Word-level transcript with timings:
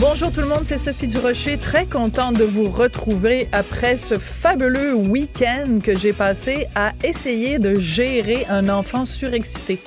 Bonjour 0.00 0.32
tout 0.32 0.40
le 0.40 0.46
monde, 0.46 0.64
c'est 0.64 0.78
Sophie 0.78 1.06
Durocher, 1.06 1.58
très 1.58 1.84
contente 1.84 2.36
de 2.36 2.44
vous 2.44 2.68
retrouver 2.70 3.48
après 3.52 3.98
ce 3.98 4.14
fabuleux 4.14 4.94
week-end 4.94 5.80
que 5.82 5.96
j'ai 5.96 6.14
passé 6.14 6.66
à 6.74 6.92
essayer 7.04 7.58
de 7.58 7.78
gérer 7.78 8.46
un 8.48 8.70
enfant 8.70 9.04
surexcité. 9.04 9.80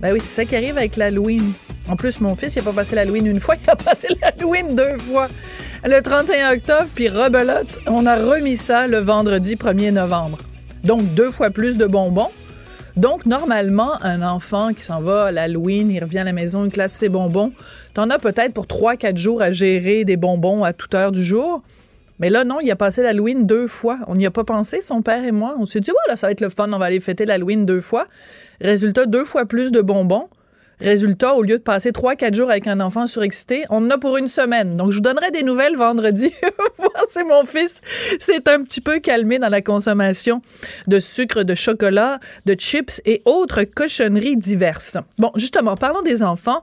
Ben 0.00 0.12
oui, 0.12 0.20
c'est 0.20 0.34
ça 0.34 0.44
qui 0.46 0.56
arrive 0.56 0.78
avec 0.78 0.96
l'Halloween. 0.96 1.52
En 1.86 1.96
plus, 1.96 2.20
mon 2.20 2.34
fils, 2.34 2.56
il 2.56 2.60
n'a 2.60 2.64
pas 2.64 2.72
passé 2.72 2.96
l'Halloween 2.96 3.26
une 3.26 3.40
fois, 3.40 3.56
il 3.62 3.70
a 3.70 3.76
passé 3.76 4.08
l'Halloween 4.20 4.74
deux 4.74 4.96
fois. 4.98 5.28
Le 5.84 6.00
31 6.00 6.54
octobre, 6.54 6.88
puis 6.94 7.08
rebelote, 7.08 7.80
on 7.86 8.06
a 8.06 8.16
remis 8.16 8.56
ça 8.56 8.86
le 8.86 8.98
vendredi 8.98 9.56
1er 9.56 9.92
novembre. 9.92 10.38
Donc, 10.82 11.14
deux 11.14 11.30
fois 11.30 11.50
plus 11.50 11.76
de 11.76 11.86
bonbons. 11.86 12.30
Donc, 12.96 13.26
normalement, 13.26 14.02
un 14.02 14.22
enfant 14.22 14.72
qui 14.72 14.82
s'en 14.82 15.02
va 15.02 15.26
à 15.26 15.32
l'Halloween, 15.32 15.90
il 15.90 16.02
revient 16.02 16.20
à 16.20 16.24
la 16.24 16.32
maison, 16.32 16.64
il 16.64 16.70
classe 16.70 16.92
ses 16.92 17.10
bonbons, 17.10 17.52
t'en 17.92 18.08
as 18.08 18.18
peut-être 18.18 18.54
pour 18.54 18.64
3-4 18.64 19.18
jours 19.18 19.42
à 19.42 19.52
gérer 19.52 20.04
des 20.04 20.16
bonbons 20.16 20.64
à 20.64 20.72
toute 20.72 20.94
heure 20.94 21.12
du 21.12 21.22
jour. 21.22 21.62
Mais 22.18 22.30
là, 22.30 22.44
non, 22.44 22.58
il 22.62 22.70
a 22.70 22.76
passé 22.76 23.02
l'Halloween 23.02 23.46
deux 23.46 23.68
fois. 23.68 23.98
On 24.06 24.16
n'y 24.16 24.24
a 24.24 24.30
pas 24.30 24.44
pensé, 24.44 24.80
son 24.80 25.02
père 25.02 25.22
et 25.24 25.32
moi. 25.32 25.54
On 25.58 25.66
s'est 25.66 25.80
dit, 25.80 25.90
voilà, 25.90 26.16
ça 26.16 26.28
va 26.28 26.30
être 26.30 26.40
le 26.40 26.48
fun, 26.48 26.72
on 26.72 26.78
va 26.78 26.86
aller 26.86 27.00
fêter 27.00 27.26
l'Halloween 27.26 27.66
deux 27.66 27.82
fois. 27.82 28.06
Résultat, 28.62 29.04
deux 29.04 29.26
fois 29.26 29.44
plus 29.44 29.70
de 29.70 29.82
bonbons. 29.82 30.30
Résultat, 30.80 31.34
au 31.34 31.42
lieu 31.42 31.56
de 31.56 31.62
passer 31.62 31.90
3-4 31.90 32.34
jours 32.34 32.50
avec 32.50 32.66
un 32.66 32.80
enfant 32.80 33.06
surexcité, 33.06 33.64
on 33.70 33.86
en 33.86 33.90
a 33.90 33.98
pour 33.98 34.18
une 34.18 34.28
semaine. 34.28 34.76
Donc, 34.76 34.90
je 34.90 34.96
vous 34.96 35.02
donnerai 35.02 35.30
des 35.30 35.42
nouvelles 35.42 35.76
vendredi. 35.76 36.30
Voir 36.78 37.04
si 37.06 37.22
mon 37.24 37.44
fils 37.46 37.80
s'est 38.20 38.46
un 38.48 38.62
petit 38.62 38.82
peu 38.82 38.98
calmé 38.98 39.38
dans 39.38 39.48
la 39.48 39.62
consommation 39.62 40.42
de 40.86 40.98
sucre, 40.98 41.44
de 41.44 41.54
chocolat, 41.54 42.20
de 42.44 42.54
chips 42.54 43.00
et 43.06 43.22
autres 43.24 43.64
cochonneries 43.64 44.36
diverses. 44.36 44.98
Bon, 45.18 45.32
justement, 45.36 45.76
parlons 45.76 46.02
des 46.02 46.22
enfants. 46.22 46.62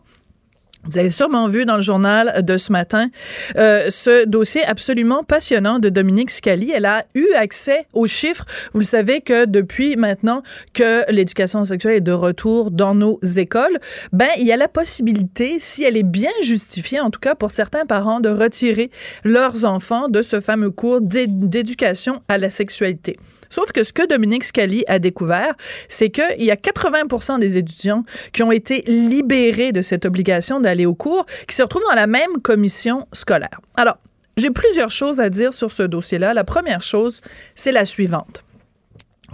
Vous 0.85 0.97
avez 0.97 1.09
sûrement 1.09 1.47
vu 1.47 1.63
dans 1.65 1.77
le 1.77 1.81
journal 1.81 2.43
de 2.43 2.57
ce 2.57 2.71
matin 2.71 3.09
euh, 3.55 3.89
ce 3.89 4.25
dossier 4.25 4.65
absolument 4.65 5.23
passionnant 5.23 5.79
de 5.79 5.87
Dominique 5.87 6.29
Scali. 6.29 6.71
Elle 6.71 6.85
a 6.85 7.03
eu 7.15 7.25
accès 7.35 7.87
aux 7.93 8.05
chiffres. 8.05 8.45
Vous 8.73 8.79
le 8.79 8.85
savez 8.85 9.21
que 9.21 9.45
depuis 9.45 9.95
maintenant 9.95 10.43
que 10.73 11.09
l'éducation 11.09 11.63
sexuelle 11.63 11.95
est 11.95 12.01
de 12.01 12.11
retour 12.11 12.69
dans 12.69 12.95
nos 12.95 13.17
écoles, 13.37 13.79
ben 14.11 14.27
il 14.37 14.45
y 14.45 14.51
a 14.51 14.57
la 14.57 14.67
possibilité, 14.67 15.55
si 15.57 15.83
elle 15.83 15.95
est 15.95 16.03
bien 16.03 16.31
justifiée, 16.41 16.99
en 16.99 17.09
tout 17.09 17.21
cas 17.21 17.35
pour 17.35 17.51
certains 17.51 17.85
parents, 17.85 18.19
de 18.19 18.29
retirer 18.29 18.91
leurs 19.23 19.63
enfants 19.63 20.09
de 20.09 20.21
ce 20.21 20.41
fameux 20.41 20.71
cours 20.71 20.99
d'éducation 20.99 22.21
à 22.27 22.37
la 22.37 22.49
sexualité. 22.49 23.17
Sauf 23.53 23.71
que 23.71 23.83
ce 23.83 23.93
que 23.93 24.07
Dominique 24.07 24.45
Scali 24.45 24.83
a 24.87 24.97
découvert, 24.97 25.53
c'est 25.87 26.09
qu'il 26.09 26.43
y 26.43 26.49
a 26.49 26.55
80% 26.55 27.37
des 27.37 27.57
étudiants 27.57 28.03
qui 28.31 28.41
ont 28.41 28.51
été 28.51 28.81
libérés 28.87 29.71
de 29.71 29.83
cette 29.83 30.05
obligation 30.05 30.59
d'aller 30.59 30.87
au 30.87 30.95
cours, 30.95 31.27
qui 31.47 31.55
se 31.55 31.61
retrouvent 31.61 31.85
dans 31.87 31.95
la 31.95 32.07
même 32.07 32.41
commission 32.41 33.05
scolaire. 33.13 33.61
Alors, 33.75 33.99
j'ai 34.37 34.49
plusieurs 34.49 34.89
choses 34.89 35.21
à 35.21 35.29
dire 35.29 35.53
sur 35.53 35.71
ce 35.71 35.83
dossier-là. 35.83 36.33
La 36.33 36.43
première 36.43 36.81
chose, 36.81 37.21
c'est 37.53 37.71
la 37.71 37.85
suivante. 37.85 38.43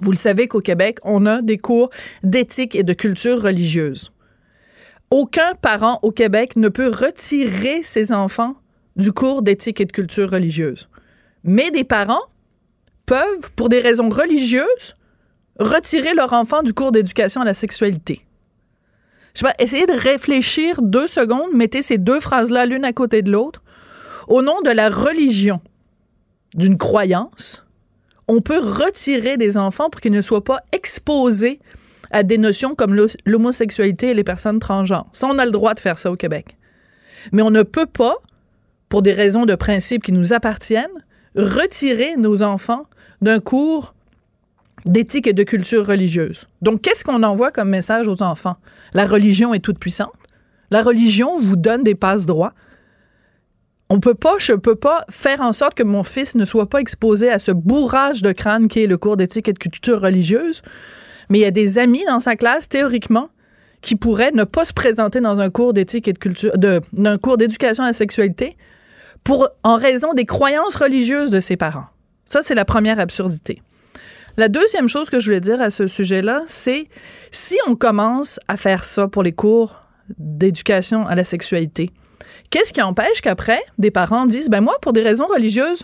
Vous 0.01 0.11
le 0.11 0.17
savez 0.17 0.49
qu'au 0.49 0.59
Québec, 0.59 0.97
on 1.03 1.25
a 1.25 1.41
des 1.41 1.57
cours 1.57 1.89
d'éthique 2.21 2.75
et 2.75 2.83
de 2.83 2.91
culture 2.91 3.41
religieuse. 3.41 4.11
Aucun 5.11 5.55
parent 5.61 5.99
au 6.01 6.11
Québec 6.11 6.57
ne 6.57 6.67
peut 6.67 6.89
retirer 6.89 7.83
ses 7.83 8.11
enfants 8.11 8.55
du 8.97 9.13
cours 9.13 9.43
d'éthique 9.43 9.79
et 9.79 9.85
de 9.85 9.93
culture 9.93 10.29
religieuse. 10.29 10.89
Mais 11.45 11.71
des 11.71 11.85
parents 11.85 12.25
peuvent, 13.09 13.51
pour 13.55 13.69
des 13.69 13.79
raisons 13.79 14.09
religieuses, 14.09 14.93
retirer 15.59 16.13
leur 16.13 16.31
enfant 16.33 16.61
du 16.61 16.75
cours 16.75 16.91
d'éducation 16.91 17.41
à 17.41 17.45
la 17.45 17.55
sexualité. 17.55 18.23
Je 19.33 19.39
sais 19.39 19.45
pas, 19.45 19.55
essayez 19.57 19.87
de 19.87 19.99
réfléchir 19.99 20.79
deux 20.83 21.07
secondes, 21.07 21.51
mettez 21.53 21.81
ces 21.81 21.97
deux 21.97 22.19
phrases-là 22.19 22.67
l'une 22.67 22.85
à 22.85 22.93
côté 22.93 23.23
de 23.23 23.31
l'autre. 23.31 23.63
Au 24.27 24.43
nom 24.43 24.61
de 24.61 24.69
la 24.69 24.89
religion, 24.89 25.59
d'une 26.53 26.77
croyance, 26.77 27.65
on 28.27 28.41
peut 28.41 28.59
retirer 28.59 29.37
des 29.37 29.57
enfants 29.57 29.89
pour 29.89 30.01
qu'ils 30.01 30.11
ne 30.11 30.21
soient 30.21 30.43
pas 30.43 30.61
exposés 30.71 31.59
à 32.11 32.21
des 32.21 32.37
notions 32.37 32.75
comme 32.75 32.95
l'homosexualité 33.25 34.09
et 34.09 34.13
les 34.13 34.23
personnes 34.23 34.59
transgenres. 34.59 35.09
Ça, 35.13 35.25
on 35.27 35.39
a 35.39 35.45
le 35.45 35.51
droit 35.51 35.73
de 35.73 35.79
faire 35.79 35.97
ça 35.97 36.11
au 36.11 36.15
Québec. 36.15 36.57
Mais 37.31 37.41
on 37.41 37.49
ne 37.49 37.63
peut 37.63 37.87
pas, 37.87 38.17
pour 38.87 39.01
des 39.01 39.13
raisons 39.13 39.47
de 39.47 39.55
principe 39.55 40.03
qui 40.03 40.11
nous 40.11 40.31
appartiennent, 40.31 40.87
retirer 41.35 42.17
nos 42.17 42.43
enfants 42.43 42.85
d'un 43.21 43.39
cours 43.39 43.93
d'éthique 44.85 45.27
et 45.27 45.33
de 45.33 45.43
culture 45.43 45.85
religieuse. 45.85 46.45
Donc, 46.61 46.81
qu'est-ce 46.81 47.03
qu'on 47.03 47.23
envoie 47.23 47.51
comme 47.51 47.69
message 47.69 48.07
aux 48.07 48.21
enfants? 48.21 48.55
La 48.93 49.05
religion 49.05 49.53
est 49.53 49.59
toute 49.59 49.79
puissante. 49.79 50.13
La 50.71 50.83
religion 50.83 51.37
vous 51.37 51.55
donne 51.55 51.83
des 51.83 51.95
passes 51.95 52.25
droits. 52.25 52.53
On 53.89 53.99
peut 53.99 54.13
pas, 54.13 54.35
je 54.37 54.53
peux 54.53 54.75
pas 54.75 55.03
faire 55.09 55.41
en 55.41 55.51
sorte 55.51 55.73
que 55.73 55.83
mon 55.83 56.03
fils 56.03 56.35
ne 56.35 56.45
soit 56.45 56.69
pas 56.69 56.79
exposé 56.79 57.29
à 57.31 57.39
ce 57.39 57.51
bourrage 57.51 58.21
de 58.21 58.31
crâne 58.31 58.67
qui 58.67 58.83
est 58.83 58.87
le 58.87 58.97
cours 58.97 59.17
d'éthique 59.17 59.47
et 59.47 59.53
de 59.53 59.57
culture 59.57 59.99
religieuse. 59.99 60.61
Mais 61.29 61.39
il 61.39 61.41
y 61.41 61.45
a 61.45 61.51
des 61.51 61.79
amis 61.79 62.05
dans 62.05 62.19
sa 62.19 62.35
classe, 62.35 62.69
théoriquement, 62.69 63.29
qui 63.81 63.95
pourraient 63.95 64.31
ne 64.31 64.43
pas 64.43 64.65
se 64.65 64.73
présenter 64.73 65.21
dans 65.21 65.39
un 65.39 65.49
cours 65.49 65.73
d'éthique 65.73 66.07
et 66.07 66.13
de 66.13 66.19
culture, 66.19 66.51
d'un 66.57 67.17
cours 67.17 67.37
d'éducation 67.37 67.83
à 67.83 67.87
la 67.87 67.93
sexualité 67.93 68.57
pour, 69.23 69.49
en 69.63 69.77
raison 69.77 70.13
des 70.13 70.25
croyances 70.25 70.75
religieuses 70.75 71.31
de 71.31 71.39
ses 71.39 71.57
parents. 71.57 71.87
Ça, 72.29 72.41
c'est 72.43 72.55
la 72.55 72.65
première 72.65 72.99
absurdité. 72.99 73.61
La 74.37 74.49
deuxième 74.49 74.87
chose 74.87 75.09
que 75.09 75.19
je 75.19 75.25
voulais 75.25 75.41
dire 75.41 75.61
à 75.61 75.71
ce 75.71 75.87
sujet-là, 75.87 76.43
c'est 76.45 76.87
si 77.31 77.57
on 77.67 77.75
commence 77.75 78.39
à 78.47 78.55
faire 78.55 78.83
ça 78.83 79.07
pour 79.07 79.23
les 79.23 79.31
cours 79.31 79.81
d'éducation 80.17 81.05
à 81.07 81.15
la 81.15 81.23
sexualité, 81.23 81.91
qu'est-ce 82.51 82.71
qui 82.71 82.81
empêche 82.81 83.21
qu'après, 83.21 83.61
des 83.79 83.91
parents 83.91 84.25
disent, 84.25 84.49
ben 84.49 84.61
moi, 84.61 84.77
pour 84.81 84.93
des 84.93 85.01
raisons 85.01 85.25
religieuses, 85.27 85.83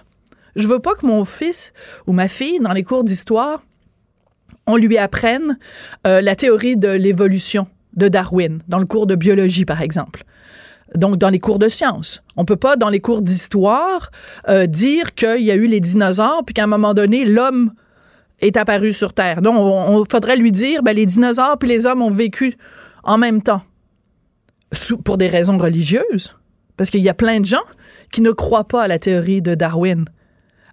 je 0.55 0.67
veux 0.67 0.79
pas 0.79 0.93
que 0.93 1.05
mon 1.05 1.25
fils 1.25 1.73
ou 2.07 2.13
ma 2.13 2.27
fille, 2.27 2.59
dans 2.59 2.73
les 2.73 2.83
cours 2.83 3.03
d'histoire, 3.03 3.63
on 4.67 4.77
lui 4.77 4.97
apprenne 4.97 5.57
euh, 6.05 6.21
la 6.21 6.35
théorie 6.35 6.77
de 6.77 6.89
l'évolution 6.89 7.67
de 7.93 8.07
Darwin, 8.07 8.61
dans 8.67 8.79
le 8.79 8.85
cours 8.85 9.07
de 9.07 9.15
biologie, 9.15 9.65
par 9.65 9.81
exemple 9.81 10.23
donc 10.93 11.17
dans 11.17 11.29
les 11.29 11.39
cours 11.39 11.59
de 11.59 11.67
sciences. 11.67 12.21
On 12.37 12.45
peut 12.45 12.55
pas, 12.55 12.75
dans 12.75 12.89
les 12.89 12.99
cours 12.99 13.21
d'histoire, 13.21 14.11
euh, 14.47 14.67
dire 14.67 15.15
qu'il 15.15 15.41
y 15.41 15.51
a 15.51 15.55
eu 15.55 15.67
les 15.67 15.79
dinosaures, 15.79 16.43
puis 16.45 16.53
qu'à 16.53 16.63
un 16.63 16.67
moment 16.67 16.93
donné, 16.93 17.25
l'homme 17.25 17.73
est 18.41 18.57
apparu 18.57 18.93
sur 18.93 19.13
Terre. 19.13 19.41
Donc, 19.41 19.55
on, 19.57 20.03
faudrait 20.09 20.37
lui 20.37 20.51
dire, 20.51 20.83
ben, 20.83 20.95
les 20.95 21.05
dinosaures 21.05 21.57
puis 21.57 21.69
les 21.69 21.85
hommes 21.85 22.01
ont 22.01 22.11
vécu 22.11 22.55
en 23.03 23.17
même 23.17 23.41
temps, 23.41 23.61
pour 25.03 25.17
des 25.17 25.27
raisons 25.27 25.57
religieuses, 25.57 26.35
parce 26.77 26.89
qu'il 26.89 27.01
y 27.01 27.09
a 27.09 27.13
plein 27.13 27.39
de 27.39 27.45
gens 27.45 27.63
qui 28.11 28.21
ne 28.21 28.31
croient 28.31 28.67
pas 28.67 28.83
à 28.83 28.87
la 28.87 28.99
théorie 28.99 29.41
de 29.41 29.55
Darwin. 29.55 30.05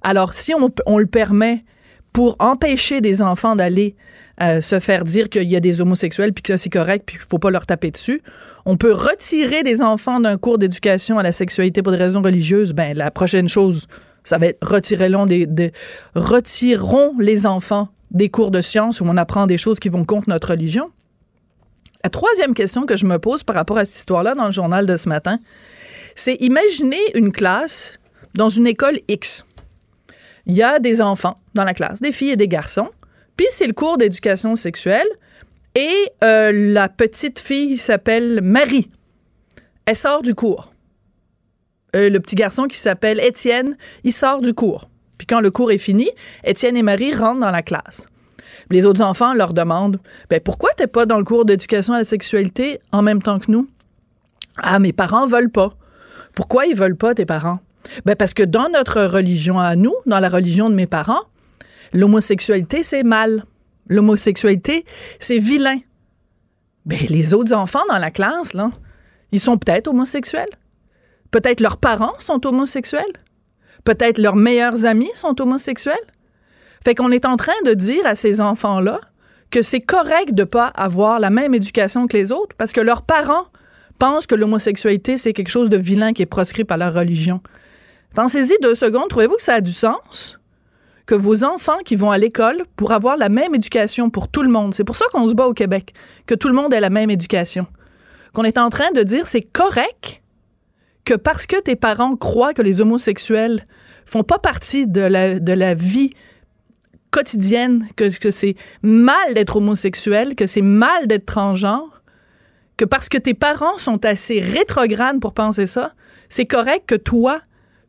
Alors, 0.02 0.34
si 0.34 0.52
on, 0.86 0.98
le 0.98 1.06
permet 1.06 1.64
pour 2.12 2.36
empêcher 2.40 3.00
des 3.00 3.22
enfants 3.22 3.56
d'aller 3.56 3.96
euh, 4.42 4.60
se 4.60 4.80
faire 4.80 5.04
dire 5.04 5.28
qu'il 5.28 5.50
y 5.50 5.56
a 5.56 5.60
des 5.60 5.80
homosexuels 5.80 6.32
puis 6.32 6.42
que 6.42 6.56
c'est 6.56 6.70
correct 6.70 7.04
puis 7.06 7.16
qu'il 7.16 7.26
faut 7.30 7.38
pas 7.38 7.50
leur 7.50 7.66
taper 7.66 7.90
dessus. 7.90 8.22
On 8.64 8.76
peut 8.76 8.92
retirer 8.92 9.62
des 9.62 9.82
enfants 9.82 10.20
d'un 10.20 10.36
cours 10.36 10.58
d'éducation 10.58 11.18
à 11.18 11.22
la 11.22 11.32
sexualité 11.32 11.82
pour 11.82 11.92
des 11.92 11.98
raisons 11.98 12.22
religieuses. 12.22 12.72
Ben 12.72 12.96
la 12.96 13.10
prochaine 13.10 13.48
chose, 13.48 13.86
ça 14.24 14.38
va 14.38 14.46
être 14.46 14.66
retirons 14.66 15.26
des, 15.26 15.72
retirons 16.14 17.14
les 17.18 17.46
enfants 17.46 17.88
des 18.10 18.28
cours 18.28 18.50
de 18.50 18.60
sciences 18.60 19.00
où 19.00 19.04
on 19.06 19.16
apprend 19.16 19.46
des 19.46 19.58
choses 19.58 19.80
qui 19.80 19.88
vont 19.88 20.04
contre 20.04 20.28
notre 20.28 20.50
religion. 20.50 20.90
La 22.04 22.10
troisième 22.10 22.54
question 22.54 22.84
que 22.84 22.96
je 22.96 23.06
me 23.06 23.18
pose 23.18 23.42
par 23.42 23.56
rapport 23.56 23.78
à 23.78 23.84
cette 23.84 23.98
histoire-là 23.98 24.34
dans 24.34 24.46
le 24.46 24.52
journal 24.52 24.86
de 24.86 24.96
ce 24.96 25.08
matin, 25.08 25.38
c'est 26.14 26.34
imaginer 26.34 27.00
une 27.14 27.32
classe 27.32 27.98
dans 28.34 28.48
une 28.48 28.66
école 28.66 28.98
X 29.08 29.44
il 30.46 30.56
y 30.56 30.62
a 30.62 30.78
des 30.78 31.00
enfants 31.00 31.36
dans 31.54 31.64
la 31.64 31.74
classe, 31.74 32.00
des 32.00 32.12
filles 32.12 32.32
et 32.32 32.36
des 32.36 32.48
garçons. 32.48 32.88
Puis 33.36 33.46
c'est 33.50 33.66
le 33.66 33.72
cours 33.72 33.96
d'éducation 33.96 34.56
sexuelle. 34.56 35.06
Et 35.74 36.10
euh, 36.22 36.52
la 36.52 36.88
petite 36.88 37.38
fille 37.38 37.78
s'appelle 37.78 38.40
Marie. 38.42 38.90
Elle 39.86 39.96
sort 39.96 40.22
du 40.22 40.34
cours. 40.34 40.74
Euh, 41.96 42.10
le 42.10 42.20
petit 42.20 42.34
garçon 42.34 42.64
qui 42.64 42.78
s'appelle 42.78 43.20
Étienne, 43.20 43.76
il 44.04 44.12
sort 44.12 44.40
du 44.40 44.54
cours. 44.54 44.88
Puis 45.18 45.26
quand 45.26 45.40
le 45.40 45.50
cours 45.50 45.70
est 45.70 45.78
fini, 45.78 46.10
Étienne 46.44 46.76
et 46.76 46.82
Marie 46.82 47.14
rentrent 47.14 47.40
dans 47.40 47.50
la 47.50 47.62
classe. 47.62 48.06
Les 48.70 48.86
autres 48.86 49.02
enfants 49.02 49.34
leur 49.34 49.54
demandent 49.54 49.98
ben 50.30 50.40
pourquoi 50.40 50.70
t'es 50.76 50.86
pas 50.86 51.06
dans 51.06 51.18
le 51.18 51.24
cours 51.24 51.44
d'éducation 51.44 51.94
à 51.94 51.98
la 51.98 52.04
sexualité 52.04 52.78
en 52.92 53.02
même 53.02 53.22
temps 53.22 53.38
que 53.38 53.50
nous 53.50 53.68
Ah 54.56 54.78
mes 54.78 54.92
parents 54.92 55.26
veulent 55.26 55.50
pas. 55.50 55.74
Pourquoi 56.34 56.66
ils 56.66 56.76
veulent 56.76 56.96
pas 56.96 57.14
tes 57.14 57.26
parents? 57.26 57.60
Ben 58.04 58.16
parce 58.16 58.34
que 58.34 58.42
dans 58.42 58.68
notre 58.68 59.02
religion 59.02 59.58
à 59.58 59.76
nous, 59.76 59.94
dans 60.06 60.20
la 60.20 60.28
religion 60.28 60.70
de 60.70 60.74
mes 60.74 60.86
parents, 60.86 61.22
l'homosexualité, 61.92 62.82
c'est 62.82 63.02
mal. 63.02 63.44
L'homosexualité, 63.92 64.84
c'est 65.18 65.38
vilain. 65.38 65.78
Ben, 66.86 66.98
les 67.08 67.34
autres 67.34 67.54
enfants 67.54 67.84
dans 67.88 67.98
la 67.98 68.10
classe, 68.10 68.54
là, 68.54 68.70
ils 69.30 69.40
sont 69.40 69.56
peut-être 69.56 69.88
homosexuels. 69.88 70.50
Peut-être 71.30 71.60
leurs 71.60 71.78
parents 71.78 72.14
sont 72.18 72.46
homosexuels. 72.46 73.12
Peut-être 73.84 74.18
leurs 74.18 74.36
meilleurs 74.36 74.84
amis 74.86 75.10
sont 75.14 75.40
homosexuels. 75.40 75.96
Fait 76.84 76.94
qu'on 76.94 77.10
est 77.10 77.24
en 77.24 77.36
train 77.36 77.52
de 77.64 77.74
dire 77.74 78.04
à 78.06 78.14
ces 78.14 78.40
enfants-là 78.40 79.00
que 79.50 79.62
c'est 79.62 79.80
correct 79.80 80.34
de 80.34 80.44
pas 80.44 80.66
avoir 80.66 81.20
la 81.20 81.30
même 81.30 81.54
éducation 81.54 82.06
que 82.06 82.16
les 82.16 82.32
autres 82.32 82.56
parce 82.56 82.72
que 82.72 82.80
leurs 82.80 83.02
parents 83.02 83.46
pensent 83.98 84.26
que 84.26 84.34
l'homosexualité, 84.34 85.16
c'est 85.16 85.32
quelque 85.32 85.48
chose 85.48 85.70
de 85.70 85.76
vilain 85.76 86.12
qui 86.12 86.22
est 86.22 86.26
proscrit 86.26 86.64
par 86.64 86.78
leur 86.78 86.92
religion. 86.94 87.40
Pensez-y 88.14 88.58
deux 88.60 88.74
secondes. 88.74 89.08
Trouvez-vous 89.08 89.36
que 89.36 89.42
ça 89.42 89.54
a 89.54 89.60
du 89.60 89.72
sens? 89.72 90.38
Que 91.12 91.16
vos 91.18 91.44
enfants 91.44 91.76
qui 91.84 91.94
vont 91.94 92.10
à 92.10 92.16
l'école 92.16 92.64
pour 92.74 92.92
avoir 92.92 93.18
la 93.18 93.28
même 93.28 93.54
éducation 93.54 94.08
pour 94.08 94.28
tout 94.28 94.42
le 94.42 94.48
monde, 94.48 94.72
c'est 94.72 94.82
pour 94.82 94.96
ça 94.96 95.04
qu'on 95.12 95.28
se 95.28 95.34
bat 95.34 95.44
au 95.44 95.52
Québec, 95.52 95.92
que 96.24 96.34
tout 96.34 96.48
le 96.48 96.54
monde 96.54 96.72
ait 96.72 96.80
la 96.80 96.88
même 96.88 97.10
éducation. 97.10 97.66
Qu'on 98.32 98.44
est 98.44 98.56
en 98.56 98.70
train 98.70 98.90
de 98.92 99.02
dire 99.02 99.26
c'est 99.26 99.42
correct 99.42 100.22
que 101.04 101.12
parce 101.12 101.44
que 101.44 101.60
tes 101.60 101.76
parents 101.76 102.16
croient 102.16 102.54
que 102.54 102.62
les 102.62 102.80
homosexuels 102.80 103.62
font 104.06 104.22
pas 104.22 104.38
partie 104.38 104.86
de 104.86 105.02
la, 105.02 105.38
de 105.38 105.52
la 105.52 105.74
vie 105.74 106.14
quotidienne, 107.10 107.86
que, 107.94 108.08
que 108.08 108.30
c'est 108.30 108.54
mal 108.80 109.34
d'être 109.34 109.56
homosexuel, 109.56 110.34
que 110.34 110.46
c'est 110.46 110.62
mal 110.62 111.08
d'être 111.08 111.26
transgenre, 111.26 112.02
que 112.78 112.86
parce 112.86 113.10
que 113.10 113.18
tes 113.18 113.34
parents 113.34 113.76
sont 113.76 114.02
assez 114.06 114.40
rétrogrades 114.40 115.20
pour 115.20 115.34
penser 115.34 115.66
ça, 115.66 115.92
c'est 116.30 116.46
correct 116.46 116.84
que 116.86 116.94
toi, 116.94 117.42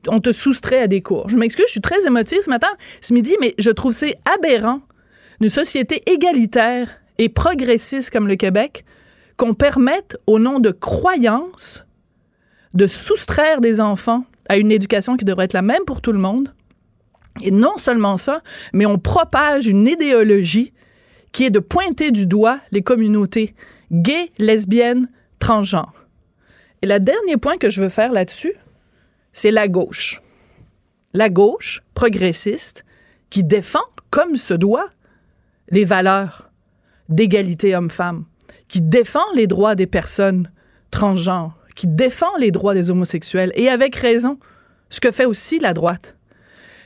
on 0.07 0.19
te 0.19 0.31
soustrait 0.31 0.79
à 0.79 0.87
des 0.87 1.01
cours. 1.01 1.29
Je 1.29 1.37
m'excuse, 1.37 1.65
je 1.67 1.71
suis 1.71 1.81
très 1.81 2.05
émotive 2.05 2.39
ce 2.43 2.49
matin, 2.49 2.69
ce 3.01 3.13
midi, 3.13 3.35
mais 3.41 3.55
je 3.57 3.69
trouve 3.71 3.93
c'est 3.93 4.17
aberrant 4.37 4.81
d'une 5.39 5.49
société 5.49 6.03
égalitaire 6.11 6.89
et 7.17 7.29
progressiste 7.29 8.09
comme 8.09 8.27
le 8.27 8.35
Québec 8.35 8.85
qu'on 9.37 9.53
permette, 9.53 10.17
au 10.27 10.39
nom 10.39 10.59
de 10.59 10.71
croyances, 10.71 11.85
de 12.73 12.87
soustraire 12.87 13.61
des 13.61 13.81
enfants 13.81 14.25
à 14.47 14.57
une 14.57 14.71
éducation 14.71 15.17
qui 15.17 15.25
devrait 15.25 15.45
être 15.45 15.53
la 15.53 15.61
même 15.61 15.85
pour 15.85 16.01
tout 16.01 16.11
le 16.11 16.19
monde. 16.19 16.53
Et 17.41 17.51
non 17.51 17.77
seulement 17.77 18.17
ça, 18.17 18.41
mais 18.73 18.85
on 18.85 18.99
propage 18.99 19.67
une 19.67 19.87
idéologie 19.87 20.71
qui 21.31 21.45
est 21.45 21.49
de 21.49 21.59
pointer 21.59 22.11
du 22.11 22.27
doigt 22.27 22.59
les 22.71 22.83
communautés 22.83 23.55
gays, 23.91 24.29
lesbiennes, 24.37 25.09
transgenres. 25.39 26.07
Et 26.81 26.87
le 26.87 26.99
dernier 26.99 27.37
point 27.37 27.57
que 27.57 27.69
je 27.69 27.81
veux 27.81 27.89
faire 27.89 28.11
là-dessus, 28.11 28.53
c'est 29.33 29.51
la 29.51 29.67
gauche. 29.67 30.21
La 31.13 31.29
gauche 31.29 31.83
progressiste 31.93 32.85
qui 33.29 33.43
défend, 33.43 33.83
comme 34.09 34.35
se 34.35 34.53
doit, 34.53 34.89
les 35.69 35.85
valeurs 35.85 36.49
d'égalité 37.09 37.75
homme-femme, 37.75 38.25
qui 38.67 38.81
défend 38.81 39.25
les 39.35 39.47
droits 39.47 39.75
des 39.75 39.87
personnes 39.87 40.51
transgenres, 40.91 41.57
qui 41.75 41.87
défend 41.87 42.35
les 42.39 42.51
droits 42.51 42.73
des 42.73 42.89
homosexuels, 42.89 43.51
et 43.55 43.69
avec 43.69 43.95
raison, 43.95 44.37
ce 44.89 44.99
que 44.99 45.11
fait 45.11 45.25
aussi 45.25 45.59
la 45.59 45.73
droite. 45.73 46.15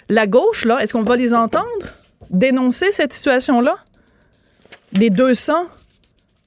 La 0.09 0.27
gauche, 0.27 0.63
là, 0.63 0.79
est-ce 0.79 0.93
qu'on 0.93 1.03
va 1.03 1.17
les 1.17 1.33
entendre 1.33 1.65
dénoncer 2.29 2.91
cette 2.91 3.13
situation-là? 3.13 3.75
Des 4.93 5.09
200 5.09 5.53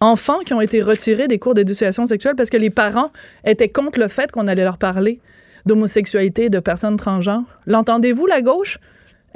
enfants 0.01 0.39
qui 0.41 0.55
ont 0.55 0.63
été 0.63 0.81
retirés 0.81 1.29
des 1.29 1.39
cours 1.39 1.55
d'éducation 1.55 2.07
sexuelle 2.07 2.35
parce 2.35 2.49
que 2.49 2.57
les 2.57 2.71
parents 2.71 3.13
étaient 3.45 3.69
contre 3.69 4.01
le 4.01 4.09
fait 4.09 4.33
qu'on 4.33 4.49
allait 4.49 4.65
leur 4.65 4.79
parler 4.79 5.21
d'homosexualité, 5.71 6.51
de 6.51 6.59
personnes 6.59 6.97
transgenres. 6.97 7.61
L'entendez-vous, 7.65 8.27
la 8.27 8.43
gauche? 8.43 8.79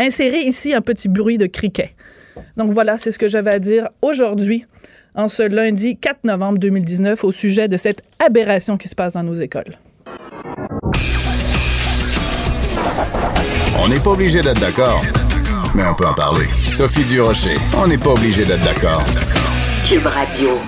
Insérez 0.00 0.40
ici 0.40 0.75
un 0.75 0.81
petit 0.81 1.08
bruit 1.08 1.38
de 1.38 1.46
criquet. 1.46 1.94
Donc 2.56 2.72
voilà, 2.72 2.98
c'est 2.98 3.12
ce 3.12 3.20
que 3.20 3.28
j'avais 3.28 3.52
à 3.52 3.60
dire 3.60 3.88
aujourd'hui, 4.02 4.66
en 5.14 5.28
ce 5.28 5.44
lundi 5.44 5.96
4 5.96 6.25
novembre 6.25 6.58
2019, 6.58 7.22
au 7.22 7.31
sujet 7.31 7.69
de 7.69 7.76
cette 7.76 8.02
aberration 8.19 8.76
qui 8.76 8.88
se 8.88 8.96
passe 8.96 9.12
dans 9.12 9.22
nos 9.22 9.34
écoles. 9.34 9.78
On 13.78 13.86
n'est 13.86 14.00
pas 14.00 14.10
obligé 14.10 14.42
d'être 14.42 14.60
d'accord, 14.60 15.04
mais 15.76 15.84
on 15.84 15.94
peut 15.94 16.06
en 16.06 16.14
parler. 16.14 16.46
Sophie 16.66 17.04
Durocher, 17.04 17.58
on 17.81 17.86
n'est 17.86 17.98
pas 17.98 18.10
obligé 18.10 18.44
d'être 18.44 18.64
d'accord. 18.64 19.04
Cube 19.86 20.06
Radio. 20.06 20.58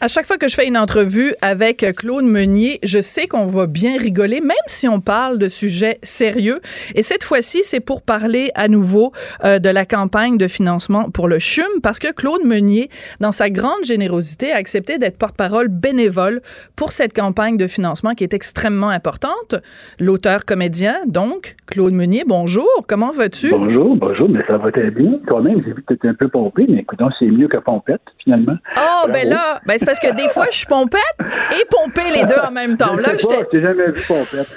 À 0.00 0.08
chaque 0.08 0.26
fois 0.26 0.36
que 0.36 0.48
je 0.48 0.54
fais 0.54 0.66
une 0.66 0.76
entrevue 0.76 1.34
avec 1.40 1.86
Claude 1.96 2.24
Meunier, 2.24 2.78
je 2.82 3.00
sais 3.00 3.26
qu'on 3.26 3.46
va 3.46 3.66
bien 3.66 3.96
rigoler, 3.96 4.40
même 4.40 4.52
si 4.66 4.86
on 4.86 5.00
parle 5.00 5.38
de 5.38 5.48
sujets 5.48 5.98
sérieux. 6.02 6.60
Et 6.94 7.02
cette 7.02 7.24
fois-ci, 7.24 7.60
c'est 7.62 7.80
pour 7.80 8.02
parler 8.02 8.50
à 8.54 8.68
nouveau 8.68 9.12
euh, 9.44 9.58
de 9.58 9.68
la 9.70 9.86
campagne 9.86 10.36
de 10.36 10.46
financement 10.46 11.08
pour 11.10 11.26
le 11.26 11.38
CHUM, 11.38 11.80
parce 11.82 11.98
que 11.98 12.12
Claude 12.12 12.44
Meunier, 12.44 12.90
dans 13.20 13.32
sa 13.32 13.48
grande 13.48 13.84
générosité, 13.84 14.52
a 14.52 14.56
accepté 14.56 14.98
d'être 14.98 15.16
porte-parole 15.16 15.68
bénévole 15.68 16.42
pour 16.76 16.92
cette 16.92 17.14
campagne 17.14 17.56
de 17.56 17.66
financement 17.66 18.14
qui 18.14 18.24
est 18.24 18.34
extrêmement 18.34 18.90
importante. 18.90 19.54
L'auteur-comédien, 20.00 20.96
donc, 21.06 21.54
Claude 21.66 21.94
Meunier, 21.94 22.24
bonjour, 22.26 22.68
comment 22.88 23.12
vas-tu? 23.12 23.50
Bonjour, 23.50 23.96
bonjour, 23.96 24.28
mais 24.28 24.44
ça 24.46 24.58
va 24.58 24.70
très 24.70 24.90
bien. 24.90 25.18
Toi-même, 25.26 25.62
j'ai 25.64 25.72
vu 25.72 25.82
que 25.82 25.86
tu 25.86 25.94
étais 25.94 26.08
un 26.08 26.14
peu 26.14 26.28
pompé, 26.28 26.66
mais 26.68 26.80
écoute, 26.80 26.98
c'est 27.18 27.26
mieux 27.26 27.48
que 27.48 27.56
pompette, 27.56 28.02
finalement. 28.22 28.56
Oh, 28.76 29.08
ben 29.10 29.26
là, 29.28 29.60
ben 29.66 29.78
c'est 29.84 29.86
parce 29.86 29.98
que 29.98 30.14
des 30.14 30.28
fois, 30.28 30.46
je 30.50 30.56
suis 30.56 30.66
pompette 30.66 31.00
et 31.20 31.64
pompée 31.68 32.10
les 32.14 32.24
deux 32.24 32.40
en 32.40 32.50
même 32.50 32.76
temps. 32.76 32.94
Là, 32.94 33.10
je 33.16 33.44
t'ai 33.50 33.60
jamais 33.60 33.90
vu 33.90 34.02
pompette. 34.06 34.48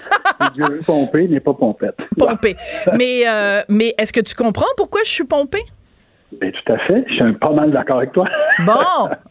J'ai 0.56 0.64
vu 0.64 0.80
pomper, 0.86 1.28
mais 1.30 1.40
pas 1.40 1.54
pompette. 1.54 1.98
Pompée. 2.18 2.56
Mais, 2.94 3.24
euh, 3.28 3.62
mais 3.68 3.94
est-ce 3.98 4.14
que 4.14 4.22
tu 4.22 4.36
comprends 4.36 4.66
pourquoi 4.78 5.02
je 5.04 5.10
suis 5.10 5.24
pompée? 5.24 5.64
Ben, 6.34 6.52
tout 6.52 6.74
à 6.74 6.78
fait. 6.80 7.06
Je 7.08 7.14
suis 7.14 7.34
pas 7.34 7.52
mal 7.52 7.72
d'accord 7.72 7.98
avec 7.98 8.12
toi. 8.12 8.26
Bon, 8.66 8.74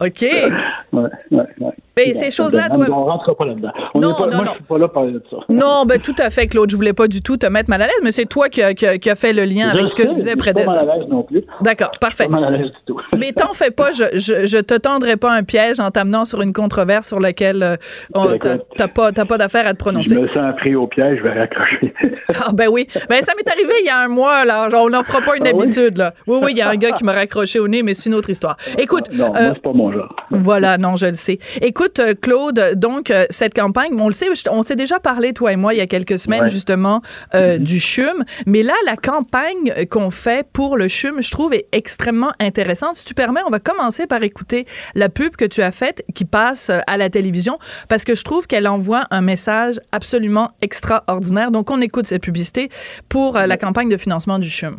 OK. 0.00 0.22
ouais, 0.22 1.02
ouais, 1.30 1.44
ouais. 1.60 1.72
Mais 1.98 2.12
ces 2.14 2.30
choses-là 2.30 2.68
doivent. 2.68 2.90
On 2.90 3.04
rentre 3.04 3.34
pas 3.34 3.44
là-dedans. 3.44 3.70
On 3.94 4.00
non, 4.00 4.14
pas, 4.14 4.26
non, 4.26 4.36
moi, 4.36 4.44
non. 4.44 4.52
je 4.52 4.56
suis 4.56 4.64
pas 4.64 4.78
là 4.78 4.88
pour 4.88 4.92
parler 4.92 5.12
de 5.12 5.22
ça. 5.30 5.36
Non, 5.48 5.84
ben 5.86 5.98
tout 5.98 6.14
à 6.18 6.30
fait, 6.30 6.46
Claude. 6.46 6.70
Je 6.70 6.76
voulais 6.76 6.92
pas 6.92 7.06
du 7.06 7.22
tout 7.22 7.36
te 7.36 7.46
mettre 7.46 7.70
mal 7.70 7.80
à 7.82 7.86
l'aise, 7.86 8.00
mais 8.02 8.12
c'est 8.12 8.24
toi 8.26 8.48
qui 8.48 8.62
a, 8.62 8.74
qui, 8.74 8.86
a, 8.86 9.14
fait 9.14 9.32
le 9.32 9.44
lien 9.44 9.68
avec 9.68 9.88
ce 9.88 9.94
que 9.94 10.02
je 10.06 10.12
disais 10.12 10.36
près 10.36 10.52
d'être. 10.52 10.66
pas 10.66 10.84
mal 10.84 10.90
à 10.90 10.96
l'aise 10.96 11.08
non 11.08 11.22
plus. 11.22 11.42
D'accord, 11.60 11.90
parfait. 12.00 12.24
Pas 12.24 12.40
mal 12.40 12.44
à 12.44 12.50
l'aise 12.50 12.66
du 12.66 12.76
tout. 12.86 13.00
mais 13.16 13.32
t'en 13.32 13.52
fais 13.52 13.70
pas, 13.70 13.92
je, 13.92 14.04
je, 14.14 14.46
je, 14.46 14.58
te 14.58 14.76
tendrai 14.76 15.16
pas 15.16 15.32
un 15.32 15.42
piège 15.42 15.80
en 15.80 15.90
t'amenant 15.90 16.24
sur 16.24 16.42
une 16.42 16.52
controverse 16.52 17.08
sur 17.08 17.20
laquelle 17.20 17.62
euh, 17.62 17.76
on, 18.14 18.36
t'as 18.38 18.88
pas, 18.88 19.12
pas 19.12 19.38
d'affaire 19.38 19.66
à 19.66 19.72
te 19.72 19.78
prononcer. 19.78 20.14
Je 20.14 20.20
me 20.20 20.28
sens 20.28 20.54
pris 20.56 20.74
au 20.74 20.86
piège, 20.86 21.18
je 21.18 21.22
vais 21.22 21.38
raccrocher. 21.38 21.94
ah, 22.40 22.50
ben 22.52 22.68
oui. 22.70 22.86
Ben, 23.08 23.22
ça 23.22 23.32
m'est 23.36 23.50
arrivé 23.50 23.72
il 23.80 23.86
y 23.86 23.90
a 23.90 23.98
un 23.98 24.08
mois, 24.08 24.44
là. 24.44 24.68
Genre, 24.70 24.84
on 24.84 24.90
n'en 24.90 25.02
fera 25.02 25.20
pas 25.22 25.36
une 25.36 25.46
Ah 25.46 25.50
oui? 25.54 25.62
habitude, 25.62 25.98
là. 25.98 26.12
Oui, 26.26 26.38
oui, 26.42 26.52
il 26.52 26.58
y 26.58 26.62
a 26.62 26.68
un 26.68 26.76
gars 26.90 26.96
qui 26.96 27.04
m'a 27.04 27.12
raccroché 27.12 27.58
au 27.58 27.68
nez, 27.68 27.82
mais 27.82 27.94
c'est 27.94 28.06
une 28.08 28.14
autre 28.14 28.30
histoire. 28.30 28.56
Écoute. 28.78 29.04
Non, 29.12 29.34
euh, 29.36 29.52
c'est 29.54 29.62
pas 29.62 29.72
mon 29.72 29.92
genre. 29.92 30.14
Voilà, 30.30 30.78
non, 30.78 30.96
je 30.96 31.06
le 31.06 31.14
sais. 31.14 31.38
Écoute, 31.60 31.98
euh, 32.00 32.14
Claude, 32.20 32.72
donc, 32.76 33.10
euh, 33.10 33.26
cette 33.30 33.54
campagne, 33.54 33.90
on 33.98 34.08
le 34.08 34.12
sait, 34.14 34.26
on 34.50 34.62
s'est 34.62 34.76
déjà 34.76 34.98
parlé, 35.00 35.32
toi 35.32 35.52
et 35.52 35.56
moi, 35.56 35.74
il 35.74 35.78
y 35.78 35.80
a 35.80 35.86
quelques 35.86 36.18
semaines, 36.18 36.42
Ouais. 36.44 36.48
justement, 36.48 37.02
euh, 37.34 37.58
Mm-hmm. 37.58 37.62
du 37.62 37.80
CHUM. 37.80 38.24
Mais 38.46 38.62
là, 38.62 38.74
la 38.84 38.96
campagne 38.96 39.72
qu'on 39.90 40.10
fait 40.10 40.46
pour 40.52 40.76
le 40.76 40.88
CHUM, 40.88 41.22
je 41.22 41.30
trouve, 41.30 41.54
est 41.54 41.66
extrêmement 41.72 42.32
intéressante. 42.40 42.94
Si 42.96 43.04
tu 43.04 43.14
permets, 43.14 43.40
on 43.46 43.50
va 43.50 43.60
commencer 43.60 44.06
par 44.06 44.22
écouter 44.22 44.66
la 44.94 45.08
pub 45.08 45.36
que 45.36 45.44
tu 45.44 45.62
as 45.62 45.70
faite 45.72 46.02
qui 46.14 46.24
passe 46.24 46.70
à 46.86 46.96
la 46.96 47.08
télévision 47.10 47.58
parce 47.88 48.04
que 48.04 48.14
je 48.14 48.24
trouve 48.24 48.46
qu'elle 48.46 48.66
envoie 48.68 49.04
un 49.10 49.20
message 49.20 49.80
absolument 49.92 50.50
extraordinaire. 50.62 51.50
Donc, 51.50 51.70
on 51.70 51.80
écoute 51.80 52.06
cette 52.06 52.22
publicité 52.22 52.68
pour 53.08 53.34
la 53.38 53.56
campagne 53.56 53.88
de 53.88 53.96
financement 53.96 54.38
du 54.38 54.48
CHUM. 54.50 54.76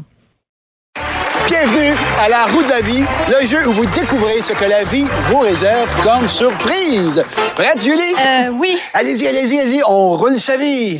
Bienvenue 1.45 1.93
à 2.19 2.29
la 2.29 2.45
roue 2.45 2.63
de 2.63 2.69
la 2.69 2.81
vie, 2.81 3.03
le 3.27 3.45
jeu 3.45 3.67
où 3.67 3.71
vous 3.71 3.85
découvrez 3.85 4.41
ce 4.41 4.53
que 4.53 4.65
la 4.65 4.83
vie 4.85 5.07
vous 5.29 5.39
réserve 5.39 5.89
comme 6.03 6.27
surprise. 6.27 7.23
Prête, 7.55 7.81
Julie? 7.81 8.15
Euh, 8.19 8.49
oui. 8.59 8.77
Allez-y, 8.93 9.27
allez-y, 9.27 9.59
allez-y, 9.59 9.81
on 9.87 10.15
roule 10.15 10.37
sa 10.37 10.57
vie. 10.57 10.97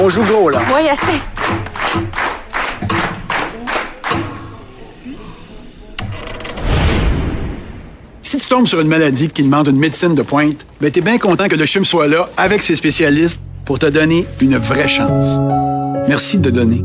On 0.00 0.08
joue 0.08 0.24
gros, 0.24 0.50
là. 0.50 0.60
Oui, 0.74 0.88
assez. 0.88 1.20
Si 8.22 8.38
tu 8.38 8.48
tombes 8.48 8.66
sur 8.66 8.80
une 8.80 8.88
maladie 8.88 9.28
qui 9.28 9.42
demande 9.42 9.68
une 9.68 9.78
médecine 9.78 10.14
de 10.14 10.22
pointe, 10.22 10.66
ben 10.80 10.90
t'es 10.90 11.00
bien 11.00 11.18
content 11.18 11.46
que 11.46 11.56
le 11.56 11.66
CHUM 11.66 11.84
soit 11.84 12.08
là 12.08 12.28
avec 12.36 12.62
ses 12.62 12.74
spécialistes 12.74 13.38
pour 13.64 13.78
te 13.78 13.86
donner 13.86 14.26
une 14.40 14.56
vraie 14.56 14.88
chance. 14.88 15.38
Merci 16.08 16.38
de 16.38 16.50
donner. 16.50 16.82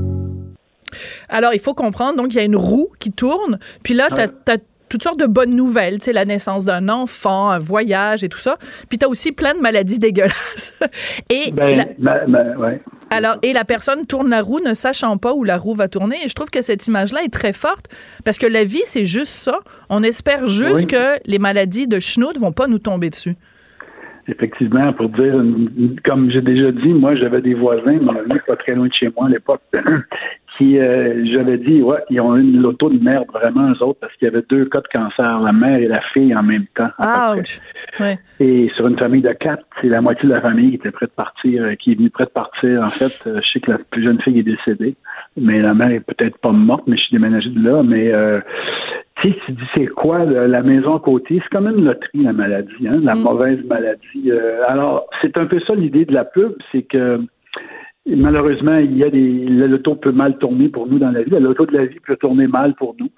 Alors, 1.29 1.53
il 1.53 1.59
faut 1.59 1.73
comprendre, 1.73 2.15
donc, 2.17 2.33
il 2.33 2.37
y 2.37 2.39
a 2.39 2.43
une 2.43 2.55
roue 2.55 2.89
qui 2.99 3.11
tourne, 3.11 3.59
puis 3.83 3.93
là, 3.93 4.07
tu 4.13 4.21
as, 4.21 4.57
toutes 4.89 5.03
sortes 5.03 5.19
de 5.19 5.27
bonnes 5.27 5.55
nouvelles, 5.55 5.99
tu 5.99 6.05
sais, 6.05 6.13
la 6.13 6.25
naissance 6.25 6.65
d'un 6.65 6.89
enfant, 6.89 7.49
un 7.51 7.59
voyage 7.59 8.23
et 8.23 8.27
tout 8.27 8.39
ça. 8.39 8.57
Puis 8.89 8.97
tu 8.97 9.05
as 9.05 9.07
aussi 9.09 9.31
plein 9.31 9.53
de 9.53 9.59
maladies 9.59 9.99
dégueulasses. 10.07 10.79
et 11.29 11.51
Ben, 11.51 11.93
la, 11.99 12.57
ouais. 12.57 12.79
alors, 13.11 13.35
et 13.43 13.53
la 13.53 13.65
personne 13.65 14.07
tourne 14.07 14.29
la 14.31 14.41
roue 14.41 14.59
ne 14.65 14.73
sachant 14.73 15.17
pas 15.17 15.33
où 15.35 15.43
la 15.43 15.57
roue 15.57 15.75
va 15.75 15.87
tourner. 15.89 16.15
Et 16.25 16.27
je 16.27 16.33
trouve 16.33 16.49
que 16.49 16.63
cette 16.63 16.87
image-là 16.87 17.21
est 17.23 17.31
très 17.31 17.53
forte 17.53 17.85
parce 18.25 18.39
que 18.39 18.47
la 18.47 18.63
vie, 18.63 18.81
c'est 18.83 19.05
juste 19.05 19.33
ça. 19.33 19.59
On 19.89 20.01
espère 20.01 20.47
juste 20.47 20.73
Oui. 20.75 20.87
que 20.87 21.19
les 21.23 21.37
maladies 21.37 21.85
de 21.85 21.99
schnout 21.99 22.35
vont 22.39 22.51
pas 22.51 22.65
nous 22.65 22.79
tomber 22.79 23.11
dessus. 23.11 23.35
Effectivement, 24.27 24.91
pour 24.93 25.09
dire, 25.09 25.33
comme 26.05 26.29
j'ai 26.31 26.41
déjà 26.41 26.71
dit, 26.71 26.93
moi, 26.93 27.15
j'avais 27.15 27.41
des 27.41 27.55
voisins, 27.55 27.97
mon 28.01 28.15
ami, 28.15 28.39
pas 28.45 28.55
très 28.57 28.73
loin 28.75 28.87
de 28.87 28.93
chez 28.93 29.09
moi 29.15 29.25
à 29.25 29.29
l'époque, 29.29 29.61
qui, 30.59 30.77
euh, 30.77 31.25
j'avais 31.33 31.57
dit, 31.57 31.81
ouais, 31.81 31.99
ils 32.09 32.19
ont 32.19 32.35
une 32.35 32.61
loto 32.61 32.89
de 32.89 33.01
merde, 33.01 33.27
vraiment, 33.33 33.71
eux 33.71 33.81
autres, 33.81 33.99
parce 34.01 34.13
qu'il 34.17 34.27
y 34.27 34.31
avait 34.31 34.43
deux 34.49 34.65
cas 34.65 34.81
de 34.81 34.87
cancer, 34.89 35.39
la 35.39 35.53
mère 35.53 35.77
et 35.79 35.87
la 35.87 36.01
fille 36.13 36.35
en 36.35 36.43
même 36.43 36.65
temps. 36.75 36.89
Ouch! 36.99 37.59
Ouais. 37.99 38.19
Et 38.41 38.69
sur 38.75 38.85
une 38.87 38.97
famille 38.97 39.21
de 39.21 39.31
quatre, 39.31 39.63
c'est 39.81 39.87
la 39.87 40.01
moitié 40.01 40.27
de 40.27 40.33
la 40.33 40.41
famille 40.41 40.69
qui 40.71 40.75
était 40.75 40.91
prête 40.91 41.11
de 41.11 41.15
partir, 41.15 41.63
euh, 41.63 41.75
qui 41.75 41.93
est 41.93 41.95
venue 41.95 42.09
prête 42.09 42.27
de 42.27 42.33
partir. 42.33 42.81
En 42.83 42.89
fait, 42.89 43.23
euh, 43.29 43.39
je 43.41 43.49
sais 43.53 43.59
que 43.61 43.71
la 43.71 43.77
plus 43.77 44.03
jeune 44.03 44.19
fille 44.21 44.37
est 44.39 44.43
décédée, 44.43 44.95
mais 45.37 45.61
la 45.61 45.73
mère 45.73 45.91
est 45.91 46.01
peut-être 46.01 46.37
pas 46.39 46.51
morte, 46.51 46.83
mais 46.87 46.97
je 46.97 47.03
suis 47.03 47.15
déménagé 47.15 47.49
de 47.49 47.63
là. 47.67 47.81
Mais 47.81 48.11
euh, 48.13 48.41
tu 49.21 49.29
sais, 49.29 49.35
tu 49.45 49.51
dis 49.53 49.63
c'est 49.73 49.87
quoi 49.87 50.25
la 50.25 50.61
maison 50.61 50.95
à 50.95 50.99
côté? 50.99 51.39
C'est 51.41 51.49
comme 51.49 51.67
une 51.67 51.85
loterie, 51.85 52.23
la 52.23 52.33
maladie, 52.33 52.85
hein, 52.87 52.99
la 53.01 53.15
Mm. 53.15 53.21
mauvaise 53.21 53.63
maladie. 53.65 54.29
Euh, 54.31 54.61
alors, 54.67 55.07
c'est 55.21 55.37
un 55.37 55.45
peu 55.45 55.59
ça 55.61 55.73
l'idée 55.73 56.03
de 56.05 56.13
la 56.13 56.25
pub, 56.25 56.53
c'est 56.71 56.83
que 56.83 57.21
malheureusement, 58.05 58.73
il 58.75 58.97
y 58.97 59.03
a 59.03 59.09
des. 59.09 59.45
Le 59.45 59.67
loto 59.67 59.95
peut 59.95 60.11
mal 60.11 60.37
tourner 60.37 60.69
pour 60.69 60.87
nous 60.87 60.99
dans 60.99 61.11
la 61.11 61.23
vie. 61.23 61.31
Le 61.31 61.39
loto 61.39 61.65
de 61.65 61.77
la 61.77 61.85
vie 61.85 61.99
peut 61.99 62.17
tourner 62.17 62.47
mal 62.47 62.73
pour 62.75 62.95
nous. 62.99 63.09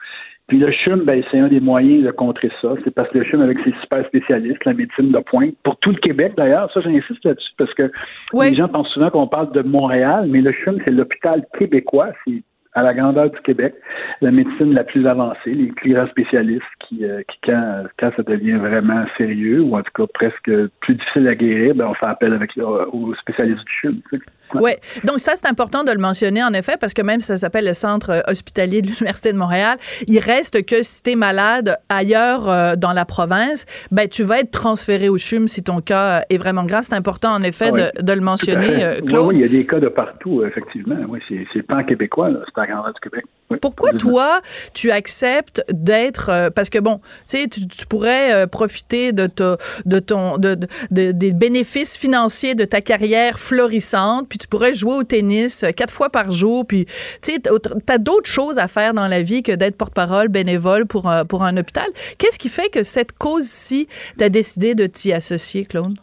Puis 0.47 0.59
le 0.59 0.69
CHUM, 0.69 1.05
ben, 1.05 1.23
c'est 1.31 1.39
un 1.39 1.47
des 1.47 1.61
moyens 1.61 2.03
de 2.03 2.11
contrer 2.11 2.51
ça. 2.61 2.73
C'est 2.83 2.93
parce 2.93 3.09
que 3.09 3.19
le 3.19 3.23
CHUM, 3.23 3.41
avec 3.41 3.57
ses 3.63 3.73
super 3.81 4.05
spécialistes, 4.07 4.65
la 4.65 4.73
médecine 4.73 5.11
de 5.11 5.19
pointe, 5.19 5.55
pour 5.63 5.77
tout 5.77 5.91
le 5.91 5.97
Québec 5.97 6.33
d'ailleurs, 6.35 6.69
ça 6.73 6.81
j'insiste 6.81 7.23
là-dessus 7.23 7.53
parce 7.57 7.73
que 7.73 7.89
les 8.33 8.55
gens 8.55 8.67
pensent 8.67 8.89
souvent 8.89 9.09
qu'on 9.09 9.27
parle 9.27 9.51
de 9.53 9.61
Montréal, 9.61 10.27
mais 10.29 10.41
le 10.41 10.51
CHUM, 10.51 10.77
c'est 10.83 10.91
l'hôpital 10.91 11.45
québécois. 11.57 12.09
C'est 12.25 12.43
à 12.73 12.83
la 12.83 12.93
grandeur 12.93 13.29
du 13.29 13.39
Québec, 13.41 13.73
la 14.21 14.31
médecine 14.31 14.73
la 14.73 14.83
plus 14.83 15.05
avancée, 15.07 15.51
les 15.53 15.71
grands 15.85 16.07
spécialistes 16.07 16.63
qui, 16.87 17.03
euh, 17.05 17.21
qui 17.27 17.37
quand, 17.51 17.83
quand 17.99 18.11
ça 18.15 18.23
devient 18.23 18.57
vraiment 18.57 19.03
sérieux, 19.17 19.61
ou 19.61 19.75
en 19.75 19.83
tout 19.83 19.91
cas 19.93 20.05
presque 20.13 20.49
plus 20.79 20.95
difficile 20.95 21.27
à 21.27 21.35
guérir, 21.35 21.75
ben, 21.75 21.87
on 21.87 21.93
fait 21.93 22.05
appel 22.05 22.33
avec 22.33 22.51
aux 22.57 23.13
spécialistes 23.15 23.63
du 23.65 23.71
CHUM. 23.81 24.01
tu 24.09 24.17
sais. 24.17 24.23
Ouais. 24.59 24.77
Donc 25.05 25.19
ça, 25.19 25.33
c'est 25.35 25.47
important 25.47 25.83
de 25.83 25.91
le 25.91 25.97
mentionner, 25.97 26.43
en 26.43 26.51
effet, 26.53 26.75
parce 26.79 26.93
que 26.93 27.01
même 27.01 27.21
si 27.21 27.27
ça 27.27 27.37
s'appelle 27.37 27.65
le 27.65 27.73
Centre 27.73 28.09
euh, 28.09 28.19
hospitalier 28.27 28.81
de 28.81 28.87
l'Université 28.87 29.31
de 29.31 29.37
Montréal, 29.37 29.77
il 30.07 30.19
reste 30.19 30.65
que 30.65 30.81
si 30.81 31.03
tu 31.03 31.11
es 31.11 31.15
malade 31.15 31.77
ailleurs 31.89 32.49
euh, 32.49 32.75
dans 32.75 32.91
la 32.91 33.05
province, 33.05 33.65
ben 33.91 34.07
tu 34.09 34.23
vas 34.23 34.39
être 34.39 34.51
transféré 34.51 35.07
au 35.09 35.17
CHUM 35.17 35.47
si 35.47 35.63
ton 35.63 35.79
cas 35.79 36.23
est 36.29 36.37
vraiment 36.37 36.65
grave. 36.65 36.83
C'est 36.83 36.95
important, 36.95 37.31
en 37.31 37.43
effet, 37.43 37.71
Ah 37.73 37.91
de, 38.01 38.03
de 38.03 38.13
le 38.13 38.21
mentionner, 38.21 38.97
Oui, 39.01 39.05
Claude. 39.07 39.27
oui, 39.27 39.35
il 39.37 39.41
y 39.41 39.45
a 39.45 39.47
des 39.47 39.65
cas 39.65 39.79
de 39.79 39.87
partout, 39.87 40.41
effectivement. 40.45 40.97
Oui, 41.07 41.19
c'est, 41.29 41.45
c'est 41.53 41.63
pas 41.63 41.75
en 41.77 41.83
québécois, 41.83 42.29
là, 42.29 42.39
c'est 42.45 42.60
la 42.61 42.67
grandeur 42.67 42.93
du 42.93 42.99
Québec. 42.99 43.25
Oui. 43.49 43.57
Pourquoi 43.61 43.91
toi, 43.91 44.39
tu 44.73 44.91
acceptes 44.91 45.63
d'être 45.69 46.29
euh, 46.29 46.49
parce 46.49 46.69
que 46.69 46.79
bon, 46.79 46.99
tu 47.29 47.37
sais, 47.37 47.47
tu, 47.47 47.85
pourrais 47.85 48.33
euh, 48.33 48.47
profiter 48.47 49.11
de 49.11 49.27
ta, 49.27 49.57
de 49.85 49.99
ton 49.99 50.37
de, 50.37 50.55
de- 50.55 50.67
de- 50.91 51.11
des 51.11 51.33
bénéfices 51.33 51.97
financiers 51.97 52.55
de 52.55 52.63
ta 52.63 52.79
carrière 52.79 53.39
florissante, 53.39 54.29
puis 54.29 54.37
tu 54.37 54.47
pourrais 54.47 54.73
jouer 54.73 54.93
au 54.95 55.03
tennis 55.03 55.63
euh, 55.63 55.71
quatre 55.71 55.93
fois 55.93 56.09
par 56.09 56.31
jour, 56.31 56.65
puis 56.65 56.85
tu 57.21 57.33
sais, 57.33 57.41
t'as 57.85 57.97
d'autres 57.97 58.29
choses 58.29 58.57
à 58.57 58.67
faire 58.69 58.93
dans 58.93 59.07
la 59.07 59.21
vie 59.21 59.43
que 59.43 59.51
d'être 59.51 59.75
porte-parole 59.77 60.29
bénévole 60.29 60.85
pour 60.85 61.09
un, 61.09 61.25
pour 61.25 61.43
un 61.43 61.57
hôpital. 61.57 61.85
Qu'est-ce 62.17 62.39
qui 62.39 62.49
fait 62.49 62.69
que 62.69 62.83
cette 62.83 63.11
cause-ci, 63.11 63.87
t'as 64.17 64.29
décidé 64.29 64.75
de 64.75 64.85
t'y 64.87 65.11
associer, 65.11 65.65
Claude? 65.65 65.97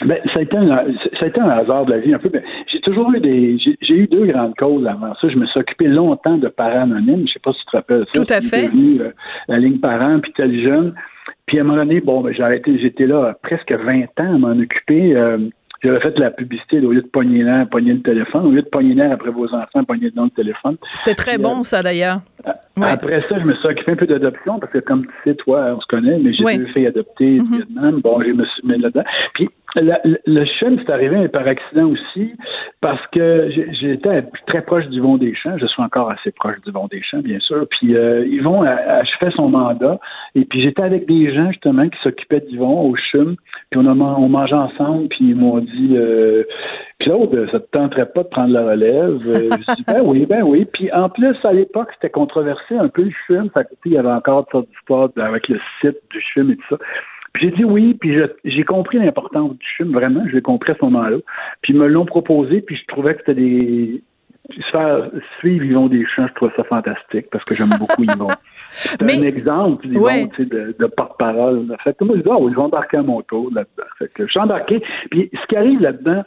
Ben, 0.00 0.18
ça, 0.32 0.38
a 0.38 0.42
été 0.42 0.56
un, 0.56 0.66
ça 0.66 1.24
a 1.26 1.26
été 1.26 1.38
un 1.38 1.50
hasard 1.50 1.84
de 1.84 1.92
la 1.92 1.98
vie 1.98 2.14
un 2.14 2.18
peu. 2.18 2.30
J'ai 2.32 2.42
toujours 2.82 3.12
eu 3.14 3.20
des. 3.20 3.58
J'ai, 3.58 3.94
eu 3.94 4.06
deux 4.06 4.26
grandes 4.26 4.54
causes 4.56 4.86
avant 4.86 5.14
ça. 5.14 5.28
Je 5.28 5.36
me 5.36 5.46
suis 5.46 5.60
occupé 5.60 5.86
longtemps 5.88 6.36
de 6.36 6.48
parents 6.48 6.82
anonymes. 6.82 7.26
Je 7.26 7.32
sais 7.34 7.40
pas 7.40 7.52
si 7.52 7.60
tu 7.60 7.66
te 7.66 7.76
rappelles 7.76 8.04
ça. 8.12 8.22
Tout 8.22 8.32
à 8.32 8.40
fait. 8.40 8.68
devenu, 8.68 9.00
euh, 9.00 9.10
la 9.48 9.58
ligne 9.58 9.78
parents, 9.78 10.20
puis 10.20 10.32
tel 10.36 10.62
jeune. 10.62 10.94
Puis 11.46 11.58
à 11.58 11.62
un 11.62 11.64
moment 11.64 11.78
donné, 11.78 12.00
bon, 12.00 12.20
ben, 12.20 12.34
j'ai 12.34 12.42
arrêté. 12.42 12.78
J'étais 12.78 13.06
là 13.06 13.34
presque 13.42 13.72
20 13.72 14.02
ans 14.20 14.34
à 14.34 14.38
m'en 14.38 14.58
occuper. 14.58 15.16
Euh, 15.16 15.38
j'avais 15.82 16.00
fait 16.00 16.12
de 16.12 16.20
la 16.20 16.30
publicité 16.30 16.80
au 16.80 16.92
lieu 16.92 17.02
de 17.02 17.08
pogner 17.08 17.42
l'air, 17.42 17.68
pogner 17.68 17.92
le 17.92 18.02
téléphone. 18.02 18.46
Au 18.46 18.50
lieu 18.50 18.62
de 18.62 18.68
pogner 18.68 18.94
l'air 18.94 19.12
après 19.12 19.30
vos 19.30 19.52
enfants, 19.52 19.82
pogner 19.84 20.10
dans 20.10 20.24
le 20.24 20.30
téléphone. 20.30 20.76
C'était 20.94 21.14
très 21.14 21.38
bon, 21.38 21.60
euh, 21.60 21.62
ça, 21.62 21.82
d'ailleurs. 21.82 22.20
Ouais. 22.78 22.88
Après 22.88 23.22
ça, 23.28 23.38
je 23.38 23.44
me 23.44 23.52
suis 23.54 23.68
occupé 23.68 23.92
un 23.92 23.96
peu 23.96 24.06
d'adoption 24.06 24.58
parce 24.58 24.72
que, 24.72 24.78
comme 24.78 25.04
tu 25.04 25.12
sais, 25.24 25.34
toi, 25.34 25.74
on 25.76 25.80
se 25.80 25.86
connaît, 25.86 26.18
mais 26.18 26.32
j'ai 26.32 26.42
Oui. 26.44 26.56
deux 26.58 26.66
filles 26.66 26.86
adoptées 26.86 27.38
du 27.38 27.42
Mhm. 27.42 27.56
Vietnam. 27.68 28.00
Bon, 28.02 28.20
je 28.22 28.30
me 28.32 28.44
suis 28.46 28.66
mis 28.66 28.78
là-dedans. 28.78 29.04
Puis, 29.34 29.48
la- 29.74 30.00
le, 30.04 30.18
le 30.26 30.44
CHUM, 30.44 30.78
c'est 30.84 30.92
arrivé 30.92 31.28
par 31.28 31.46
accident 31.46 31.88
aussi 31.90 32.32
parce 32.80 33.06
que 33.08 33.50
j'étais 33.80 34.24
très 34.46 34.62
proche 34.62 34.86
d'Yvon 34.88 35.16
Deschamps. 35.18 35.56
Je 35.58 35.66
suis 35.66 35.82
encore 35.82 36.10
assez 36.10 36.30
proche 36.32 36.56
d'Yvon 36.64 36.88
Deschamps, 36.90 37.20
bien 37.22 37.40
sûr. 37.40 37.66
Puis, 37.70 37.94
euh, 37.94 38.24
Yvon 38.26 38.62
a- 38.62 38.70
achevait 39.00 39.32
son 39.32 39.48
mandat. 39.50 39.98
Et 40.34 40.44
puis, 40.46 40.62
j'étais 40.62 40.82
avec 40.82 41.06
des 41.06 41.34
gens, 41.34 41.50
justement, 41.50 41.86
qui 41.88 41.98
s'occupaient 42.02 42.40
d'Yvon 42.40 42.88
au 42.90 42.96
CHUM. 42.96 43.36
Puis, 43.70 43.80
on, 43.82 43.86
a, 43.86 43.92
on 43.92 44.28
mangeait 44.30 44.54
ensemble. 44.54 45.08
Puis, 45.08 45.26
ils 45.28 45.36
m'ont 45.36 45.58
dit... 45.58 45.92
Euh, 45.96 46.44
Claude, 47.02 47.48
ça 47.50 47.60
te 47.60 47.66
tenterait 47.70 48.06
pas 48.06 48.22
de 48.22 48.28
prendre 48.28 48.52
la 48.52 48.64
relève? 48.64 49.18
Euh, 49.26 49.50
je 49.50 49.74
dis, 49.76 49.84
ben 49.86 50.00
oui, 50.04 50.26
ben 50.26 50.42
oui. 50.42 50.64
Puis 50.72 50.90
en 50.92 51.08
plus, 51.08 51.36
à 51.44 51.52
l'époque, 51.52 51.88
c'était 51.94 52.10
controversé 52.10 52.76
un 52.76 52.88
peu 52.88 53.02
le 53.02 53.10
film. 53.26 53.50
Sais, 53.54 53.66
il 53.84 53.92
y 53.92 53.98
avait 53.98 54.08
encore 54.10 54.46
sortes 54.50 54.68
d'histoires 54.68 55.10
avec 55.16 55.48
le 55.48 55.58
site 55.80 55.98
du 56.10 56.20
film 56.32 56.50
et 56.52 56.56
tout 56.56 56.64
ça. 56.70 56.76
Puis 57.34 57.44
j'ai 57.48 57.56
dit 57.56 57.64
oui, 57.64 57.94
puis 57.94 58.16
j'ai 58.44 58.62
compris 58.64 58.98
l'importance 58.98 59.52
du 59.56 59.66
film, 59.76 59.92
vraiment. 59.92 60.22
Je 60.28 60.34
l'ai 60.34 60.42
compris 60.42 60.72
à 60.72 60.74
ce 60.78 60.84
moment-là. 60.84 61.16
Puis 61.62 61.72
ils 61.72 61.78
me 61.78 61.86
l'ont 61.88 62.04
proposé, 62.04 62.60
puis 62.60 62.76
je 62.76 62.84
trouvais 62.86 63.14
que 63.14 63.20
c'était 63.20 63.34
des... 63.40 64.02
Se 64.50 64.70
faire 64.70 65.08
suivre 65.38 65.64
Yvon 65.64 65.86
Deschamps, 65.86 66.26
je 66.28 66.34
trouvais 66.34 66.52
ça 66.56 66.64
fantastique 66.64 67.26
parce 67.30 67.44
que 67.44 67.54
j'aime 67.54 67.70
beaucoup 67.78 68.02
Yvon. 68.02 68.28
C'est 68.68 69.02
un 69.02 69.22
exemple 69.22 69.86
Yvon, 69.86 70.02
Ouais. 70.02 70.28
tu 70.34 70.42
sais, 70.42 70.48
de, 70.48 70.74
de 70.78 70.86
porte-parole. 70.86 71.74
Fait 71.84 71.96
que 71.96 72.04
moi, 72.04 72.16
je 72.16 72.22
dis, 72.22 72.28
oui, 72.28 72.50
je 72.52 72.56
vais 72.56 72.62
embarquer 72.62 72.96
à 72.98 73.02
mon 73.02 73.22
tour 73.22 73.48
là-dedans. 73.54 73.88
Fait 73.98 74.08
que 74.12 74.26
je 74.26 74.30
suis 74.30 74.40
embarqué. 74.40 74.82
Puis 75.10 75.30
ce 75.32 75.46
qui 75.46 75.56
arrive 75.56 75.80
là-dedans, 75.80 76.24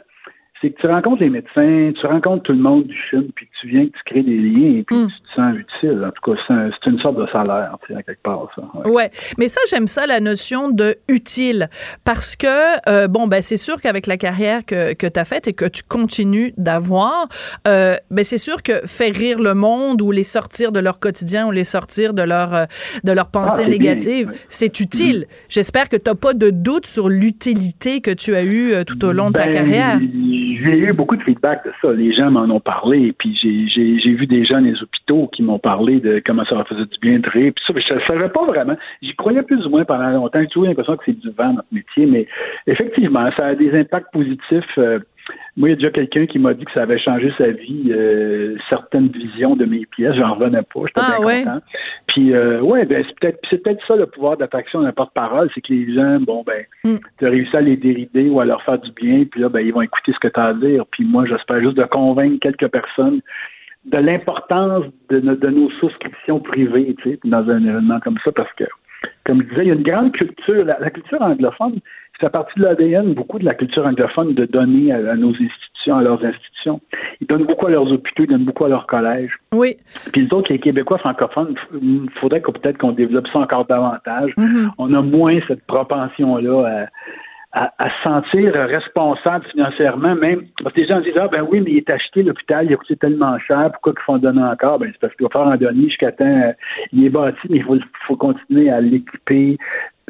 c'est 0.60 0.70
que 0.70 0.80
tu 0.80 0.86
rencontres 0.86 1.20
les 1.22 1.28
médecins, 1.30 1.92
tu 2.00 2.06
rencontres 2.06 2.44
tout 2.44 2.52
le 2.52 2.58
monde 2.58 2.84
du 2.86 2.96
CHUM, 3.10 3.24
puis 3.34 3.46
tu 3.60 3.68
viens, 3.68 3.84
tu 3.84 4.00
crées 4.06 4.22
des 4.22 4.38
liens, 4.38 4.78
et 4.78 4.84
puis 4.84 4.96
Mm. 4.96 5.08
tu 5.08 5.20
te 5.20 5.34
sens 5.36 5.54
utile. 5.56 6.04
En 6.06 6.10
tout 6.10 6.30
cas, 6.32 6.40
c'est 6.46 6.52
un- 6.54 6.70
c'est 6.82 6.90
une 6.90 6.98
sorte 7.00 7.18
de 7.18 7.26
salaire, 7.30 7.76
tu 7.86 7.92
sais, 7.92 7.98
à 7.98 8.02
quelque 8.02 8.22
part, 8.22 8.48
ça. 8.56 8.62
ouais. 8.84 8.90
Ouais, 8.90 9.10
mais 9.38 9.48
ça 9.48 9.60
j'aime 9.68 9.86
ça 9.88 10.06
la 10.06 10.20
notion 10.20 10.70
de 10.70 10.96
utile 11.08 11.68
parce 12.04 12.36
que 12.36 12.46
euh, 12.88 13.06
bon 13.08 13.26
ben 13.26 13.42
c'est 13.42 13.56
sûr 13.58 13.80
qu'avec 13.82 14.06
la 14.06 14.16
carrière 14.16 14.64
que 14.64 14.94
que 14.94 15.06
tu 15.06 15.20
as 15.20 15.24
faite 15.24 15.46
et 15.48 15.52
que 15.52 15.66
tu 15.66 15.82
continues 15.82 16.52
d'avoir 16.56 17.28
euh, 17.68 17.96
ben 18.10 18.24
c'est 18.24 18.38
sûr 18.38 18.62
que 18.62 18.72
faire 18.86 19.14
rire 19.14 19.38
le 19.40 19.54
monde 19.54 20.00
ou 20.02 20.10
les 20.10 20.24
sortir 20.24 20.72
de 20.72 20.80
leur 20.80 20.98
quotidien 21.00 21.46
ou 21.46 21.50
les 21.50 21.64
sortir 21.64 22.14
de 22.14 22.22
leur 22.22 22.54
euh, 22.54 22.64
de 23.04 23.12
bien, 23.64 23.78
négatives, 23.78 24.28
ouais. 24.28 24.32
Mm-hmm. 24.34 24.46
c'est 24.48 24.80
utile. 24.80 25.26
J'espère 25.48 25.88
que 25.88 25.96
tu 25.96 26.10
pas 26.14 26.32
de 26.34 26.50
doute 26.50 26.86
sur 26.86 27.08
l'utilité 27.08 28.00
que 28.00 28.10
tu 28.12 28.34
as 28.34 28.42
eue 28.44 28.72
euh, 28.72 28.84
tout 28.84 29.04
au 29.04 29.12
long 29.12 29.28
de 29.30 29.34
ta 29.36 29.46
Ben, 29.46 29.52
carrière. 29.52 29.98
J'ai 30.66 30.78
eu 30.78 30.92
beaucoup 30.92 31.14
de 31.14 31.22
feedback 31.22 31.64
de 31.64 31.72
ça. 31.80 31.92
Les 31.92 32.12
gens 32.12 32.28
m'en 32.30 32.52
ont 32.52 32.58
parlé, 32.60 33.12
puis 33.12 33.38
j'ai- 33.40 34.14
vu 34.16 34.26
des 34.26 34.44
gens 34.44 34.58
dans 34.58 34.66
les 34.66 34.82
hôpitaux 34.82 35.28
qui 35.28 35.42
m'ont 35.42 35.58
parlé 35.60 36.00
de 36.00 36.20
comment 36.26 36.44
ça 36.44 36.56
leur 36.56 36.66
faisait 36.66 36.86
du 36.86 36.98
bien 37.00 37.20
de 37.20 37.28
rire. 37.28 37.52
Puis 37.54 37.64
ça, 37.66 37.72
je 37.78 37.94
ne 37.94 38.00
savais 38.00 38.28
pas 38.28 38.44
vraiment. 38.44 38.76
J'y 39.00 39.14
croyais 39.14 39.42
plus 39.42 39.64
ou 39.64 39.70
moins 39.70 39.84
pendant 39.84 40.08
longtemps. 40.10 40.40
J'ai 40.40 40.48
toujours 40.48 40.66
l'impression 40.68 40.96
que 40.96 41.04
c'est 41.06 41.20
du 41.20 41.30
vent, 41.30 41.52
notre 41.52 41.68
métier, 41.70 42.06
mais 42.06 42.26
effectivement, 42.66 43.30
ça 43.36 43.46
a 43.46 43.54
des 43.54 43.78
impacts 43.78 44.12
positifs. 44.12 44.78
Euh, 44.78 44.98
moi, 45.56 45.68
il 45.68 45.70
y 45.70 45.72
a 45.72 45.76
déjà 45.76 45.90
quelqu'un 45.90 46.26
qui 46.26 46.38
m'a 46.38 46.54
dit 46.54 46.64
que 46.64 46.72
ça 46.72 46.82
avait 46.82 46.98
changé 46.98 47.32
sa 47.38 47.48
vie, 47.50 47.90
euh, 47.90 48.56
certaines 48.68 49.08
visions 49.08 49.56
de 49.56 49.64
mes 49.64 49.86
pièces. 49.86 50.14
J'en 50.16 50.34
revenais 50.34 50.62
pas. 50.62 50.80
J'étais 50.86 51.00
Ah, 51.02 51.16
bien 51.18 51.26
ouais? 51.26 51.42
content. 51.44 51.60
Puis, 52.08 52.32
euh, 52.34 52.60
ouais, 52.60 52.84
ben, 52.84 53.04
c'est 53.06 53.18
peut-être 53.18 53.38
c'est 53.50 53.62
peut-être 53.62 53.84
ça 53.86 53.96
le 53.96 54.06
pouvoir 54.06 54.36
d'attraction 54.36 54.82
d'un 54.82 54.92
porte-parole, 54.92 55.50
c'est 55.54 55.60
que 55.60 55.72
les 55.72 55.94
gens, 55.94 56.18
bon, 56.20 56.42
ben, 56.46 56.64
Mm. 56.84 56.96
tu 57.18 57.26
as 57.26 57.30
réussi 57.30 57.56
à 57.56 57.60
les 57.60 57.76
dérider 57.76 58.28
ou 58.28 58.40
à 58.40 58.44
leur 58.44 58.62
faire 58.62 58.78
du 58.78 58.90
bien, 58.92 59.24
puis 59.30 59.40
là, 59.40 59.48
ben, 59.48 59.60
ils 59.60 59.72
vont 59.72 59.82
écouter 59.82 60.12
ce 60.12 60.18
que 60.18 60.28
tu 60.28 60.38
as 60.40 60.44
à 60.46 60.54
dire. 60.54 60.84
Puis 60.90 61.04
moi, 61.04 61.24
j'espère 61.26 61.60
juste 61.60 61.76
de 61.76 61.84
convaincre 61.84 62.38
quelques 62.40 62.68
personnes 62.68 63.20
de 63.86 63.98
l'importance 63.98 64.84
de, 65.10 65.20
de 65.20 65.48
nos 65.48 65.70
souscriptions 65.80 66.40
privées, 66.40 66.94
tu 67.02 67.10
sais, 67.10 67.18
dans 67.24 67.48
un 67.48 67.64
événement 67.64 68.00
comme 68.00 68.18
ça, 68.24 68.32
parce 68.32 68.52
que, 68.54 68.64
comme 69.24 69.42
je 69.42 69.48
disais, 69.48 69.62
il 69.62 69.68
y 69.68 69.70
a 69.70 69.74
une 69.74 69.82
grande 69.82 70.12
culture, 70.12 70.64
la, 70.64 70.78
la 70.78 70.90
culture 70.90 71.20
anglophone, 71.20 71.80
ça 72.20 72.26
fait 72.26 72.30
partie 72.30 72.58
de 72.58 72.64
l'ADN, 72.64 73.12
beaucoup 73.14 73.38
de 73.38 73.44
la 73.44 73.54
culture 73.54 73.86
anglophone, 73.86 74.34
de 74.34 74.46
donner 74.46 74.92
à, 74.92 74.96
à 74.96 75.16
nos 75.16 75.30
institutions, 75.30 75.98
à 75.98 76.02
leurs 76.02 76.24
institutions. 76.24 76.80
Ils 77.20 77.26
donnent 77.26 77.44
beaucoup 77.44 77.66
à 77.66 77.70
leurs 77.70 77.90
hôpitaux, 77.92 78.24
ils 78.24 78.28
donnent 78.28 78.44
beaucoup 78.44 78.64
à 78.64 78.68
leurs 78.68 78.86
collèges. 78.86 79.38
Oui. 79.52 79.76
Puis 80.12 80.24
les 80.24 80.32
autres, 80.32 80.52
les 80.52 80.58
Québécois 80.58 80.98
francophones, 80.98 81.54
il 81.80 82.08
faudrait 82.20 82.40
qu'on 82.40 82.52
peut-être 82.52 82.78
qu'on 82.78 82.92
développe 82.92 83.28
ça 83.28 83.40
encore 83.40 83.66
davantage. 83.66 84.32
Mhm. 84.36 84.70
On 84.78 84.94
a 84.94 85.02
moins 85.02 85.38
cette 85.46 85.64
propension-là 85.66 86.66
à, 86.66 86.86
à, 87.56 87.72
à 87.78 87.88
se 87.88 88.02
sentir 88.02 88.52
responsable 88.52 89.46
financièrement, 89.46 90.14
même 90.14 90.42
parce 90.62 90.74
que 90.74 90.80
les 90.82 90.86
gens 90.86 91.00
disent 91.00 91.16
Ah 91.16 91.28
ben 91.28 91.42
oui, 91.50 91.62
mais 91.62 91.70
il 91.70 91.76
est 91.78 91.90
acheté 91.90 92.22
l'hôpital, 92.22 92.66
il 92.66 92.74
a 92.74 92.76
coûté 92.76 92.96
tellement 92.96 93.38
cher, 93.38 93.70
pourquoi 93.72 93.94
qu'il 93.94 94.02
faut 94.02 94.12
en 94.12 94.18
donner 94.18 94.42
encore? 94.42 94.78
Ben 94.78 94.90
c'est 94.92 95.00
parce 95.00 95.14
qu'il 95.14 95.24
va 95.24 95.30
faire 95.30 95.48
en 95.52 95.56
donner 95.56 95.84
jusqu'à 95.84 96.12
temps. 96.12 96.24
euh, 96.26 96.52
il 96.92 97.06
est 97.06 97.08
bâti, 97.08 97.38
mais 97.48 97.56
il 97.56 97.64
faut, 97.64 97.78
faut 98.06 98.16
continuer 98.16 98.68
à 98.70 98.82
l'équiper. 98.82 99.56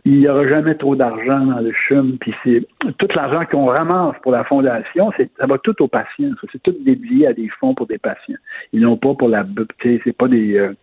Il 0.05 0.21
n'y 0.21 0.29
aura 0.29 0.47
jamais 0.47 0.75
trop 0.75 0.95
d'argent 0.95 1.47
dans 1.47 1.61
le 1.61 1.73
CHUM, 1.73 2.19
puis 2.21 2.35
c'est 2.45 2.65
tout 2.99 3.09
l'argent 3.15 3.45
qu'on 3.51 3.67
ramasse 3.67 4.15
pour 4.23 4.31
la 4.33 4.45
fondation, 4.45 5.13
c'est 5.17 5.31
ça 5.39 5.47
va 5.47 5.59
tout 5.59 5.81
aux 5.83 5.89
patients. 5.89 6.31
C'est 6.53 6.63
tout 6.63 6.75
dédié 6.85 7.29
à 7.29 7.33
des 7.33 7.49
fonds 7.61 7.75
pour 7.75 7.87
des 7.87 7.99
patients. 7.99 8.37
Ils 8.73 8.83
n'ont 8.83 8.97
pas 8.97 9.15
pour 9.15 9.29
la 9.29 9.45
c'est 9.83 10.17
pas 10.17 10.29
des 10.29 10.59
euh, 10.59 10.75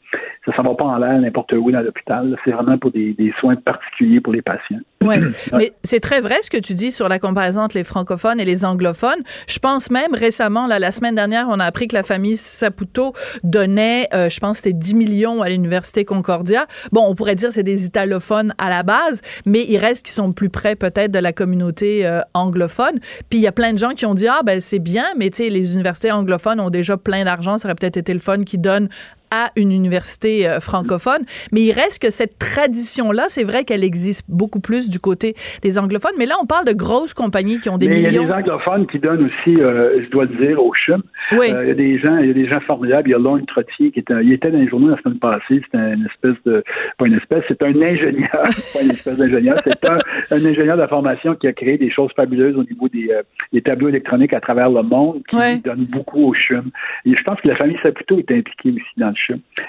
ça 0.46 0.62
ne 0.62 0.68
va 0.68 0.76
pas 0.76 0.86
en 0.86 0.98
l'air 0.98 1.20
n'importe 1.20 1.54
où 1.54 1.72
dans 1.72 1.82
l'hôpital. 1.82 2.38
C'est 2.44 2.52
vraiment 2.52 2.78
pour 2.78 2.92
des, 2.92 3.14
des 3.14 3.34
soins 3.40 3.56
particuliers 3.56 4.20
pour 4.20 4.34
les 4.34 4.42
patients. 4.42 4.80
Ouais. 5.04 5.20
Mais 5.54 5.74
c'est 5.84 6.00
très 6.00 6.22
vrai 6.22 6.38
ce 6.42 6.50
que 6.50 6.58
tu 6.58 6.74
dis 6.74 6.92
sur 6.92 7.10
la 7.10 7.20
comparaison 7.20 7.62
entre 7.62 7.78
les 7.78 7.84
francophones 7.84 8.40
et 8.40 8.46
les 8.46 8.66
anglophones. 8.66 9.22
Je 9.48 9.60
pense 9.60 9.90
même 9.90 10.14
récemment, 10.14 10.68
là, 10.68 10.80
la 10.80 10.92
semaine 10.92 11.16
dernière, 11.16 11.48
on 11.50 11.60
a 11.60 11.66
appris 11.66 11.88
que 11.88 11.96
la 11.96 12.04
famille 12.04 12.38
Saputo 12.38 13.14
donnait, 13.44 14.08
euh, 14.14 14.30
je 14.30 14.40
pense, 14.40 14.58
c'était 14.58 14.74
10 14.74 14.96
millions 14.96 15.42
à 15.42 15.50
l'université 15.50 16.06
Concordia. 16.06 16.66
Bon, 16.92 17.06
on 17.08 17.16
pourrait 17.16 17.36
dire 17.36 17.52
c'est 17.52 17.64
des 17.64 17.86
italophones 17.86 18.54
à 18.58 18.70
la 18.70 18.84
base, 18.84 19.22
mais 19.46 19.66
il 19.68 19.78
reste 19.78 20.06
qui 20.06 20.12
sont 20.12 20.32
plus 20.32 20.50
près 20.50 20.76
peut-être 20.76 21.12
de 21.12 21.20
la 21.20 21.34
communauté 21.34 22.06
euh, 22.06 22.22
anglophone. 22.34 22.96
Puis 23.30 23.40
il 23.40 23.42
y 23.42 23.48
a 23.48 23.52
plein 23.52 23.74
de 23.74 23.78
gens 23.78 23.92
qui 23.92 24.06
ont 24.06 24.14
dit 24.14 24.28
ah 24.28 24.42
ben 24.46 24.62
c'est 24.62 24.80
bien, 24.80 25.06
mais 25.18 25.30
tu 25.30 25.44
sais 25.44 25.50
les 25.50 25.74
universités 25.74 26.12
anglophones 26.12 26.60
ont 26.60 26.70
déjà 26.70 26.98
plein 26.98 27.24
d'argent, 27.24 27.58
ça 27.58 27.68
aurait 27.68 27.76
peut-être 27.76 27.98
été 27.98 28.14
le 28.14 28.20
fun 28.20 28.44
qui 28.44 28.58
donnent 28.58 28.90
à 29.34 29.50
une 29.56 29.72
université 29.72 30.48
euh, 30.48 30.60
francophone. 30.60 31.24
Mais 31.52 31.62
il 31.62 31.72
reste 31.72 32.00
que 32.02 32.12
cette 32.12 32.38
tradition-là, 32.38 33.24
c'est 33.28 33.44
vrai 33.44 33.64
qu'elle 33.64 33.84
existe 33.84 34.24
beaucoup 34.30 34.60
plus 34.60 34.90
du 34.92 35.00
côté 35.00 35.34
des 35.64 35.80
anglophones. 35.80 36.14
Mais 36.20 36.28
là, 36.28 36.36
on 36.42 36.46
parle 36.46 36.66
de 36.66 36.74
grosses 36.74 37.16
compagnies 37.16 37.60
qui 37.60 37.70
ont 37.70 37.80
des 37.80 37.88
millions. 37.88 38.10
Il 38.10 38.14
y 38.14 38.18
a 38.20 38.26
des 38.26 38.32
anglophones 38.32 38.86
qui 38.88 39.00
donnent 39.00 39.26
aussi, 39.26 39.60
euh, 39.60 40.04
je 40.04 40.10
dois 40.12 40.26
le 40.26 40.36
dire, 40.46 40.64
au 40.64 40.72
CHUM. 40.86 41.02
Oui. 41.32 41.48
Euh, 41.52 41.64
il 41.64 41.68
y 41.70 41.72
a 41.72 41.74
des 41.74 41.98
gens, 42.00 42.18
il 42.20 42.28
y 42.28 42.30
a 42.30 42.34
des 42.34 42.48
gens 42.48 42.60
formidables. 42.62 43.10
Il 43.10 43.12
y 43.12 43.16
a 43.16 43.18
Lorne 43.20 43.46
Trottier 43.48 43.92
qui 43.92 44.00
était, 44.00 44.14
il 44.22 44.32
était 44.34 44.52
dans 44.52 44.60
les 44.60 44.68
journaux 44.68 44.90
la 44.90 45.02
semaine 45.02 45.18
passée. 45.20 45.62
C'est 45.72 45.78
une 45.78 46.06
espèce 46.06 46.38
de, 46.46 46.64
pas 47.00 47.08
une 47.08 47.16
espèce, 47.16 47.44
c'est 47.48 47.62
un 47.64 47.76
ingénieur, 47.82 48.30
pas 48.74 48.82
une 48.84 48.92
espèce 48.92 49.18
d'ingénieur. 49.18 49.58
C'est 49.64 49.90
un, 49.90 49.98
un, 50.32 50.46
ingénieur 50.46 50.78
de 50.78 50.86
formation 50.88 51.34
qui 51.36 51.48
a 51.48 51.54
créé 51.54 51.78
des 51.80 51.90
choses 51.90 52.12
fabuleuses 52.16 52.56
au 52.56 52.64
niveau 52.64 52.88
des, 52.90 53.10
des 53.52 53.62
tableaux 53.62 53.90
électroniques 53.90 54.34
à 54.34 54.40
travers 54.42 54.70
le 54.70 54.84
monde, 54.84 55.22
qui 55.30 55.36
Ouais. 55.36 55.58
donne 55.58 55.86
beaucoup 55.86 56.28
au 56.28 56.34
CHUM. 56.34 56.70
Et 57.06 57.16
je 57.16 57.24
pense 57.24 57.40
que 57.42 57.48
la 57.50 57.56
famille 57.56 57.78
Saputo 57.82 58.20
est 58.20 58.32
impliquée 58.32 58.70
aussi 58.72 58.94
dans 58.98 59.10
le 59.10 59.16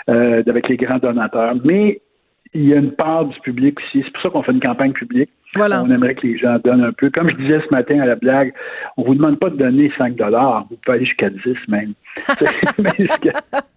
Euh, 0.09 0.43
avec 0.47 0.69
les 0.69 0.77
grands 0.77 0.99
donateurs. 0.99 1.55
Mais 1.65 2.01
il 2.53 2.69
y 2.69 2.73
a 2.73 2.77
une 2.77 2.93
part 2.93 3.27
du 3.27 3.39
public 3.41 3.79
aussi. 3.81 4.03
C'est 4.05 4.13
pour 4.13 4.23
ça 4.23 4.31
qu'on 4.31 4.43
fait 4.43 4.53
une 4.53 4.61
campagne 4.61 4.93
publique. 4.93 5.31
Voilà. 5.55 5.83
On 5.83 5.91
aimerait 5.91 6.15
que 6.15 6.27
les 6.27 6.37
gens 6.37 6.59
donnent 6.65 6.85
un 6.85 6.93
peu. 6.93 7.11
Comme 7.11 7.31
je 7.31 7.37
disais 7.37 7.61
ce 7.61 7.73
matin 7.73 8.01
à 8.01 8.07
la 8.07 8.17
blague, 8.17 8.53
on 8.97 9.05
vous 9.05 9.15
demande 9.15 9.39
pas 9.39 9.51
de 9.51 9.57
donner 9.57 9.93
5 9.97 10.17
dollars. 10.17 10.67
Vous 10.71 10.77
pouvez 10.85 10.97
aller 10.97 11.07
jusqu'à 11.07 11.31
10 11.31 11.41
même. 11.69 11.95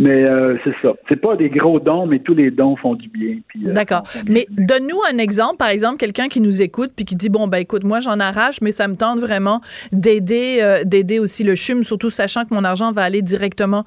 mais 0.00 0.24
euh, 0.24 0.56
c'est 0.64 0.74
ça. 0.80 0.94
C'est 1.10 1.20
pas 1.20 1.36
des 1.36 1.50
gros 1.50 1.78
dons, 1.78 2.06
mais 2.06 2.20
tous 2.20 2.32
les 2.32 2.50
dons 2.50 2.74
font 2.76 2.94
du 2.94 3.08
bien. 3.08 3.36
euh, 3.66 3.74
D'accord. 3.74 4.02
Mais 4.26 4.46
donne-nous 4.48 4.98
un 5.12 5.18
exemple, 5.18 5.58
par 5.58 5.68
exemple, 5.68 5.98
quelqu'un 5.98 6.28
qui 6.28 6.40
nous 6.40 6.62
écoute 6.62 6.92
puis 6.96 7.04
qui 7.04 7.16
dit 7.16 7.28
bon 7.28 7.48
ben 7.48 7.58
écoute, 7.58 7.84
moi 7.84 8.00
j'en 8.00 8.18
arrache, 8.18 8.62
mais 8.62 8.72
ça 8.72 8.88
me 8.88 8.96
tente 8.96 9.18
vraiment 9.18 9.60
d'aider, 9.92 10.60
euh, 10.62 10.84
d'aider 10.84 11.18
aussi 11.18 11.44
le 11.44 11.54
CHUM, 11.54 11.82
surtout 11.82 12.08
sachant 12.08 12.46
que 12.46 12.54
mon 12.54 12.64
argent 12.64 12.92
va 12.92 13.02
aller 13.02 13.20
directement 13.20 13.84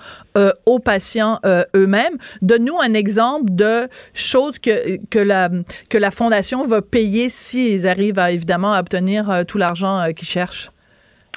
aux 0.67 0.79
patients 0.79 1.39
eux-mêmes. 1.75 2.17
Donne-nous 2.43 2.79
un 2.79 2.93
exemple 2.93 3.46
de 3.51 3.88
choses 4.13 4.60
que 4.60 4.98
que 5.10 5.20
la 5.20 5.50
que 5.89 5.98
la 5.98 6.12
fondation 6.12 6.63
va 6.63 6.82
payer 6.84 7.29
s'ils 7.29 7.88
arrivent 7.88 8.20
à 8.20 8.32
évidemment 8.32 8.74
à 8.74 8.79
obtenir 8.82 9.43
tout 9.48 9.58
l'argent 9.58 10.03
qu'ils 10.15 10.27
cherchent. 10.27 10.70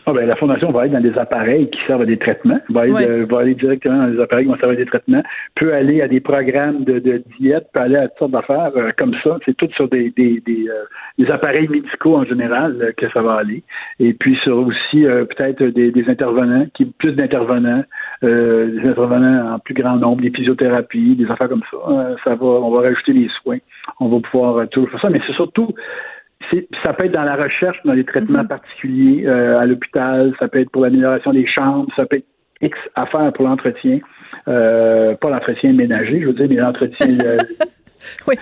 Ah, 0.09 0.13
ben, 0.13 0.25
la 0.25 0.37
Fondation 0.37 0.71
va 0.71 0.83
aller 0.83 0.91
dans 0.91 1.01
des 1.01 1.19
appareils 1.19 1.69
qui 1.69 1.81
servent 1.85 2.03
à 2.03 2.07
des 2.07 2.17
traitements, 2.17 2.61
va 2.69 2.87
va 2.87 3.39
aller 3.41 3.55
directement 3.57 4.07
dans 4.07 4.13
des 4.13 4.21
appareils 4.21 4.45
qui 4.45 4.53
vont 4.53 4.59
servir 4.59 4.79
à 4.79 4.83
des 4.83 4.87
traitements, 4.87 5.23
peut 5.57 5.75
aller 5.75 6.01
à 6.01 6.07
des 6.07 6.21
programmes 6.21 6.85
de, 6.85 7.01
de 7.01 7.25
diète, 7.41 7.67
peut 7.73 7.81
aller 7.81 7.97
à 7.97 8.07
toutes 8.07 8.19
sortes 8.19 8.31
d'affaires 8.31 8.71
euh, 8.77 8.91
comme 8.97 9.15
ça. 9.25 9.37
C'est 9.45 9.57
tout 9.57 9.69
sur 9.75 9.89
des, 9.89 10.11
des, 10.17 10.41
des, 10.47 10.69
euh, 10.69 10.85
des 11.19 11.29
appareils 11.29 11.67
médicaux 11.67 12.15
en 12.15 12.25
général 12.25 12.77
euh, 12.81 12.93
que 12.97 13.11
ça 13.11 13.21
va 13.21 13.35
aller. 13.35 13.65
Et 13.99 14.13
puis 14.13 14.37
sur 14.45 14.59
aussi 14.59 15.05
euh, 15.05 15.25
peut-être 15.25 15.65
des, 15.65 15.91
des 15.91 16.09
intervenants, 16.09 16.67
qui 16.75 16.85
plus 16.85 17.13
d'intervenants, 17.13 17.83
euh, 18.23 18.81
des 18.81 18.89
intervenants 18.89 19.55
en 19.55 19.59
plus 19.59 19.75
grand 19.75 19.97
nombre, 19.97 20.23
des 20.23 20.31
physiothérapies, 20.31 21.17
des 21.17 21.29
affaires 21.29 21.49
comme 21.49 21.65
ça. 21.69 22.17
Ça 22.23 22.37
va, 22.37 22.47
on 22.47 22.71
va 22.71 22.83
rajouter 22.83 23.13
les 23.13 23.29
soins. 23.43 23.59
On 23.99 24.07
va 24.07 24.21
pouvoir 24.21 24.69
toujours 24.69 24.89
faire 24.91 25.01
ça, 25.01 25.11
mais 25.11 25.21
c'est 25.27 25.35
surtout 25.35 25.75
ça 26.83 26.93
peut 26.93 27.05
être 27.07 27.13
dans 27.13 27.25
la 27.25 27.37
recherche, 27.37 27.79
dans 27.85 27.93
les 27.93 28.05
traitements 28.05 28.45
particuliers 28.45 29.27
euh, 29.27 29.59
à 29.59 29.67
l'hôpital, 29.67 30.35
ça 30.39 30.49
peut 30.49 30.61
être 30.61 30.71
pour 30.71 30.83
l'amélioration 30.83 31.33
des 31.33 31.47
chambres, 31.47 31.91
ça 31.97 32.07
peut 32.07 32.17
être 32.17 32.27
X 32.63 32.79
affaires 32.95 33.33
pour 33.33 33.47
l'entretien, 33.47 34.01
euh, 34.49 35.15
pas 35.17 35.31
l'entretien 35.31 35.73
ménager, 35.73 36.21
je 36.21 36.27
veux 36.27 36.33
dire, 36.33 36.47
mais 36.49 36.57
l'entretien. 36.57 37.09
euh, 37.21 37.39
Oui. 38.29 38.35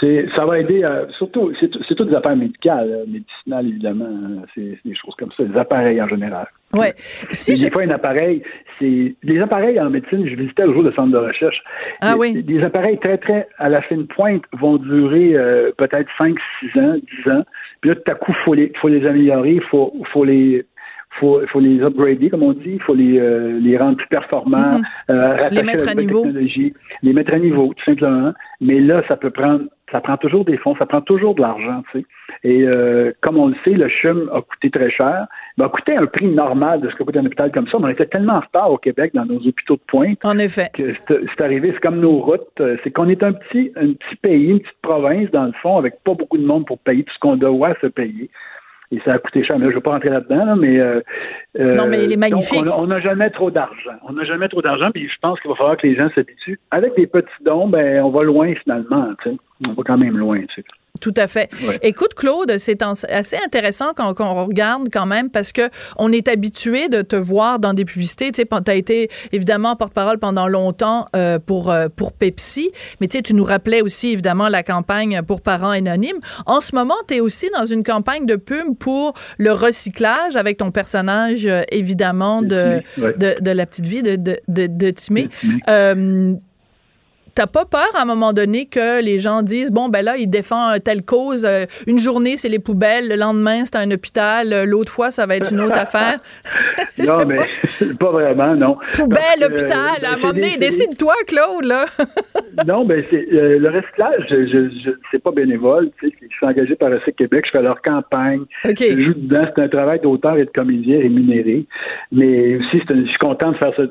c'est- 0.00 0.26
ça 0.34 0.44
va 0.46 0.58
aider, 0.60 0.82
à- 0.84 1.06
surtout, 1.18 1.52
c'est 1.60 1.94
toutes 1.94 2.08
des 2.08 2.14
affaires 2.14 2.36
médicales, 2.36 2.88
euh, 2.90 3.04
médicinales 3.06 3.66
évidemment, 3.68 4.06
hein, 4.08 4.42
c'est 4.54 4.78
des 4.84 4.94
choses 4.94 5.14
comme 5.18 5.30
ça, 5.36 5.44
des 5.44 5.56
appareils 5.56 6.00
en 6.02 6.08
général. 6.08 6.46
Ouais. 6.74 6.92
Si 7.30 7.54
des 7.54 7.70
fois, 7.70 7.82
un 7.82 7.90
appareil, 7.90 8.42
c'est. 8.78 9.14
Les 9.22 9.40
appareils 9.40 9.80
en 9.80 9.88
médecine, 9.88 10.28
je 10.28 10.34
visitais 10.34 10.66
le 10.66 10.74
jour 10.74 10.82
le 10.82 10.92
centre 10.92 11.12
de 11.12 11.16
recherche. 11.16 11.56
Ah 12.02 12.12
Les- 12.12 12.18
oui. 12.18 12.42
Des 12.42 12.62
appareils 12.62 12.98
très, 12.98 13.16
très 13.16 13.48
à 13.58 13.70
la 13.70 13.80
fine 13.82 14.06
pointe 14.06 14.42
vont 14.52 14.76
durer 14.76 15.34
euh, 15.34 15.70
peut-être 15.78 16.08
5, 16.18 16.36
6 16.60 16.78
ans, 16.78 16.94
10 16.96 17.30
ans. 17.30 17.42
Puis 17.80 17.90
là, 17.90 17.96
tout 17.96 18.10
à 18.10 18.14
coup, 18.16 18.32
il 18.32 18.44
faut 18.44 18.52
les, 18.54 18.72
faut 18.80 18.88
les 18.88 19.06
améliorer, 19.06 19.52
il 19.54 19.62
faut, 19.62 19.94
faut 20.12 20.24
les. 20.24 20.66
Faut, 21.20 21.40
faut 21.48 21.58
les 21.60 21.80
upgrader, 21.82 22.30
comme 22.30 22.42
on 22.44 22.52
dit, 22.52 22.74
il 22.74 22.82
faut 22.82 22.94
les, 22.94 23.18
euh, 23.18 23.58
les 23.60 23.76
rendre 23.76 23.96
plus 23.96 24.06
performants, 24.08 24.80
euh, 25.10 25.36
rattacher 25.36 25.62
mettre 25.62 25.88
à 25.88 25.94
nouvelle 25.94 26.06
niveau. 26.06 26.22
technologie, 26.22 26.72
les 27.02 27.12
mettre 27.12 27.34
à 27.34 27.38
niveau, 27.38 27.74
tout 27.76 27.84
simplement. 27.84 28.32
Mais 28.60 28.78
là, 28.78 29.02
ça 29.08 29.16
peut 29.16 29.30
prendre, 29.30 29.62
ça 29.90 30.00
prend 30.00 30.16
toujours 30.16 30.44
des 30.44 30.58
fonds, 30.58 30.76
ça 30.76 30.86
prend 30.86 31.00
toujours 31.00 31.34
de 31.34 31.40
l'argent, 31.40 31.82
tu 31.90 32.00
sais. 32.00 32.06
Et 32.44 32.62
euh, 32.68 33.10
comme 33.20 33.36
on 33.36 33.48
le 33.48 33.56
sait, 33.64 33.72
le 33.72 33.88
CHUM 33.88 34.30
a 34.32 34.42
coûté 34.42 34.70
très 34.70 34.90
cher. 34.90 35.26
Il 35.56 35.64
a 35.64 35.68
coûté 35.68 35.96
un 35.96 36.06
prix 36.06 36.26
normal 36.28 36.80
de 36.82 36.88
ce 36.90 36.94
que 36.94 37.02
coûte 37.02 37.16
un 37.16 37.26
hôpital 37.26 37.50
comme 37.50 37.66
ça. 37.66 37.78
Mais 37.80 37.86
on 37.86 37.88
était 37.88 38.06
tellement 38.06 38.34
en 38.34 38.40
retard 38.40 38.70
au 38.70 38.78
Québec 38.78 39.10
dans 39.14 39.24
nos 39.24 39.38
hôpitaux 39.38 39.74
de 39.74 39.80
pointe 39.88 40.18
en 40.24 40.38
effet. 40.38 40.70
que 40.74 40.92
c'est 41.08 41.18
c'est 41.36 41.40
arrivé, 41.42 41.72
c'est 41.72 41.80
comme 41.80 41.98
nos 41.98 42.18
routes. 42.20 42.46
euh, 42.60 42.76
C'est 42.84 42.92
qu'on 42.92 43.08
est 43.08 43.22
un 43.24 43.32
petit, 43.32 43.72
un 43.76 43.92
petit 43.92 44.16
pays, 44.22 44.50
une 44.50 44.60
petite 44.60 44.76
province, 44.82 45.30
dans 45.32 45.46
le 45.46 45.52
fond, 45.62 45.78
avec 45.78 45.94
pas 46.04 46.14
beaucoup 46.14 46.38
de 46.38 46.46
monde 46.46 46.64
pour 46.66 46.78
payer 46.78 47.02
tout 47.02 47.12
ce 47.14 47.18
qu'on 47.18 47.36
doit 47.36 47.74
se 47.80 47.88
payer. 47.88 48.30
Et 48.90 49.00
ça 49.04 49.12
a 49.12 49.18
coûté 49.18 49.44
cher. 49.44 49.58
Mais 49.58 49.66
là, 49.66 49.70
je 49.70 49.74
ne 49.76 49.80
vais 49.80 49.82
pas 49.82 49.90
rentrer 49.92 50.08
là-dedans, 50.08 50.44
là, 50.46 50.56
mais. 50.56 50.78
euh, 50.80 51.00
Non, 51.58 51.86
mais 51.88 52.04
il 52.04 52.12
est 52.12 52.16
magnifique. 52.16 52.64
on 52.76 52.86
n'a 52.86 53.00
jamais 53.00 53.28
trop 53.30 53.50
d'argent. 53.50 53.96
On 54.08 54.12
n'a 54.14 54.24
jamais 54.24 54.48
trop 54.48 54.62
d'argent, 54.62 54.90
puis 54.92 55.08
je 55.08 55.16
pense 55.20 55.38
qu'il 55.40 55.50
va 55.50 55.56
falloir 55.56 55.76
que 55.76 55.86
les 55.86 55.94
gens 55.94 56.08
s'habituent. 56.14 56.58
Avec 56.70 56.94
des 56.96 57.06
petits 57.06 57.28
dons, 57.44 57.68
ben, 57.68 58.02
on 58.02 58.08
va 58.10 58.22
loin 58.22 58.54
finalement. 58.62 59.10
On 59.66 59.72
va 59.72 59.82
quand 59.84 59.98
même 60.02 60.16
loin. 60.16 60.40
tu 60.40 60.62
sais. 60.62 60.64
Tout 61.00 61.14
à 61.16 61.26
fait. 61.26 61.48
Ouais. 61.66 61.78
Écoute, 61.82 62.14
Claude, 62.14 62.54
c'est 62.58 62.82
assez 62.82 63.36
intéressant 63.36 63.92
quand, 63.96 64.14
quand 64.14 64.32
on 64.32 64.46
regarde 64.46 64.88
quand 64.92 65.06
même 65.06 65.30
parce 65.30 65.52
que 65.52 65.62
on 65.96 66.10
est 66.12 66.28
habitué 66.28 66.88
de 66.88 67.02
te 67.02 67.16
voir 67.16 67.58
dans 67.58 67.72
des 67.72 67.84
publicités. 67.84 68.32
Tu 68.32 68.42
as 68.66 68.74
été 68.74 69.08
évidemment 69.32 69.76
porte-parole 69.76 70.18
pendant 70.18 70.48
longtemps 70.48 71.06
euh, 71.14 71.38
pour, 71.38 71.70
euh, 71.70 71.88
pour 71.94 72.12
Pepsi, 72.12 72.70
mais 73.00 73.06
tu 73.06 73.16
sais, 73.18 73.22
tu 73.22 73.34
nous 73.34 73.44
rappelais 73.44 73.80
aussi 73.80 74.08
évidemment 74.08 74.48
la 74.48 74.62
campagne 74.62 75.22
pour 75.22 75.40
parents 75.40 75.70
anonymes. 75.70 76.18
En 76.46 76.60
ce 76.60 76.74
moment, 76.74 76.96
tu 77.06 77.14
es 77.14 77.20
aussi 77.20 77.48
dans 77.56 77.64
une 77.64 77.84
campagne 77.84 78.26
de 78.26 78.36
pub 78.36 78.76
pour 78.78 79.14
le 79.38 79.52
recyclage 79.52 80.36
avec 80.36 80.58
ton 80.58 80.70
personnage, 80.70 81.46
euh, 81.46 81.62
évidemment, 81.70 82.42
de, 82.42 82.82
de, 82.96 83.36
de 83.40 83.50
la 83.50 83.66
petite 83.66 83.86
vie 83.86 84.02
de, 84.02 84.16
de, 84.16 84.38
de, 84.48 84.90
Timé. 84.90 85.28
T'as 87.38 87.46
pas 87.46 87.64
peur 87.64 87.88
à 87.94 88.02
un 88.02 88.04
moment 88.04 88.32
donné 88.32 88.66
que 88.66 89.00
les 89.00 89.20
gens 89.20 89.42
disent 89.42 89.70
bon 89.70 89.88
ben 89.88 90.02
là 90.04 90.16
il 90.16 90.26
défend 90.28 90.70
euh, 90.70 90.78
telle 90.84 91.04
cause 91.04 91.44
euh, 91.44 91.66
une 91.86 92.00
journée 92.00 92.36
c'est 92.36 92.48
les 92.48 92.58
poubelles 92.58 93.08
le 93.08 93.14
lendemain 93.14 93.64
c'est 93.64 93.76
un 93.76 93.88
hôpital 93.92 94.52
euh, 94.52 94.64
l'autre 94.64 94.90
fois 94.90 95.12
ça 95.12 95.24
va 95.24 95.36
être 95.36 95.52
une 95.52 95.60
autre 95.60 95.78
affaire? 95.78 96.18
Non, 97.06 97.24
mais 97.24 97.36
pas 98.00 98.08
vraiment, 98.10 98.56
non. 98.56 98.76
poubelle 98.92 99.44
hôpital 99.44 99.98
ben, 100.02 100.08
à 100.08 100.12
un 100.14 100.16
moment 100.16 100.32
donné 100.32 100.50
des- 100.54 100.66
décide-toi 100.66 101.14
Claude 101.28 101.64
là 101.64 101.84
Non, 102.66 102.84
ben 102.84 103.04
c'est 103.08 103.24
euh, 103.32 103.56
le 103.60 103.68
recyclage, 103.68 104.24
je, 104.28 104.46
je, 104.48 104.68
je- 104.84 104.90
c'est 105.12 105.22
pas 105.22 105.30
bénévole. 105.30 105.90
Tu 106.00 106.08
sais, 106.08 106.14
je 106.28 106.34
suis 106.34 106.44
engagé 106.46 106.74
par 106.74 106.90
Recyc 106.90 107.14
Québec, 107.14 107.44
je 107.46 107.52
fais 107.52 107.62
leur 107.62 107.80
campagne, 107.82 108.40
ok 108.68 108.76
je 108.80 109.00
joue 109.00 109.14
dedans. 109.14 109.46
C'est 109.54 109.62
un 109.62 109.68
travail 109.68 110.00
d'auteur 110.00 110.36
et 110.38 110.44
de 110.44 110.50
comédien 110.50 110.98
rémunéré. 110.98 111.66
Mais 112.10 112.56
aussi, 112.56 112.78
un- 112.90 113.02
je 113.04 113.08
suis 113.08 113.18
content 113.18 113.52
de 113.52 113.56
faire 113.58 113.72
ça. 113.76 113.82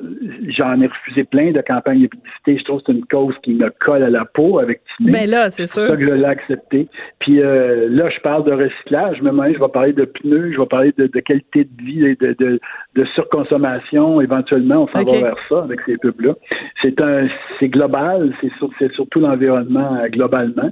J'en 0.58 0.78
ai 0.82 0.86
refusé 0.88 1.24
plein 1.24 1.50
de 1.52 1.62
campagnes 1.62 2.02
de 2.02 2.08
publicité. 2.08 2.58
Je 2.58 2.64
trouve 2.64 2.80
que 2.80 2.84
c'est 2.88 2.92
une 2.98 3.06
cause 3.06 3.34
qui 3.42 3.54
me 3.54 3.70
colle 3.80 4.02
à 4.02 4.10
la 4.10 4.24
peau 4.24 4.58
avec 4.58 4.80
Timé. 4.96 5.12
ben 5.12 5.30
là 5.30 5.50
c'est 5.50 5.66
sûr 5.66 5.86
ça 5.86 5.96
que 5.96 6.02
je 6.06 6.10
l'ai 6.12 6.24
accepté. 6.24 6.88
Puis 7.20 7.40
euh, 7.42 7.88
là, 7.90 8.08
je 8.08 8.20
parle 8.20 8.44
de 8.44 8.52
recyclage, 8.52 9.20
mais 9.22 9.32
moi, 9.32 9.52
je 9.52 9.58
vais 9.58 9.68
parler 9.68 9.92
de 9.92 10.04
pneus, 10.04 10.52
je 10.52 10.58
vais 10.60 10.66
parler 10.66 10.92
de, 10.96 11.06
de 11.06 11.20
qualité 11.20 11.64
de 11.64 11.82
vie, 11.84 12.06
et 12.06 12.14
de, 12.16 12.34
de, 12.38 12.60
de 12.94 13.04
surconsommation. 13.14 14.20
Éventuellement, 14.20 14.84
on 14.84 14.86
s'en 14.88 15.04
va 15.04 15.18
vers 15.22 15.36
ça 15.48 15.62
avec 15.64 15.80
ces 15.86 15.96
pubs-là. 15.98 16.34
C'est 16.82 17.00
un, 17.00 17.28
c'est 17.58 17.68
global, 17.68 18.32
c'est, 18.40 18.52
sur- 18.58 18.70
c'est 18.78 18.92
surtout 18.92 19.20
l'environnement 19.20 19.96
euh, 20.02 20.08
globalement. 20.08 20.70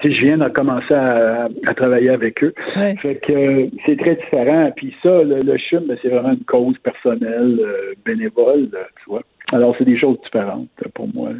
Tu 0.00 0.08
sais, 0.10 0.14
je 0.16 0.24
viens 0.24 0.38
de 0.38 0.48
commencer 0.48 0.94
à, 0.94 1.48
à 1.66 1.74
travailler 1.74 2.10
avec 2.10 2.42
eux. 2.42 2.52
Ouais. 2.76 2.96
Fait 3.00 3.16
que 3.16 3.32
euh, 3.32 3.66
c'est 3.86 3.98
très 3.98 4.16
différent. 4.16 4.70
Puis 4.74 4.94
ça, 5.02 5.22
le, 5.22 5.38
le 5.44 5.56
CHUM, 5.58 5.84
ben, 5.86 5.96
c'est 6.02 6.08
vraiment 6.08 6.32
une 6.32 6.44
cause 6.44 6.76
personnelle, 6.78 7.58
euh, 7.60 7.92
bénévole, 8.04 8.68
tu 8.70 9.04
vois. 9.10 9.22
Alors, 9.52 9.74
c'est 9.78 9.84
des 9.84 9.98
choses 9.98 10.16
différentes 10.24 10.68
pour 10.94 11.08
moi. 11.14 11.30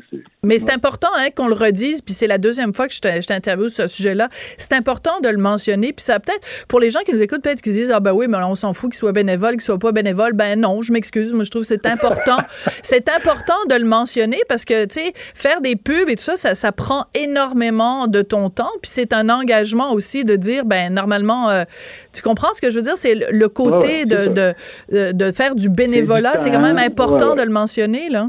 Mais 0.42 0.58
c'est 0.58 0.70
important 0.70 1.08
hein, 1.18 1.28
qu'on 1.34 1.48
le 1.48 1.54
redise, 1.54 2.02
puis 2.02 2.14
c'est 2.14 2.26
la 2.26 2.36
deuxième 2.36 2.74
fois 2.74 2.86
que 2.86 2.94
je 2.94 3.00
t'interviewe 3.00 3.68
sur 3.68 3.88
ce 3.88 3.94
sujet-là. 3.96 4.28
C'est 4.58 4.74
important 4.74 5.20
de 5.22 5.28
le 5.28 5.38
mentionner, 5.38 5.94
puis 5.94 6.04
ça 6.04 6.20
peut-être, 6.20 6.66
pour 6.68 6.78
les 6.78 6.90
gens 6.90 7.00
qui 7.06 7.12
nous 7.12 7.22
écoutent, 7.22 7.42
peut-être 7.42 7.62
qu'ils 7.62 7.72
disent, 7.72 7.90
ah 7.90 8.00
ben 8.00 8.12
oui, 8.12 8.26
mais 8.28 8.36
on 8.38 8.54
s'en 8.54 8.74
fout 8.74 8.90
qu'il 8.90 8.98
soit 8.98 9.12
bénévole, 9.12 9.52
qu'il 9.52 9.62
soit 9.62 9.78
pas 9.78 9.92
bénévole. 9.92 10.34
Ben 10.34 10.60
non, 10.60 10.82
je 10.82 10.92
m'excuse, 10.92 11.32
moi 11.32 11.44
je 11.44 11.50
trouve 11.50 11.62
que 11.62 11.68
c'est 11.68 11.86
important. 11.86 12.36
c'est 12.82 13.08
important 13.08 13.54
de 13.70 13.76
le 13.76 13.84
mentionner 13.84 14.40
parce 14.46 14.66
que, 14.66 14.84
tu 14.84 15.00
sais, 15.00 15.12
faire 15.14 15.62
des 15.62 15.76
pubs 15.76 16.08
et 16.08 16.16
tout 16.16 16.22
ça, 16.22 16.36
ça, 16.36 16.54
ça 16.54 16.72
prend 16.72 17.06
énormément 17.14 18.08
de 18.08 18.20
ton 18.20 18.50
temps, 18.50 18.70
puis 18.82 18.90
c'est 18.90 19.14
un 19.14 19.30
engagement 19.30 19.92
aussi 19.92 20.24
de 20.24 20.36
dire, 20.36 20.66
ben 20.66 20.92
normalement, 20.92 21.48
euh, 21.48 21.64
tu 22.12 22.20
comprends 22.20 22.52
ce 22.52 22.60
que 22.60 22.70
je 22.70 22.76
veux 22.76 22.82
dire? 22.82 22.96
C'est 22.96 23.14
le 23.14 23.48
côté 23.48 24.04
de, 24.04 24.26
de, 24.26 25.12
de, 25.12 25.32
faire 25.32 25.54
du 25.54 25.70
bénévolat, 25.70 26.38
c'est 26.38 26.50
quand 26.50 26.60
même 26.60 26.78
important 26.78 27.34
de 27.34 27.42
le 27.42 27.50
mentionner, 27.50 28.01
là? 28.08 28.28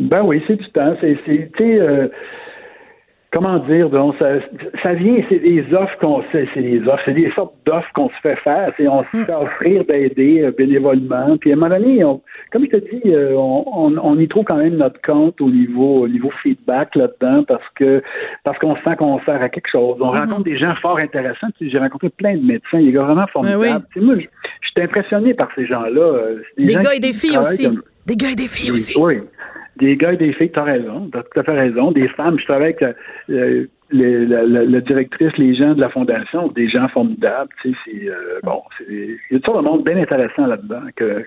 Ben 0.00 0.22
oui, 0.22 0.42
c'est 0.46 0.56
du 0.56 0.68
temps. 0.70 0.96
C'est, 1.00 1.18
euh, 1.60 2.08
comment 3.32 3.58
dire, 3.58 3.90
donc, 3.90 4.14
ça, 4.18 4.36
ça 4.82 4.94
vient, 4.94 5.22
c'est 5.28 5.38
des 5.38 5.62
offres 5.74 5.94
qu'on 6.00 6.24
c'est, 6.32 6.48
c'est 6.54 6.62
des 6.62 6.80
offres, 6.88 7.02
c'est 7.04 7.12
des 7.12 7.30
sortes 7.32 7.54
d'offres 7.66 7.92
qu'on 7.92 8.08
se 8.08 8.14
fait 8.22 8.36
faire. 8.36 8.72
C'est, 8.78 8.88
on 8.88 9.02
se 9.04 9.16
mm. 9.16 9.26
fait 9.26 9.34
offrir 9.34 9.82
d'aider 9.82 10.40
euh, 10.40 10.52
bénévolement. 10.52 11.36
Puis 11.36 11.50
à 11.50 11.54
un 11.54 11.56
moment 11.58 11.76
donné, 11.76 12.02
comme 12.50 12.64
je 12.64 12.70
te 12.70 12.76
dis, 12.78 13.12
euh, 13.12 13.34
on, 13.36 13.94
on, 14.02 14.18
y 14.18 14.26
trouve 14.26 14.44
quand 14.44 14.56
même 14.56 14.76
notre 14.76 15.00
compte 15.02 15.38
au 15.42 15.50
niveau, 15.50 16.04
au 16.04 16.08
niveau 16.08 16.30
feedback 16.42 16.94
là-dedans 16.94 17.44
parce 17.44 17.68
que 17.74 18.02
parce 18.42 18.58
qu'on 18.58 18.76
sent 18.76 18.96
qu'on 18.98 19.20
sert 19.20 19.42
à 19.42 19.50
quelque 19.50 19.68
chose. 19.70 19.98
On 20.00 20.14
mm-hmm. 20.14 20.18
rencontre 20.18 20.44
des 20.44 20.56
gens 20.56 20.74
fort 20.76 20.96
intéressants. 20.96 21.48
J'ai 21.60 21.78
rencontré 21.78 22.08
plein 22.08 22.36
de 22.36 22.42
médecins, 22.42 22.78
il 22.78 22.96
a 22.96 23.02
vraiment 23.02 23.26
ben 23.26 23.26
formidables. 23.32 23.84
Moi, 23.96 24.14
je, 24.16 24.20
suis 24.20 24.82
impressionné 24.82 25.34
par 25.34 25.50
ces 25.54 25.66
gens-là. 25.66 26.36
Des, 26.56 26.74
gars 26.74 26.94
et 26.94 27.00
des 27.00 27.12
filles 27.12 27.36
aussi. 27.36 27.68
Des 28.06 28.16
gars 28.16 28.30
et 28.30 28.34
des 28.34 28.46
filles 28.46 28.72
aussi. 28.72 28.98
Oui 28.98 29.18
des 29.80 29.96
gars 29.96 30.12
et 30.12 30.16
des 30.16 30.32
filles, 30.32 30.50
tu 30.52 30.58
as 30.58 30.64
raison, 30.64 31.08
tu 31.10 31.18
as 31.18 31.22
tout 31.22 31.40
à 31.40 31.42
fait 31.42 31.58
raison. 31.58 31.90
Des 31.90 32.08
femmes, 32.08 32.38
je 32.38 32.44
travaille 32.44 32.76
avec 32.80 32.96
euh, 33.30 33.66
la, 33.90 34.80
directrice, 34.80 35.36
les 35.38 35.54
gens 35.54 35.74
de 35.74 35.80
la 35.80 35.88
fondation, 35.88 36.48
des 36.48 36.68
gens 36.68 36.86
formidables. 36.88 37.50
Tu 37.62 37.70
sais, 37.70 37.76
c'est 37.84 38.08
euh, 38.08 38.40
bon, 38.42 38.62
il 38.88 39.16
y 39.30 39.36
a 39.36 39.40
tout 39.40 39.54
un 39.54 39.62
monde 39.62 39.84
bien 39.84 39.96
intéressant 39.96 40.46
là-dedans. 40.46 40.82
Que 40.96 41.26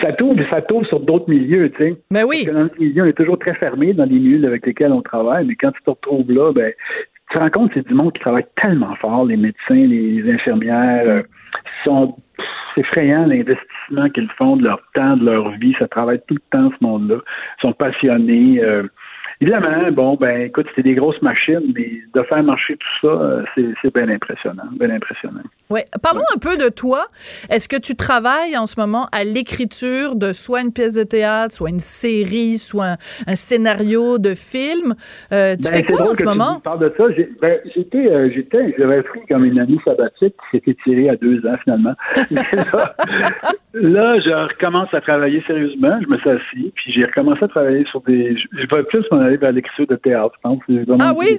ça 0.00 0.12
tourne, 0.12 0.44
ça 0.50 0.60
tourne 0.62 0.84
sur 0.86 1.00
d'autres 1.00 1.30
milieux, 1.30 1.70
tu 1.70 1.78
sais. 1.78 1.96
Mais 2.10 2.22
ben 2.22 2.26
oui. 2.26 2.44
Parce 2.44 2.46
que 2.46 2.52
dans 2.52 2.62
notre 2.64 2.80
milieu, 2.80 3.02
on 3.04 3.06
est 3.06 3.12
toujours 3.16 3.38
très 3.38 3.54
fermé 3.54 3.94
dans 3.94 4.04
les 4.04 4.18
milieux 4.18 4.46
avec 4.46 4.66
lesquels 4.66 4.92
on 4.92 5.02
travaille, 5.02 5.46
mais 5.46 5.54
quand 5.54 5.70
tu 5.72 5.82
te 5.82 5.90
retrouves 5.90 6.30
là, 6.30 6.52
ben 6.52 6.72
te 7.32 7.38
rends 7.38 7.50
compte 7.50 7.70
c'est 7.74 7.86
du 7.86 7.94
monde 7.94 8.12
qui 8.12 8.20
travaille 8.20 8.46
tellement 8.60 8.94
fort, 8.96 9.24
les 9.24 9.36
médecins, 9.36 9.74
les 9.74 10.30
infirmières, 10.32 11.04
euh, 11.06 11.22
sont 11.84 12.16
c'est 12.74 12.80
effrayant 12.80 13.26
l'investissement 13.26 14.08
qu'ils 14.14 14.30
font 14.38 14.56
de 14.56 14.64
leur 14.64 14.80
temps, 14.94 15.16
de 15.16 15.26
leur 15.26 15.50
vie. 15.50 15.74
Ça 15.78 15.86
travaille 15.88 16.20
tout 16.26 16.34
le 16.34 16.58
temps, 16.58 16.70
ce 16.70 16.84
monde-là. 16.84 17.16
Ils 17.58 17.60
sont 17.60 17.72
passionnés. 17.72 18.62
Euh, 18.62 18.84
Évidemment, 19.42 19.90
bon, 19.90 20.14
ben, 20.14 20.42
écoute, 20.42 20.66
c'était 20.68 20.88
des 20.90 20.94
grosses 20.94 21.20
machines, 21.20 21.72
mais 21.74 21.90
de 22.14 22.22
faire 22.28 22.44
marcher 22.44 22.76
tout 22.76 23.08
ça, 23.08 23.08
euh, 23.08 23.42
c'est 23.56 23.92
bien 23.92 24.08
impressionnant, 24.08 24.62
bien 24.78 24.90
impressionnant. 24.90 25.42
Oui. 25.68 25.80
Parlons 26.00 26.22
un 26.32 26.38
peu 26.38 26.56
de 26.56 26.68
toi. 26.68 27.06
Est-ce 27.50 27.68
que 27.68 27.80
tu 27.80 27.96
travailles 27.96 28.56
en 28.56 28.66
ce 28.66 28.78
moment 28.78 29.08
à 29.10 29.24
l'écriture 29.24 30.14
de 30.14 30.32
soit 30.32 30.60
une 30.60 30.72
pièce 30.72 30.94
de 30.94 31.02
théâtre, 31.02 31.52
soit 31.52 31.70
une 31.70 31.80
série, 31.80 32.58
soit 32.58 32.98
un, 33.26 33.34
scénario 33.34 34.18
de 34.18 34.34
film? 34.36 34.94
Euh, 35.32 35.56
tu 35.56 35.62
ben, 35.62 35.70
fais 35.70 35.82
quoi 35.82 36.10
en 36.10 36.14
ce 36.14 36.24
moment? 36.24 36.56
Tu 36.56 36.62
parles 36.62 36.78
de 36.78 36.94
ça. 36.96 37.04
Ben, 37.40 37.58
j'étais, 37.74 38.12
euh, 38.12 38.30
j'étais, 38.32 38.76
j'avais 38.78 39.02
pris 39.02 39.22
comme 39.28 39.44
une 39.44 39.58
année 39.58 39.78
sabbatique 39.84 40.36
qui 40.36 40.58
s'était 40.58 40.76
tirée 40.84 41.08
à 41.08 41.16
deux 41.16 41.44
ans 41.46 41.56
finalement. 41.64 41.94
là, 43.74 44.18
je 44.18 44.48
recommence 44.48 44.94
à 44.94 45.00
travailler 45.00 45.42
sérieusement. 45.48 45.98
Je 46.00 46.06
me 46.06 46.18
suis 46.18 46.30
assis, 46.30 46.72
puis 46.76 46.92
j'ai 46.92 47.06
recommencé 47.06 47.44
à 47.44 47.48
travailler 47.48 47.84
sur 47.86 48.02
des. 48.02 48.36
Je 48.36 48.66
vais 48.72 48.84
plus 48.84 49.04
m'en 49.10 49.31
aller 49.32 49.40
vers 49.40 49.52
l'écriture 49.52 49.86
de 49.86 49.96
théâtre, 49.96 50.34
je 50.36 50.40
pense. 50.42 50.60
Ah 51.00 51.12
oui? 51.16 51.38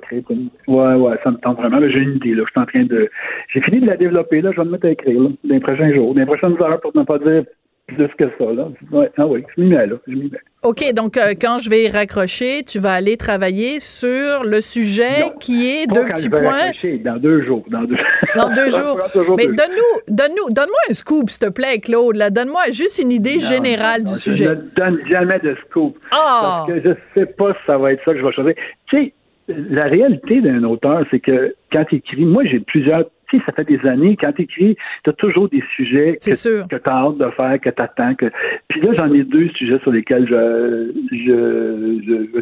Ouais, 0.67 0.93
ouais, 0.95 1.15
ça 1.23 1.31
me 1.31 1.37
tente 1.37 1.57
vraiment. 1.57 1.79
J'ai 1.81 1.99
une 1.99 2.15
idée, 2.15 2.35
là. 2.35 2.43
Je 2.45 2.51
suis 2.51 2.59
en 2.59 2.65
train 2.65 2.83
de. 2.83 3.09
J'ai 3.53 3.61
fini 3.61 3.79
de 3.79 3.87
la 3.87 3.97
développer, 3.97 4.41
là. 4.41 4.51
Je 4.51 4.57
vais 4.57 4.65
me 4.65 4.71
mettre 4.71 4.87
à 4.87 4.91
écrire, 4.91 5.21
là, 5.21 5.29
dans 5.29 5.53
les 5.53 5.59
prochains 5.59 5.93
jours, 5.93 6.13
dans 6.13 6.19
les 6.19 6.25
prochaines 6.25 6.61
heures, 6.61 6.81
pour 6.81 6.95
ne 6.95 7.03
pas 7.03 7.19
dire 7.19 7.43
plus 7.87 8.07
que 8.17 8.25
ça, 8.37 8.45
là. 8.53 8.65
Ouais, 8.91 9.11
ah 9.17 9.27
oui, 9.27 9.43
je 9.55 9.61
m'y 9.61 9.69
mets, 9.69 9.87
là. 9.87 9.95
Je 10.07 10.13
m'y 10.13 10.29
mets. 10.29 10.39
OK, 10.63 10.93
donc 10.93 11.17
euh, 11.17 11.33
quand 11.39 11.57
je 11.59 11.69
vais 11.69 11.89
raccrocher, 11.89 12.63
tu 12.63 12.79
vas 12.79 12.93
aller 12.93 13.17
travailler 13.17 13.79
sur 13.79 14.43
le 14.45 14.61
sujet 14.61 15.31
qui 15.41 15.69
est 15.69 15.87
deux 15.87 16.05
petits 16.05 16.29
points. 16.29 16.71
Dans 17.03 17.17
deux 17.17 17.43
jours. 17.43 17.65
Dans 17.67 17.83
deux, 17.83 17.97
dans 18.35 18.49
deux 18.49 18.69
jours. 18.69 18.97
Mais 19.37 19.47
donne-nous, 19.47 20.15
donne-nous, 20.15 20.53
donne-moi 20.53 20.79
un 20.89 20.93
scoop, 20.93 21.29
s'il 21.29 21.47
te 21.47 21.51
plaît, 21.51 21.79
Claude. 21.79 22.15
Là, 22.15 22.29
donne-moi 22.29 22.61
juste 22.71 22.99
une 23.03 23.11
idée 23.11 23.39
générale 23.39 24.05
du 24.05 24.13
sujet. 24.13 24.45
Je 24.45 24.49
ne 24.51 24.61
donne 24.75 24.99
jamais 25.09 25.39
de 25.39 25.55
scoop. 25.67 25.97
Ah! 26.11 26.65
Parce 26.65 26.67
que 26.67 26.89
je 26.89 27.19
sais 27.19 27.25
pas 27.25 27.51
si 27.51 27.59
ça 27.67 27.77
va 27.77 27.91
être 27.91 28.03
ça 28.05 28.13
que 28.13 28.19
je 28.19 28.25
vais 28.25 28.31
choisir. 28.31 28.53
Tu 28.87 28.97
sais, 28.97 29.13
la 29.47 29.85
réalité 29.85 30.39
d'un 30.39 30.63
auteur, 30.63 31.03
c'est 31.11 31.19
que 31.19 31.55
quand 31.71 31.83
il 31.91 31.97
écrit, 31.97 32.25
moi 32.25 32.43
j'ai 32.45 32.61
plusieurs 32.61 33.03
ça 33.45 33.51
fait 33.53 33.65
des 33.65 33.79
années, 33.87 34.17
quand 34.19 34.31
tu 34.33 34.43
écris, 34.43 34.77
tu 35.03 35.09
as 35.09 35.13
toujours 35.13 35.49
des 35.49 35.63
sujets 35.75 36.17
que, 36.21 36.67
que 36.67 36.75
tu 36.75 36.89
as 36.89 36.93
hâte 36.93 37.17
de 37.17 37.29
faire, 37.31 37.59
que 37.59 37.69
tu 37.69 37.81
attends. 37.81 38.15
Que... 38.15 38.27
Puis 38.67 38.81
là, 38.81 38.93
j'en 38.93 39.13
ai 39.13 39.23
deux 39.23 39.49
sujets 39.49 39.79
sur 39.79 39.91
lesquels 39.91 40.27
je, 40.27 40.91
je, 41.11 42.01
je, 42.05 42.39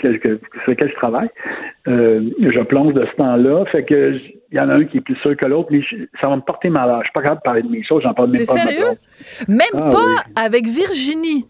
sur 0.00 0.70
lesquels 0.70 0.90
je 0.90 0.94
travaille. 0.94 1.28
Euh, 1.88 2.30
je 2.40 2.60
plonge 2.60 2.94
de 2.94 3.06
ce 3.06 3.16
temps-là. 3.16 3.64
Fait 3.66 3.84
que 3.84 4.14
il 4.52 4.56
y 4.56 4.60
en 4.60 4.68
a 4.68 4.74
un 4.74 4.84
qui 4.84 4.98
est 4.98 5.00
plus 5.00 5.16
sûr 5.16 5.36
que 5.36 5.46
l'autre, 5.46 5.68
mais 5.70 5.80
ça 6.20 6.28
va 6.28 6.36
me 6.36 6.40
porter 6.40 6.70
malheur. 6.70 7.00
Je 7.00 7.04
suis 7.04 7.12
pas 7.12 7.22
capable 7.22 7.40
de 7.40 7.44
parler 7.44 7.62
de 7.62 7.68
mes 7.68 7.84
choses, 7.84 8.02
j'en 8.02 8.14
parle 8.14 8.30
même 8.30 8.38
pas. 8.38 8.44
sérieux? 8.44 8.98
Même 9.46 9.68
ah 9.74 9.90
pas 9.90 10.42
avec 10.42 10.66
Virginie. 10.66 11.46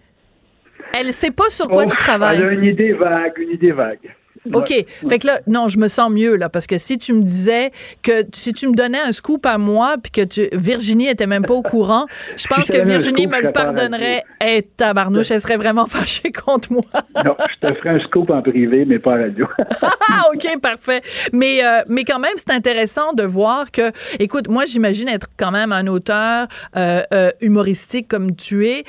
Elle 0.93 1.13
sait 1.13 1.31
pas 1.31 1.49
sur 1.49 1.69
quoi 1.69 1.87
tu 1.87 1.97
travailles. 1.97 2.39
Elle 2.39 2.49
a 2.49 2.53
une 2.53 2.65
idée 2.65 2.93
vague, 2.93 3.39
une 3.39 3.51
idée 3.51 3.73
vague. 3.73 4.15
OK. 4.55 4.73
Fait 5.09 5.19
que 5.19 5.27
là, 5.27 5.41
non, 5.47 5.69
je 5.69 5.79
me 5.79 5.89
sens 5.89 6.11
mieux, 6.11 6.37
là, 6.37 6.49
parce 6.49 6.67
que 6.67 6.79
si 6.79 6.97
tu 6.97 7.13
me 7.13 7.23
disais 7.23 7.73
que 8.03 8.25
si 8.33 8.55
tu 8.55 8.69
me 8.69 8.75
donnais 8.75 9.01
un 9.01 9.13
scoop 9.13 9.45
à 9.45 9.59
moi, 9.59 9.97
puis 10.03 10.11
que 10.11 10.27
tu, 10.27 10.49
Virginie 10.53 11.09
était 11.09 11.27
même 11.27 11.45
pas 11.45 11.55
au 11.55 11.63
courant, 11.63 12.07
je 12.37 12.47
pense 12.47 12.71
que 12.71 12.83
Virginie 12.83 13.27
me 13.27 13.43
le 13.43 13.53
pardonnerait. 13.53 14.25
Et 14.41 14.45
hey, 14.45 14.63
tabarnouche, 14.63 15.31
elle 15.31 15.41
serait 15.41 15.59
vraiment 15.59 15.87
fâchée 15.87 16.33
contre 16.33 16.73
moi. 16.73 16.83
non, 17.23 17.37
je 17.51 17.69
te 17.69 17.75
ferai 17.75 17.91
un 17.91 18.01
scoop 18.01 18.31
en 18.31 18.41
privé, 18.41 18.85
mais 18.87 18.99
pas 18.99 19.15
à 19.15 19.19
radio. 19.19 19.47
ah, 19.83 20.23
OK, 20.33 20.61
parfait. 20.61 21.03
Mais, 21.33 21.63
euh, 21.63 21.83
mais 21.89 22.05
quand 22.05 22.19
même, 22.19 22.33
c'est 22.37 22.51
intéressant 22.51 23.13
de 23.13 23.25
voir 23.25 23.71
que, 23.71 23.93
écoute, 24.19 24.49
moi, 24.49 24.65
j'imagine 24.65 25.09
être 25.09 25.29
quand 25.37 25.51
même 25.51 25.73
un 25.73 25.87
auteur 25.87 26.49
euh, 26.77 27.03
euh, 27.13 27.31
humoristique 27.43 28.09
comme 28.09 28.35
tu 28.35 28.69
es, 28.69 28.85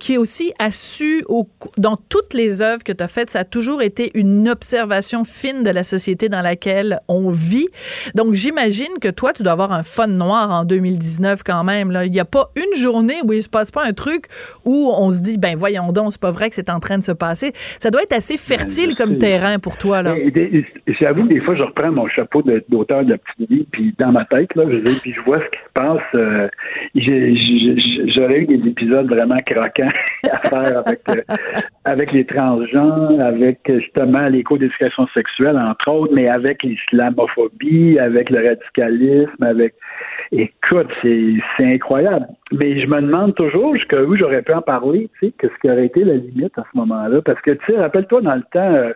qui 0.00 0.14
est 0.14 0.18
aussi 0.18 0.52
a 0.58 0.70
su, 0.70 1.24
au, 1.28 1.48
dans 1.76 1.96
toutes 1.96 2.34
les 2.34 2.60
œuvres 2.60 2.82
que 2.82 2.92
tu 2.92 3.02
as 3.02 3.08
faites, 3.08 3.30
ça 3.30 3.40
a 3.40 3.44
toujours 3.44 3.82
été 3.82 4.10
une 4.14 4.48
observation 4.48 4.95
fine 5.24 5.62
de 5.62 5.70
la 5.70 5.84
société 5.84 6.28
dans 6.28 6.42
laquelle 6.42 6.98
on 7.08 7.30
vit. 7.30 7.68
Donc, 8.14 8.34
j'imagine 8.34 8.98
que 9.00 9.08
toi, 9.08 9.32
tu 9.32 9.42
dois 9.42 9.52
avoir 9.52 9.72
un 9.72 9.82
fun 9.82 10.06
noir 10.06 10.50
en 10.50 10.64
2019 10.64 11.42
quand 11.44 11.64
même. 11.64 11.90
Là. 11.90 12.04
Il 12.04 12.12
n'y 12.12 12.20
a 12.20 12.24
pas 12.24 12.50
une 12.56 12.80
journée 12.80 13.16
où 13.24 13.32
il 13.32 13.42
se 13.42 13.48
passe 13.48 13.70
pas 13.70 13.84
un 13.84 13.92
truc 13.92 14.26
où 14.64 14.92
on 14.96 15.10
se 15.10 15.22
dit, 15.22 15.38
ben 15.38 15.56
voyons 15.56 15.92
donc, 15.92 16.12
c'est 16.12 16.20
pas 16.20 16.30
vrai 16.30 16.48
que 16.48 16.54
c'est 16.54 16.70
en 16.70 16.80
train 16.80 16.98
de 16.98 17.02
se 17.02 17.12
passer. 17.12 17.52
Ça 17.54 17.90
doit 17.90 18.02
être 18.02 18.12
assez 18.12 18.34
ben, 18.34 18.58
fertile 18.58 18.94
comme 18.94 19.18
terrain 19.18 19.58
pour 19.58 19.76
toi. 19.78 20.02
là. 20.02 20.14
J'avoue, 21.00 21.26
des 21.26 21.40
fois, 21.40 21.54
je 21.54 21.62
reprends 21.62 21.92
mon 21.92 22.08
chapeau 22.08 22.42
d'auteur 22.68 23.04
de 23.04 23.10
la 23.10 23.18
petite 23.18 23.50
vie, 23.50 23.66
puis 23.70 23.94
dans 23.98 24.12
ma 24.12 24.24
tête, 24.24 24.54
là, 24.54 24.64
je, 24.68 25.00
puis 25.00 25.12
je 25.12 25.20
vois 25.22 25.40
ce 25.40 25.44
qui 25.44 25.58
se 25.58 25.72
passe. 25.74 26.14
Euh, 26.14 26.48
j'aurais 28.14 28.40
eu 28.40 28.46
des 28.46 28.68
épisodes 28.68 29.08
vraiment 29.08 29.38
croquants 29.46 29.90
à 30.30 30.38
faire 30.48 30.82
avec, 30.84 31.00
euh, 31.08 31.22
avec 31.84 32.12
les 32.12 32.24
transgenres, 32.24 33.20
avec 33.20 33.60
justement 33.66 34.28
les 34.28 34.42
cours 34.42 34.58
d'éducation 34.58 34.85
sexuelle, 35.14 35.56
entre 35.56 35.90
autres, 35.90 36.12
mais 36.14 36.28
avec 36.28 36.62
l'islamophobie, 36.62 37.98
avec 37.98 38.30
le 38.30 38.48
radicalisme, 38.48 39.42
avec. 39.42 39.74
Écoute, 40.32 40.88
c'est 41.02 41.40
incroyable. 41.60 42.26
Mais 42.52 42.80
je 42.80 42.86
me 42.86 43.00
demande 43.00 43.34
toujours 43.34 43.74
jusqu'où 43.74 44.16
j'aurais 44.16 44.42
pu 44.42 44.52
en 44.52 44.62
parler, 44.62 45.08
tu 45.18 45.26
sais, 45.26 45.32
qu'est-ce 45.38 45.54
qui 45.60 45.70
aurait 45.70 45.86
été 45.86 46.04
la 46.04 46.14
limite 46.14 46.58
à 46.58 46.64
ce 46.72 46.78
moment-là. 46.78 47.22
Parce 47.22 47.40
que, 47.42 47.52
tu 47.52 47.66
sais, 47.66 47.78
rappelle-toi, 47.78 48.22
dans 48.22 48.34
le 48.34 48.42
temps, 48.52 48.74
euh, 48.74 48.92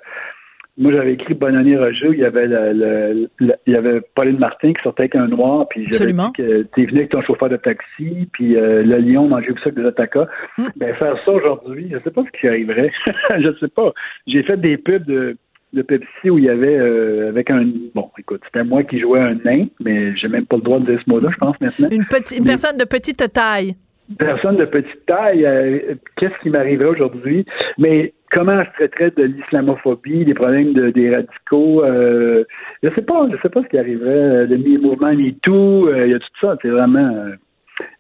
moi, 0.81 0.93
j'avais 0.93 1.13
écrit 1.13 1.35
Bonne 1.35 1.57
année 1.57 1.77
Roger, 1.77 2.09
il 2.11 2.21
y 2.21 2.25
avait 2.25 2.47
le, 2.47 3.29
il 3.39 3.73
y 3.73 3.77
avait 3.77 4.01
Pauline 4.15 4.39
Martin 4.39 4.73
qui 4.73 4.83
sortait 4.83 5.03
avec 5.03 5.15
un 5.15 5.29
noir, 5.29 5.67
puis 5.69 5.87
j'avais 5.93 6.13
dit 6.13 6.33
que 6.35 6.63
t'es 6.75 6.87
venu 6.87 7.01
avec 7.01 7.11
ton 7.11 7.21
chauffeur 7.21 7.51
de 7.51 7.57
taxi, 7.57 8.29
puis 8.33 8.57
euh, 8.57 8.83
le 8.83 8.97
lion 8.99 9.29
mangeait 9.29 9.53
ça 9.57 9.67
avec 9.67 9.75
des 9.75 9.85
attaquants. 9.85 10.27
Hmm. 10.57 10.69
Ben, 10.77 10.95
faire 10.95 11.17
ça 11.25 11.33
aujourd'hui, 11.33 11.89
je 11.93 11.99
sais 11.99 12.11
pas 12.11 12.23
ce 12.25 12.41
qui 12.41 12.49
arriverait. 12.49 12.91
je 13.07 13.55
sais 13.59 13.69
pas. 13.69 13.93
J'ai 14.27 14.43
fait 14.43 14.57
des 14.57 14.79
pubs 14.79 15.05
de 15.05 15.37
de 15.73 15.83
Pepsi 15.83 16.31
où 16.31 16.39
il 16.39 16.45
y 16.45 16.51
avait 16.51 16.77
euh, 16.77 17.29
avec 17.29 17.51
un 17.51 17.65
bon 17.95 18.11
écoute 18.19 18.41
c'était 18.45 18.65
moi 18.65 18.83
qui 18.83 19.01
jouais 19.01 19.21
un 19.21 19.35
nain 19.45 19.67
mais 19.81 20.17
j'ai 20.17 20.29
même 20.29 20.47
pas 20.47 20.57
le 20.57 20.63
droit 20.63 20.81
de 20.81 20.87
dire 20.87 21.01
ce 21.05 21.11
mot-là 21.11 21.31
je 21.33 21.37
pense 21.37 21.61
maintenant. 21.61 21.89
Une 21.91 22.07
petite 22.07 22.39
une 22.39 22.45
personne 22.45 22.77
de 22.77 22.85
petite 22.85 23.33
taille. 23.33 23.77
une 24.09 24.17
personne 24.17 24.57
de 24.57 24.65
petite 24.65 25.07
taille 25.07 25.47
euh, 25.47 25.95
qu'est-ce 26.17 26.39
qui 26.43 26.51
m'arriverait 26.51 26.89
aujourd'hui? 26.89 27.45
Mais 27.79 28.13
comment 28.33 28.63
je 28.65 28.71
traiterais 28.73 29.13
de 29.13 29.25
l'islamophobie 29.25 30.25
des 30.25 30.35
problèmes 30.35 30.73
de, 30.73 30.91
des 30.91 31.15
radicaux 31.15 31.85
euh, 31.85 32.45
je 32.83 32.89
sais 32.95 33.03
pas 33.03 33.29
je 33.31 33.37
sais 33.41 33.49
pas 33.49 33.63
ce 33.63 33.69
qui 33.69 33.79
arriverait 33.79 34.47
le 34.47 34.79
mouvement 34.79 35.15
MeToo 35.15 35.95
il 35.95 36.11
y 36.11 36.15
a 36.15 36.19
tout 36.19 36.27
ça 36.41 36.57
c'est 36.63 36.69
vraiment 36.69 37.27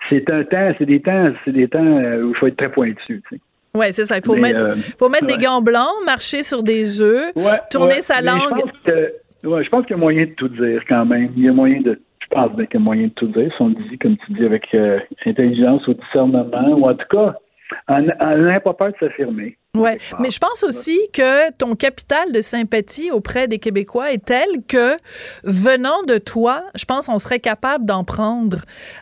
c'est 0.09 0.29
un 0.29 0.43
temps 0.45 0.75
c'est 0.79 0.87
des 0.87 1.01
temps 1.01 1.33
c'est 1.45 1.53
des 1.53 1.69
temps 1.69 1.81
où 1.81 2.31
il 2.31 2.37
faut 2.37 2.49
être 2.49 2.57
très 2.57 2.71
pointu 2.71 2.97
tu 3.07 3.23
sais. 3.31 3.41
Oui, 3.75 3.87
c'est 3.93 4.05
ça. 4.05 4.17
Il 4.17 4.25
faut 4.25 4.35
mettre, 4.37 4.67
euh, 4.67 4.75
faut 4.99 5.09
mettre 5.09 5.27
des 5.27 5.39
gants 5.39 5.63
blancs, 5.63 5.93
marcher 6.05 6.43
sur 6.43 6.63
des 6.63 7.01
œufs, 7.01 7.33
Ouais, 7.37 7.61
tourner 7.71 7.95
ouais. 7.97 8.01
sa 8.03 8.17
Mais 8.21 8.27
langue. 8.31 8.41
Je 8.57 8.63
pense 8.63 8.73
que, 8.85 9.47
ouais, 9.49 9.65
je 9.65 9.69
pense 9.71 9.87
qu'il 9.87 9.97
y 9.97 9.99
a 9.99 10.03
moyen 10.03 10.25
de 10.27 10.33
tout 10.33 10.49
dire 10.49 10.83
quand 10.89 11.05
même. 11.07 11.31
Il 11.37 11.45
y 11.45 11.49
a 11.49 11.53
moyen 11.53 11.81
de. 11.81 12.01
Je 12.21 12.27
pense 12.37 12.53
bien 12.57 12.67
qu'il 12.67 12.81
y 12.81 12.83
a 12.83 12.85
moyen 12.85 13.05
de 13.05 13.13
tout 13.13 13.27
dire. 13.29 13.51
Si 13.57 13.63
on 13.63 13.69
le 13.69 13.75
dit, 13.75 13.99
comme 13.99 14.17
tu 14.27 14.33
dis, 14.33 14.45
avec 14.45 14.65
euh, 14.75 14.99
intelligence 15.27 15.87
ou 15.89 15.95
discernement, 15.95 16.47
ou 16.77 16.89
en 16.89 16.95
tout 16.95 17.07
cas, 17.11 17.35
en 17.89 18.01
n'ayant 18.03 18.61
pas 18.61 18.75
peur 18.75 18.89
de 18.93 18.97
s'affirmer. 19.01 19.57
Ouais, 19.77 19.99
part. 20.11 20.21
mais 20.21 20.33
je 20.33 20.41
pense 20.41 20.65
aussi 20.65 20.99
que 21.13 21.53
ton 21.53 21.77
capital 21.77 22.33
de 22.33 22.41
sympathie 22.41 23.13
auprès 23.13 23.47
des 23.47 23.61
Québécois 23.61 24.11
est 24.13 24.25
tel 24.25 24.49
que 24.67 24.97
venant 25.45 26.03
de 26.09 26.19
toi, 26.19 26.65
je 26.75 26.85
pense 26.85 27.07
qu'on 27.07 27.21
serait 27.21 27.39
capable 27.39 27.85
d'en 27.85 28.03
prendre. 28.03 28.59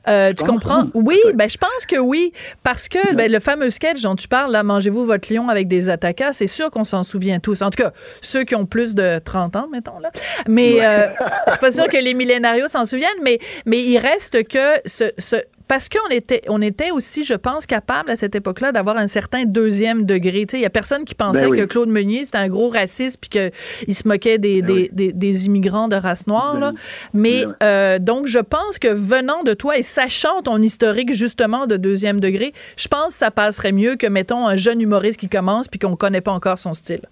Euh, 0.09 0.35
tu 0.35 0.45
comprends? 0.45 0.85
Oui, 0.93 1.19
ben 1.35 1.49
je 1.49 1.57
pense 1.57 1.87
que 1.87 1.97
oui, 1.97 2.33
parce 2.63 2.91
que 2.91 3.15
ben, 3.15 3.33
le 3.33 3.41
fameux 3.41 3.71
sketch 3.71 4.03
dont 4.03 4.15
tu 4.15 4.29
parles, 4.29 4.53
là, 4.53 4.63
mangez-vous 4.63 5.07
votre 5.07 5.33
lion 5.33 5.49
avec 5.49 5.69
des 5.69 5.89
attaquants, 5.89 6.33
c'est 6.33 6.47
sûr 6.47 6.71
qu'on 6.71 6.85
s'en 6.85 7.03
souvient 7.03 7.41
tous. 7.41 7.63
En 7.63 7.71
tout 7.71 7.83
cas, 7.83 7.93
ceux 8.21 8.45
qui 8.45 8.55
ont 8.55 8.67
plus 8.67 8.95
de 8.95 9.21
30 9.25 9.57
ans, 9.57 9.69
mettons 9.73 9.99
là. 10.01 10.11
Mais 10.49 10.75
Ouais. 10.75 10.85
euh, 10.87 11.07
je 11.47 11.53
suis 11.53 11.61
pas 11.61 11.71
sûre 11.71 11.89
que 11.89 11.97
les 11.97 12.13
millénarios 12.13 12.69
s'en 12.69 12.85
souviennent, 12.85 13.09
mais 13.23 13.39
mais 13.65 13.79
il 13.81 13.97
reste 13.97 14.47
que 14.47 14.81
ce, 14.85 15.05
ce 15.17 15.37
parce 15.69 15.89
qu'on 15.89 16.09
était, 16.11 16.43
on 16.49 16.61
était 16.63 16.91
aussi, 16.91 17.23
je 17.23 17.35
pense, 17.35 17.67
capable 17.67 18.11
à 18.11 18.17
cette 18.17 18.35
époque-là 18.35 18.73
d'avoir 18.73 18.97
un 18.97 19.07
certain 19.07 19.45
deuxième 19.45 20.05
degré. 20.07 20.47
Tu 20.47 20.53
sais, 20.53 20.59
il 20.59 20.63
y 20.63 20.67
a 20.67 20.71
personne 20.71 21.05
qui 21.05 21.15
pensait 21.15 21.43
Ben 21.43 21.51
oui. 21.51 21.59
que 21.59 21.65
Claude 21.65 21.89
Meunier 21.89 22.25
c'était 22.25 22.39
un 22.39 22.49
gros 22.49 22.71
raciste 22.71 23.19
puis 23.21 23.31
qu'il 23.31 23.95
se 23.95 24.09
moquait 24.09 24.39
des, 24.39 24.63
Ben 24.63 24.67
des, 24.67 24.73
oui. 24.83 24.91
des, 24.93 25.13
des 25.13 25.47
immigrants 25.47 25.89
de 25.89 25.97
race 25.97 26.27
noire. 26.27 26.55
Ben 26.55 26.61
là. 26.61 26.73
Mais 27.13 27.43
Ben 27.45 27.49
oui. 27.51 27.55
euh, 27.63 27.99
donc, 27.99 28.27
je 28.27 28.39
pense 28.39 28.79
que 28.79 28.89
venant 28.89 29.43
de 29.45 29.55
toi 29.55 29.77
et 29.79 29.83
sachant 29.83 30.43
ton 30.43 30.61
historique 30.61 31.13
justement 31.15 31.67
de 31.67 31.77
deuxième 31.77 32.19
degré, 32.21 32.53
je 32.77 32.89
pense 32.89 33.09
que 33.13 33.19
ça 33.19 33.31
passerait 33.31 33.73
mieux 33.73 33.97
que 33.97 34.07
mettons 34.07 34.47
un 34.47 34.57
jeune 34.57 34.81
humoriste 34.81 35.21
qui 35.21 35.29
commence 35.29 35.69
puis 35.69 35.79
qu'on 35.79 35.97
connaît 35.97 36.21
pas 36.23 36.33
encore 36.33 36.59
son 36.59 36.75
style. 36.75 37.03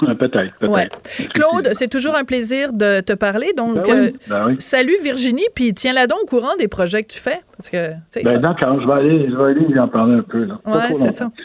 Ouais, 0.00 0.14
peut-être, 0.14 0.54
peut-être. 0.58 0.70
Ouais. 0.72 0.88
Claude, 1.34 1.70
c'est 1.74 1.88
toujours 1.88 2.16
un 2.16 2.24
plaisir 2.24 2.72
de 2.72 3.00
te 3.00 3.12
parler. 3.12 3.52
Donc, 3.56 3.74
Ben 3.74 3.82
oui, 3.86 3.90
euh, 3.92 4.10
ben 4.28 4.44
oui. 4.48 4.56
salut 4.58 4.96
Virginie, 5.02 5.46
puis 5.54 5.74
tiens-la 5.74 6.06
donc 6.06 6.18
au 6.22 6.26
courant 6.26 6.56
des 6.58 6.66
projets 6.66 7.02
que 7.02 7.12
tu 7.12 7.18
fais. 7.20 7.40
Parce 7.56 7.70
que, 7.70 7.92
Ben, 8.24 8.38
d'accord, 8.40 8.80
je 8.80 8.86
vais 8.86 8.92
aller, 8.94 9.28
je 9.30 9.36
vais 9.36 9.50
aller 9.50 9.66
lui 9.66 9.78
en 9.78 9.88
parler 9.88 10.14
un 10.14 10.22
peu. 10.22 10.44
Là. 10.44 10.58
Ouais, 10.66 10.94
c'est 10.94 11.10
ça. 11.12 11.30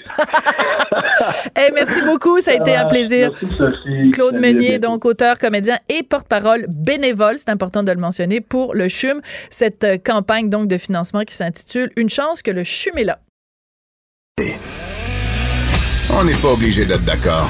Eh, 1.57 1.71
merci 1.73 2.01
beaucoup, 2.03 2.39
ça 2.39 2.51
a 2.51 2.53
été 2.55 2.75
un 2.75 2.83
Ah, 2.83 2.85
plaisir. 2.85 3.31
Merci, 3.31 3.57
Sophie. 3.57 4.11
Claude 4.11 4.31
Salut, 4.35 4.41
Meunier, 4.53 4.79
donc 4.79 5.03
auteur, 5.05 5.37
comédien 5.37 5.77
et 5.89 6.03
porte-parole 6.03 6.65
bénévole, 6.69 7.37
c'est 7.37 7.49
important 7.49 7.83
de 7.83 7.91
le 7.91 7.97
mentionner, 7.99 8.39
pour 8.41 8.73
le 8.75 8.87
CHUM, 8.87 9.21
cette 9.49 9.83
euh, 9.83 9.97
campagne 9.97 10.49
donc 10.49 10.67
de 10.67 10.77
financement 10.77 11.23
qui 11.23 11.35
s'intitule 11.35 11.91
Une 11.97 12.09
chance 12.09 12.41
que 12.41 12.51
le 12.51 12.63
CHUM 12.63 12.97
est 12.97 13.03
là. 13.03 13.19
On 16.13 16.23
n'est 16.23 16.35
pas 16.35 16.53
obligé 16.53 16.85
d'être 16.85 17.03
d'accord. 17.03 17.49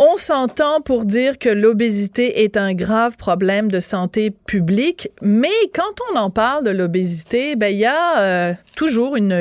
On 0.00 0.16
s'entend 0.16 0.80
pour 0.80 1.04
dire 1.04 1.40
que 1.40 1.48
l'obésité 1.48 2.44
est 2.44 2.56
un 2.56 2.72
grave 2.72 3.16
problème 3.16 3.68
de 3.68 3.80
santé 3.80 4.30
publique, 4.30 5.10
mais 5.22 5.48
quand 5.74 5.92
on 6.12 6.16
en 6.16 6.30
parle 6.30 6.62
de 6.62 6.70
l'obésité, 6.70 7.56
ben 7.56 7.74
il 7.74 7.80
y 7.80 7.84
a 7.84 8.20
euh, 8.20 8.52
toujours 8.76 9.16
une, 9.16 9.32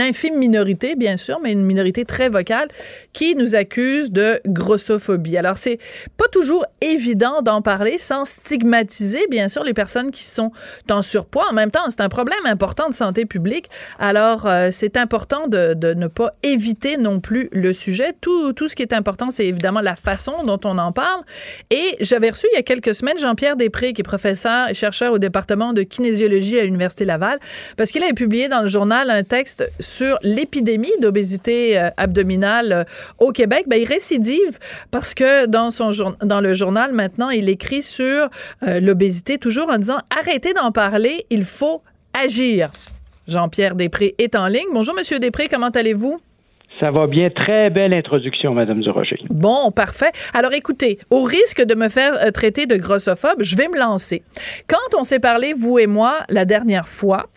infime 0.00 0.38
minorité, 0.38 0.96
bien 0.96 1.18
sûr, 1.18 1.40
mais 1.42 1.52
une 1.52 1.62
minorité 1.62 2.06
très 2.06 2.30
vocale, 2.30 2.68
qui 3.12 3.34
nous 3.34 3.54
accuse 3.54 4.10
de 4.10 4.40
grossophobie. 4.46 5.36
Alors 5.36 5.58
c'est 5.58 5.78
pas 6.16 6.28
toujours 6.32 6.64
évident 6.80 7.42
d'en 7.42 7.60
parler 7.60 7.98
sans 7.98 8.24
stigmatiser, 8.24 9.26
bien 9.30 9.48
sûr, 9.48 9.62
les 9.62 9.74
personnes 9.74 10.10
qui 10.10 10.24
sont 10.24 10.52
en 10.90 11.02
surpoids. 11.02 11.48
En 11.50 11.54
même 11.54 11.70
temps, 11.70 11.90
c'est 11.90 12.00
un 12.00 12.08
problème 12.08 12.46
important 12.46 12.88
de 12.88 12.94
santé 12.94 13.26
publique. 13.26 13.68
Alors 13.98 14.46
euh, 14.46 14.70
c'est 14.72 14.96
important 14.96 15.48
de, 15.48 15.74
ne 15.92 16.06
pas 16.06 16.32
éviter 16.42 16.96
non 16.96 17.20
plus 17.20 17.50
le 17.52 17.74
sujet. 17.74 18.14
Tout 18.18 18.54
ce 18.56 18.74
qui 18.74 18.80
est 18.80 18.94
important, 18.94 19.28
c'est 19.28 19.46
évidemment 19.46 19.82
la 19.82 19.97
façon 19.98 20.44
dont 20.44 20.60
on 20.64 20.78
en 20.78 20.92
parle. 20.92 21.22
Et 21.70 21.96
j'avais 22.00 22.30
reçu 22.30 22.46
il 22.52 22.56
y 22.56 22.58
a 22.58 22.62
quelques 22.62 22.94
semaines 22.94 23.18
Jean-Pierre 23.18 23.56
Després, 23.56 23.92
qui 23.92 24.00
est 24.00 24.04
professeur 24.04 24.68
et 24.68 24.74
chercheur 24.74 25.12
au 25.12 25.18
département 25.18 25.72
de 25.72 25.82
kinésiologie 25.82 26.58
à 26.58 26.64
l'Université 26.64 27.04
Laval, 27.04 27.38
parce 27.76 27.90
qu'il 27.90 28.02
avait 28.02 28.12
publié 28.12 28.48
dans 28.48 28.62
le 28.62 28.68
journal 28.68 29.10
un 29.10 29.22
texte 29.22 29.70
sur 29.80 30.18
l'épidémie 30.22 30.92
d'obésité 31.00 31.78
euh, 31.78 31.90
abdominale 31.96 32.72
euh, 32.72 32.84
au 33.18 33.32
Québec. 33.32 33.64
Ben, 33.66 33.80
il 33.80 33.86
récidive 33.86 34.58
parce 34.90 35.14
que 35.14 35.46
dans, 35.46 35.70
son 35.70 35.90
dans 36.22 36.40
le 36.40 36.54
journal, 36.54 36.92
maintenant, 36.92 37.30
il 37.30 37.48
écrit 37.48 37.82
sur 37.82 38.28
euh, 38.62 38.80
l'obésité, 38.80 39.38
toujours 39.38 39.70
en 39.70 39.78
disant 39.78 39.98
arrêtez 40.10 40.52
d'en 40.54 40.72
parler, 40.72 41.26
il 41.30 41.44
faut 41.44 41.82
agir. 42.14 42.70
Jean-Pierre 43.26 43.74
Després 43.74 44.14
est 44.18 44.34
en 44.34 44.46
ligne. 44.46 44.68
Bonjour, 44.72 44.94
Monsieur 44.94 45.18
Després, 45.18 45.48
comment 45.48 45.68
allez-vous? 45.68 46.20
Ça 46.80 46.90
va 46.92 47.06
bien. 47.06 47.28
Très 47.28 47.70
belle 47.70 47.92
introduction, 47.92 48.54
Madame 48.54 48.80
Durocher. 48.80 49.18
Bon, 49.30 49.70
parfait. 49.72 50.12
Alors 50.32 50.52
écoutez, 50.52 50.98
au 51.10 51.24
risque 51.24 51.62
de 51.62 51.74
me 51.74 51.88
faire 51.88 52.14
euh, 52.14 52.30
traiter 52.30 52.66
de 52.66 52.76
grossophobe, 52.76 53.42
je 53.42 53.56
vais 53.56 53.68
me 53.68 53.78
lancer. 53.78 54.22
Quand 54.68 54.98
on 54.98 55.02
s'est 55.02 55.18
parlé, 55.18 55.52
vous 55.52 55.78
et 55.78 55.86
moi, 55.86 56.14
la 56.28 56.44
dernière 56.44 56.86
fois, 56.86 57.28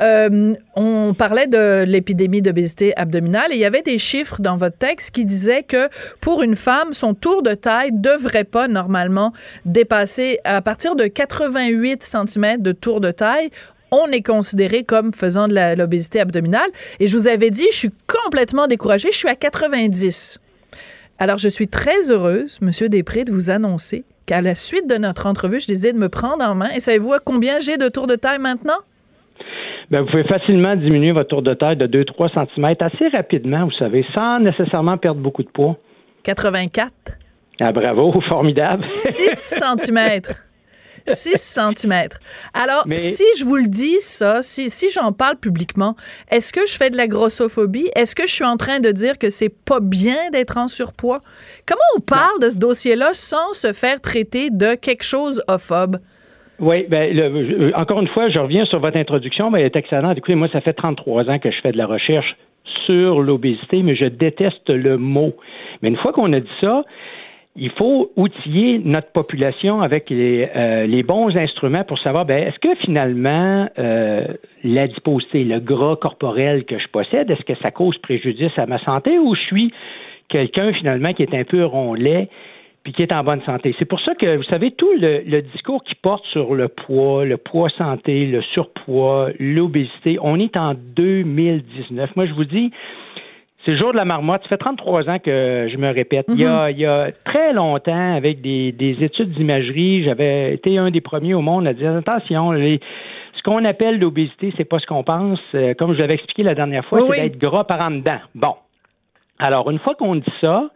euh, 0.00 0.54
on 0.74 1.14
parlait 1.16 1.46
de 1.46 1.84
l'épidémie 1.84 2.42
d'obésité 2.42 2.96
abdominale 2.96 3.52
et 3.52 3.54
il 3.54 3.60
y 3.60 3.64
avait 3.64 3.82
des 3.82 3.98
chiffres 3.98 4.40
dans 4.40 4.56
votre 4.56 4.76
texte 4.76 5.14
qui 5.14 5.24
disaient 5.24 5.62
que 5.62 5.88
pour 6.20 6.42
une 6.42 6.56
femme, 6.56 6.92
son 6.92 7.14
tour 7.14 7.42
de 7.42 7.54
taille 7.54 7.90
devrait 7.92 8.44
pas 8.44 8.66
normalement 8.66 9.32
dépasser 9.64 10.38
à 10.44 10.60
partir 10.62 10.96
de 10.96 11.06
88 11.06 12.02
cm 12.02 12.62
de 12.62 12.72
tour 12.72 13.00
de 13.00 13.10
taille 13.10 13.50
on 13.90 14.06
est 14.06 14.22
considéré 14.22 14.84
comme 14.84 15.12
faisant 15.12 15.48
de 15.48 15.76
l'obésité 15.76 16.20
abdominale. 16.20 16.68
Et 17.00 17.06
je 17.06 17.16
vous 17.16 17.28
avais 17.28 17.50
dit, 17.50 17.66
je 17.70 17.76
suis 17.76 17.90
complètement 18.06 18.66
découragée. 18.66 19.10
Je 19.12 19.16
suis 19.16 19.28
à 19.28 19.34
90. 19.34 20.40
Alors, 21.18 21.38
je 21.38 21.48
suis 21.48 21.66
très 21.66 22.10
heureuse, 22.10 22.58
Monsieur 22.60 22.88
Després, 22.88 23.24
de 23.24 23.32
vous 23.32 23.50
annoncer 23.50 24.04
qu'à 24.26 24.40
la 24.40 24.54
suite 24.54 24.88
de 24.88 24.96
notre 24.96 25.26
entrevue, 25.26 25.58
je 25.58 25.66
décide 25.66 25.94
de 25.94 26.00
me 26.00 26.08
prendre 26.08 26.44
en 26.44 26.54
main. 26.54 26.70
Et 26.76 26.80
savez-vous 26.80 27.12
à 27.12 27.18
combien 27.18 27.58
j'ai 27.58 27.76
de 27.76 27.88
tour 27.88 28.06
de 28.06 28.14
taille 28.14 28.38
maintenant? 28.38 28.78
Ben, 29.90 30.02
vous 30.02 30.10
pouvez 30.10 30.24
facilement 30.24 30.76
diminuer 30.76 31.12
votre 31.12 31.30
tour 31.30 31.42
de 31.42 31.54
taille 31.54 31.76
de 31.76 31.86
2-3 31.86 32.46
cm 32.54 32.74
assez 32.78 33.08
rapidement, 33.08 33.64
vous 33.64 33.78
savez, 33.78 34.04
sans 34.14 34.38
nécessairement 34.38 34.98
perdre 34.98 35.20
beaucoup 35.20 35.42
de 35.42 35.48
poids. 35.48 35.76
84. 36.24 36.92
Ah, 37.60 37.72
bravo, 37.72 38.20
formidable. 38.28 38.84
6 38.92 39.64
cm. 39.78 40.20
6 41.08 41.32
cm. 41.74 41.92
Alors, 42.54 42.84
Mais- 42.86 42.96
si 42.98 43.24
je 43.38 43.44
vous 43.44 43.56
le 43.56 43.66
dis, 43.66 43.98
ça, 44.00 44.42
si, 44.42 44.70
si 44.70 44.90
j'en 44.90 45.12
parle 45.12 45.36
publiquement, 45.36 45.94
est-ce 46.30 46.52
que 46.52 46.66
je 46.66 46.74
fais 46.76 46.90
de 46.90 46.96
la 46.96 47.06
grossophobie? 47.08 47.90
Est-ce 47.96 48.14
que 48.14 48.26
je 48.26 48.32
suis 48.32 48.44
en 48.44 48.56
train 48.56 48.80
de 48.80 48.90
dire 48.90 49.18
que 49.18 49.30
c'est 49.30 49.52
pas 49.64 49.80
bien 49.80 50.30
d'être 50.32 50.56
en 50.56 50.68
surpoids? 50.68 51.20
Comment 51.66 51.80
on 51.96 52.00
parle 52.00 52.40
de 52.42 52.50
ce 52.50 52.58
dossier-là 52.58 53.10
sans 53.14 53.52
se 53.52 53.72
faire 53.72 54.00
traiter 54.00 54.50
de 54.50 54.74
quelque 54.74 55.04
chose 55.04 55.42
ophobe? 55.48 55.96
Oui, 56.60 56.86
ben, 56.88 57.14
le- 57.14 57.68
euh, 57.68 57.70
encore 57.76 58.00
une 58.00 58.08
fois, 58.08 58.28
je 58.28 58.38
reviens 58.38 58.64
sur 58.66 58.80
votre 58.80 58.96
introduction. 58.96 59.50
Ben, 59.50 59.58
elle 59.58 59.66
est 59.66 59.76
excellente. 59.76 60.18
Écoutez, 60.18 60.34
moi, 60.34 60.48
ça 60.52 60.60
fait 60.60 60.72
33 60.72 61.30
ans 61.30 61.38
que 61.38 61.50
je 61.50 61.56
fais 61.62 61.70
de 61.72 61.78
la 61.78 61.86
recherche 61.86 62.34
sur 62.86 63.20
l'obésité, 63.20 63.82
mais 63.82 63.94
je 63.96 64.06
déteste 64.06 64.68
le 64.68 64.98
mot. 64.98 65.34
Mais 65.82 65.88
une 65.90 65.96
fois 65.98 66.12
qu'on 66.12 66.32
a 66.32 66.40
dit 66.40 66.48
ça, 66.60 66.82
il 67.58 67.70
faut 67.70 68.12
outiller 68.16 68.78
notre 68.78 69.10
population 69.10 69.80
avec 69.80 70.10
les, 70.10 70.48
euh, 70.54 70.86
les 70.86 71.02
bons 71.02 71.36
instruments 71.36 71.84
pour 71.84 71.98
savoir, 71.98 72.24
ben, 72.24 72.46
est-ce 72.46 72.58
que 72.60 72.74
finalement, 72.76 73.68
euh, 73.78 74.26
l'adiposité, 74.62 75.44
le 75.44 75.58
gras 75.58 75.96
corporel 75.96 76.64
que 76.64 76.78
je 76.78 76.88
possède, 76.88 77.30
est-ce 77.30 77.42
que 77.42 77.56
ça 77.60 77.70
cause 77.70 77.98
préjudice 77.98 78.56
à 78.56 78.66
ma 78.66 78.78
santé 78.84 79.18
ou 79.18 79.34
je 79.34 79.40
suis 79.40 79.72
quelqu'un 80.28 80.72
finalement 80.72 81.12
qui 81.12 81.22
est 81.22 81.34
un 81.34 81.44
peu 81.44 81.64
rondlet 81.64 82.28
puis 82.84 82.92
qui 82.92 83.02
est 83.02 83.12
en 83.12 83.24
bonne 83.24 83.42
santé? 83.42 83.74
C'est 83.78 83.84
pour 83.84 84.00
ça 84.00 84.14
que, 84.14 84.36
vous 84.36 84.44
savez, 84.44 84.70
tout 84.70 84.92
le 84.94 85.40
discours 85.40 85.82
qui 85.82 85.96
porte 85.96 86.24
sur 86.26 86.54
le 86.54 86.68
poids, 86.68 87.24
le 87.24 87.38
poids 87.38 87.70
santé, 87.70 88.26
le 88.26 88.40
surpoids, 88.40 89.30
l'obésité, 89.40 90.18
on 90.22 90.38
est 90.38 90.56
en 90.56 90.74
2019. 90.74 92.14
Moi, 92.14 92.26
je 92.26 92.32
vous 92.34 92.44
dis, 92.44 92.70
c'est 93.68 93.72
le 93.74 93.78
jour 93.78 93.92
de 93.92 93.96
la 93.98 94.06
marmotte. 94.06 94.40
Ça 94.44 94.48
fait 94.48 94.56
33 94.56 95.10
ans 95.10 95.18
que 95.18 95.68
je 95.70 95.76
me 95.76 95.90
répète. 95.92 96.24
il, 96.30 96.40
y 96.40 96.46
a, 96.46 96.70
il 96.70 96.78
y 96.78 96.86
a 96.86 97.10
très 97.26 97.52
longtemps, 97.52 98.14
avec 98.16 98.40
des, 98.40 98.72
des 98.72 98.96
études 99.04 99.32
d'imagerie, 99.32 100.04
j'avais 100.04 100.54
été 100.54 100.78
un 100.78 100.90
des 100.90 101.02
premiers 101.02 101.34
au 101.34 101.42
monde 101.42 101.66
à 101.66 101.74
dire 101.74 101.94
attention, 101.94 102.52
les- 102.52 102.80
ce 103.36 103.42
qu'on 103.42 103.64
appelle 103.66 103.98
l'obésité, 104.00 104.54
c'est 104.56 104.64
pas 104.64 104.78
ce 104.78 104.86
qu'on 104.86 105.04
pense. 105.04 105.38
Euh, 105.54 105.74
Comme 105.74 105.92
je 105.94 105.98
l'avais 105.98 106.14
expliqué 106.14 106.42
la 106.42 106.54
dernière 106.54 106.84
fois, 106.86 107.00
Oui, 107.02 107.08
c'est 107.14 107.22
oui. 107.24 107.28
d'être 107.30 107.38
gras 107.38 107.64
par 107.64 107.80
en 107.82 107.90
dedans. 107.90 108.18
Bon. 108.34 108.54
Alors, 109.38 109.70
une 109.70 109.78
fois 109.78 109.94
qu'on 109.94 110.16
dit 110.16 110.32
ça, 110.40 110.70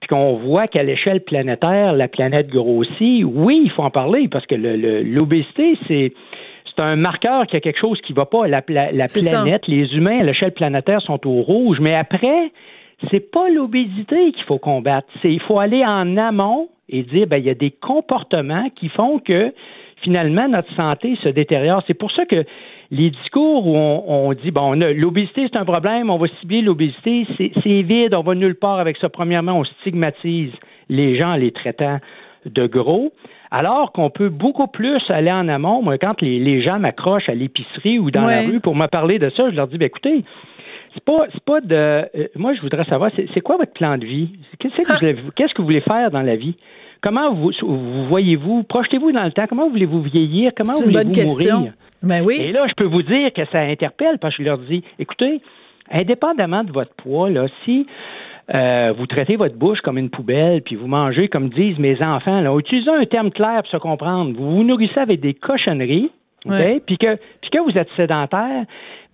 puis 0.00 0.08
qu'on 0.08 0.36
voit 0.36 0.66
qu'à 0.66 0.84
l'échelle 0.84 1.20
planétaire, 1.22 1.92
la 1.92 2.06
planète 2.08 2.48
grossit, 2.50 3.24
oui, 3.24 3.62
il 3.64 3.70
faut 3.72 3.82
en 3.82 3.90
parler 3.90 4.28
parce 4.28 4.46
que 4.46 4.54
l'obésité, 4.54 5.76
c'est 5.88 6.12
c'est 6.78 6.84
un 6.84 6.96
marqueur 6.96 7.46
qu'il 7.46 7.54
y 7.54 7.56
a 7.56 7.60
quelque 7.60 7.80
chose 7.80 8.00
qui 8.02 8.12
va 8.12 8.26
pas. 8.26 8.46
La, 8.46 8.62
la 8.68 9.08
ça. 9.08 9.42
planète, 9.42 9.66
les 9.66 9.94
humains 9.94 10.20
à 10.20 10.22
l'échelle 10.22 10.52
planétaire 10.52 11.00
sont 11.02 11.26
au 11.26 11.42
rouge, 11.42 11.78
mais 11.80 11.94
après, 11.94 12.52
c'est 13.10 13.30
pas 13.32 13.48
l'obésité 13.50 14.32
qu'il 14.32 14.44
faut 14.44 14.58
combattre. 14.58 15.08
C'est 15.22 15.32
il 15.32 15.40
faut 15.40 15.58
aller 15.58 15.84
en 15.84 16.16
amont 16.16 16.68
et 16.88 17.02
dire 17.02 17.26
ben 17.26 17.38
il 17.38 17.46
y 17.46 17.50
a 17.50 17.54
des 17.54 17.70
comportements 17.70 18.68
qui 18.76 18.88
font 18.88 19.18
que 19.18 19.52
finalement 20.02 20.48
notre 20.48 20.72
santé 20.74 21.16
se 21.22 21.28
détériore. 21.28 21.82
C'est 21.86 21.94
pour 21.94 22.12
ça 22.12 22.24
que 22.26 22.44
les 22.90 23.10
discours 23.10 23.66
où 23.66 23.76
on, 23.76 24.32
dit 24.32 24.50
bon 24.50 24.72
l'obésité 24.72 25.48
c'est 25.50 25.58
un 25.58 25.64
problème, 25.64 26.10
on 26.10 26.16
va 26.16 26.28
cibler 26.40 26.62
l'obésité, 26.62 27.26
c'est 27.36 27.82
vide, 27.82 28.14
on 28.14 28.22
va 28.22 28.34
nulle 28.34 28.54
part 28.54 28.78
avec 28.78 28.96
ça. 28.98 29.08
Premièrement, 29.08 29.58
on 29.58 29.64
stigmatise 29.64 30.52
les 30.88 31.16
gens 31.16 31.32
en 31.32 31.36
les 31.36 31.50
traitant 31.50 31.98
de 32.46 32.66
gros. 32.66 33.12
Alors 33.50 33.92
qu'on 33.92 34.10
peut 34.10 34.28
beaucoup 34.28 34.66
plus 34.66 35.00
aller 35.08 35.32
en 35.32 35.48
amont. 35.48 35.82
Moi, 35.82 35.98
quand 35.98 36.20
les, 36.20 36.62
gens 36.62 36.78
m'accrochent 36.78 37.28
à 37.28 37.34
l'épicerie 37.34 37.98
ou 37.98 38.10
dans 38.10 38.26
la 38.26 38.42
rue 38.42 38.60
pour 38.60 38.76
me 38.76 38.86
parler 38.86 39.18
de 39.18 39.30
ça, 39.30 39.50
je 39.50 39.56
leur 39.56 39.68
dis, 39.68 39.78
ben, 39.78 39.86
écoutez, 39.86 40.24
c'est 40.94 41.04
pas, 41.44 41.60
de. 41.60 41.74
Euh, 41.74 42.28
moi, 42.36 42.54
je 42.54 42.60
voudrais 42.60 42.84
savoir, 42.84 43.10
c'est, 43.16 43.40
quoi 43.40 43.56
votre 43.56 43.72
plan 43.72 43.96
de 43.96 44.04
vie? 44.04 44.30
Qu'est-ce 44.58 44.76
que, 44.76 45.20
vous, 45.20 45.30
qu'est-ce 45.34 45.54
que 45.54 45.58
vous 45.58 45.66
voulez 45.68 45.80
faire 45.80 46.10
dans 46.10 46.22
la 46.22 46.36
vie? 46.36 46.56
Comment 47.00 47.32
vous, 47.32 47.52
voyez-vous? 48.08 48.64
Projetez-vous 48.64 49.12
dans 49.12 49.24
le 49.24 49.32
temps. 49.32 49.46
Comment 49.48 49.70
voulez-vous 49.70 50.02
vieillir? 50.02 50.52
Comment 50.56 50.72
voulez-vous 50.84 51.10
mourir? 51.10 51.72
Ben 52.02 52.22
oui. 52.24 52.36
Et 52.40 52.52
là, 52.52 52.66
je 52.68 52.74
peux 52.74 52.84
vous 52.84 53.02
dire 53.02 53.32
que 53.32 53.44
ça 53.46 53.60
interpelle 53.60 54.18
parce 54.18 54.36
que 54.36 54.42
je 54.42 54.48
leur 54.48 54.58
dis, 54.58 54.82
écoutez, 54.98 55.40
indépendamment 55.90 56.64
de 56.64 56.72
votre 56.72 56.92
poids, 56.94 57.30
là, 57.30 57.46
si 57.64 57.86
euh, 58.54 58.94
vous 58.96 59.06
traitez 59.06 59.36
votre 59.36 59.56
bouche 59.56 59.80
comme 59.80 59.98
une 59.98 60.10
poubelle, 60.10 60.62
puis 60.62 60.76
vous 60.76 60.86
mangez 60.86 61.28
comme 61.28 61.48
disent 61.50 61.78
mes 61.78 62.02
enfants, 62.02 62.40
là, 62.40 62.56
utilisez 62.58 62.90
un 62.90 63.04
terme 63.04 63.30
clair 63.30 63.62
pour 63.62 63.70
se 63.70 63.76
comprendre. 63.76 64.32
Vous 64.36 64.56
vous 64.56 64.64
nourrissez 64.64 64.98
avec 64.98 65.20
des 65.20 65.34
cochonneries, 65.34 66.10
puis 66.86 66.96
que, 66.98 67.16
puis 67.40 67.50
que 67.50 67.58
vous 67.58 67.76
êtes 67.76 67.88
sédentaire, 67.96 68.64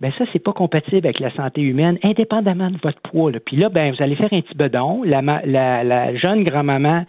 ben 0.01 0.11
ça, 0.17 0.25
c'est 0.31 0.43
pas 0.43 0.53
compatible 0.53 1.05
avec 1.07 1.19
la 1.19 1.31
santé 1.31 1.61
humaine, 1.61 1.97
indépendamment 2.03 2.69
de 2.69 2.77
votre 2.81 2.99
poids. 3.01 3.31
Là. 3.31 3.39
Puis 3.45 3.57
là, 3.57 3.69
ben, 3.69 3.93
vous 3.93 4.03
allez 4.03 4.15
faire 4.15 4.31
un 4.31 4.41
petit 4.41 4.55
bedon. 4.55 5.03
La, 5.03 5.21
la, 5.21 5.83
la 5.83 6.15
jeune 6.15 6.43
grand-maman 6.43 7.05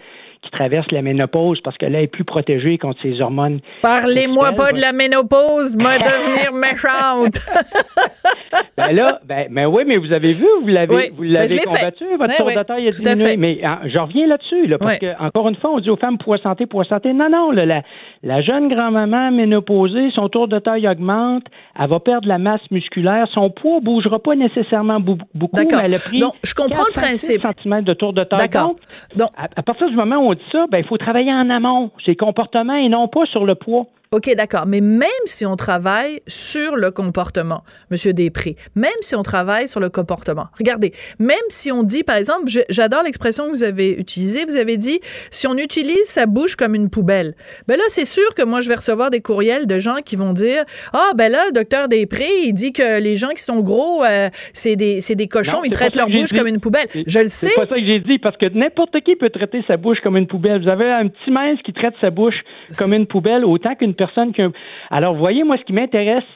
qui 0.46 0.52
traverse 0.52 0.90
la 0.90 1.02
ménopause 1.02 1.60
parce 1.62 1.76
qu'elle 1.76 1.94
est 1.94 2.06
plus 2.06 2.24
protégée 2.24 2.78
contre 2.78 3.00
ses 3.02 3.20
hormones. 3.20 3.60
Parlez-moi 3.82 4.52
pas 4.52 4.72
de 4.72 4.80
la 4.80 4.92
ménopause, 4.92 5.76
moi 5.76 5.98
devenir 5.98 6.52
méchante. 6.52 7.36
ben 8.76 8.92
là, 8.92 9.20
ben, 9.24 9.48
ben, 9.50 9.66
oui, 9.66 9.84
mais 9.86 9.96
vous 9.96 10.12
avez 10.12 10.32
vu, 10.32 10.46
vous 10.62 10.68
l'avez, 10.68 11.10
vous 11.10 11.22
ben, 11.22 11.32
l'avez 11.32 11.58
combattu, 11.58 12.04
votre 12.18 12.36
tour 12.36 12.46
de 12.46 12.62
taille 12.62 12.88
a 12.88 12.90
diminué. 12.90 13.36
Mais 13.36 13.60
ah, 13.62 13.80
je 13.84 13.98
reviens 13.98 14.26
là-dessus, 14.26 14.66
là, 14.66 14.78
parce 14.78 14.98
que 14.98 15.22
encore 15.22 15.48
une 15.48 15.56
fois, 15.56 15.70
on 15.70 15.80
dit 15.80 15.90
aux 15.90 15.96
femmes 15.96 16.18
poids 16.18 16.38
santé, 16.38 16.66
poids 16.66 16.84
santé. 16.84 17.12
Non, 17.12 17.28
non, 17.28 17.50
la, 17.50 17.82
la 18.22 18.42
jeune 18.42 18.68
grand-maman 18.68 19.30
ménopausée, 19.32 20.10
son 20.14 20.28
tour 20.28 20.48
de 20.48 20.58
taille 20.58 20.88
augmente, 20.88 21.44
elle 21.78 21.88
va 21.88 22.00
perdre 22.00 22.28
la 22.28 22.38
masse 22.38 22.60
musculaire, 22.70 23.26
son 23.32 23.50
poids 23.50 23.80
bougera 23.80 24.18
pas 24.18 24.34
nécessairement 24.34 25.00
beaucoup, 25.00 25.56
mais 25.56 25.66
elle 25.84 25.94
a 25.94 25.98
pris 25.98 26.18
Donc, 26.18 26.34
je 26.42 26.54
comprends 26.54 26.84
le 26.86 26.92
principe. 26.92 27.42
de 27.42 27.92
tour 27.94 28.12
de 28.12 28.24
taille. 28.24 28.38
D'accord. 28.38 28.76
Donc, 29.16 29.30
à, 29.36 29.62
partir 29.62 29.88
du 29.88 29.96
moment 29.96 30.16
où 30.16 30.30
on 30.30 30.34
ça, 30.52 30.66
ben, 30.70 30.78
il 30.78 30.84
faut 30.84 30.98
travailler 30.98 31.32
en 31.32 31.50
amont, 31.50 31.90
ses 32.04 32.16
comportements 32.16 32.76
et 32.76 32.88
non 32.88 33.08
pas 33.08 33.26
sur 33.26 33.44
le 33.44 33.54
poids. 33.54 33.86
OK, 34.12 34.32
d'accord. 34.36 34.66
Mais 34.66 34.80
même 34.80 35.08
si 35.24 35.44
on 35.44 35.56
travaille 35.56 36.20
sur 36.26 36.76
le 36.76 36.90
comportement, 36.90 37.64
Monsieur 37.90 38.12
Després, 38.12 38.56
même 38.74 38.90
si 39.00 39.14
on 39.16 39.22
travaille 39.22 39.68
sur 39.68 39.80
le 39.80 39.88
comportement, 39.88 40.46
regardez, 40.58 40.92
même 41.18 41.36
si 41.48 41.72
on 41.72 41.82
dit, 41.82 42.04
par 42.04 42.16
exemple, 42.16 42.44
j'adore 42.68 43.02
l'expression 43.02 43.46
que 43.46 43.50
vous 43.50 43.64
avez 43.64 43.90
utilisée, 43.90 44.44
vous 44.44 44.56
avez 44.56 44.76
dit, 44.76 45.00
si 45.30 45.46
on 45.46 45.56
utilise 45.56 46.04
sa 46.04 46.26
bouche 46.26 46.56
comme 46.56 46.74
une 46.74 46.88
poubelle, 46.88 47.34
ben 47.66 47.76
là, 47.76 47.84
c'est 47.88 48.04
sûr 48.04 48.34
que 48.34 48.42
moi, 48.42 48.60
je 48.60 48.68
vais 48.68 48.76
recevoir 48.76 49.10
des 49.10 49.20
courriels 49.20 49.66
de 49.66 49.78
gens 49.78 49.96
qui 50.04 50.16
vont 50.16 50.32
dire, 50.32 50.64
ah, 50.92 51.10
ben 51.16 51.30
là, 51.30 51.50
docteur 51.50 51.88
Després, 51.88 52.28
il 52.44 52.52
dit 52.52 52.72
que 52.72 53.00
les 53.00 53.16
gens 53.16 53.30
qui 53.30 53.42
sont 53.42 53.60
gros, 53.60 54.04
euh, 54.04 54.28
c'est 54.52 54.76
des, 54.76 55.00
des 55.00 55.28
cochons, 55.28 55.64
ils 55.64 55.72
traitent 55.72 55.96
leur 55.96 56.08
bouche 56.08 56.32
comme 56.32 56.46
une 56.46 56.60
poubelle. 56.60 56.86
Je 57.06 57.20
le 57.20 57.28
sais. 57.28 57.48
C'est 57.48 57.54
pas 57.54 57.66
ça 57.66 57.74
que 57.74 57.86
j'ai 57.86 58.00
dit, 58.00 58.18
parce 58.18 58.36
que 58.36 58.46
n'importe 58.46 59.00
qui 59.00 59.16
peut 59.16 59.30
traiter 59.30 59.62
sa 59.66 59.76
bouche 59.76 59.98
comme 60.02 60.16
une 60.16 60.26
poubelle. 60.26 60.62
Vous 60.62 60.68
avez 60.68 60.90
un 60.90 61.08
petit 61.08 61.30
mince 61.30 61.58
qui 61.64 61.72
traite 61.72 61.94
sa 62.00 62.10
bouche 62.10 62.36
comme 62.78 62.92
une 62.92 63.06
poubelle 63.06 63.44
autant 63.44 63.74
qu'une 63.74 63.95
personne 63.96 64.32
qui 64.32 64.42
Alors, 64.90 65.14
voyez, 65.14 65.44
moi, 65.44 65.56
ce 65.58 65.64
qui 65.64 65.72
m'intéresse, 65.72 66.26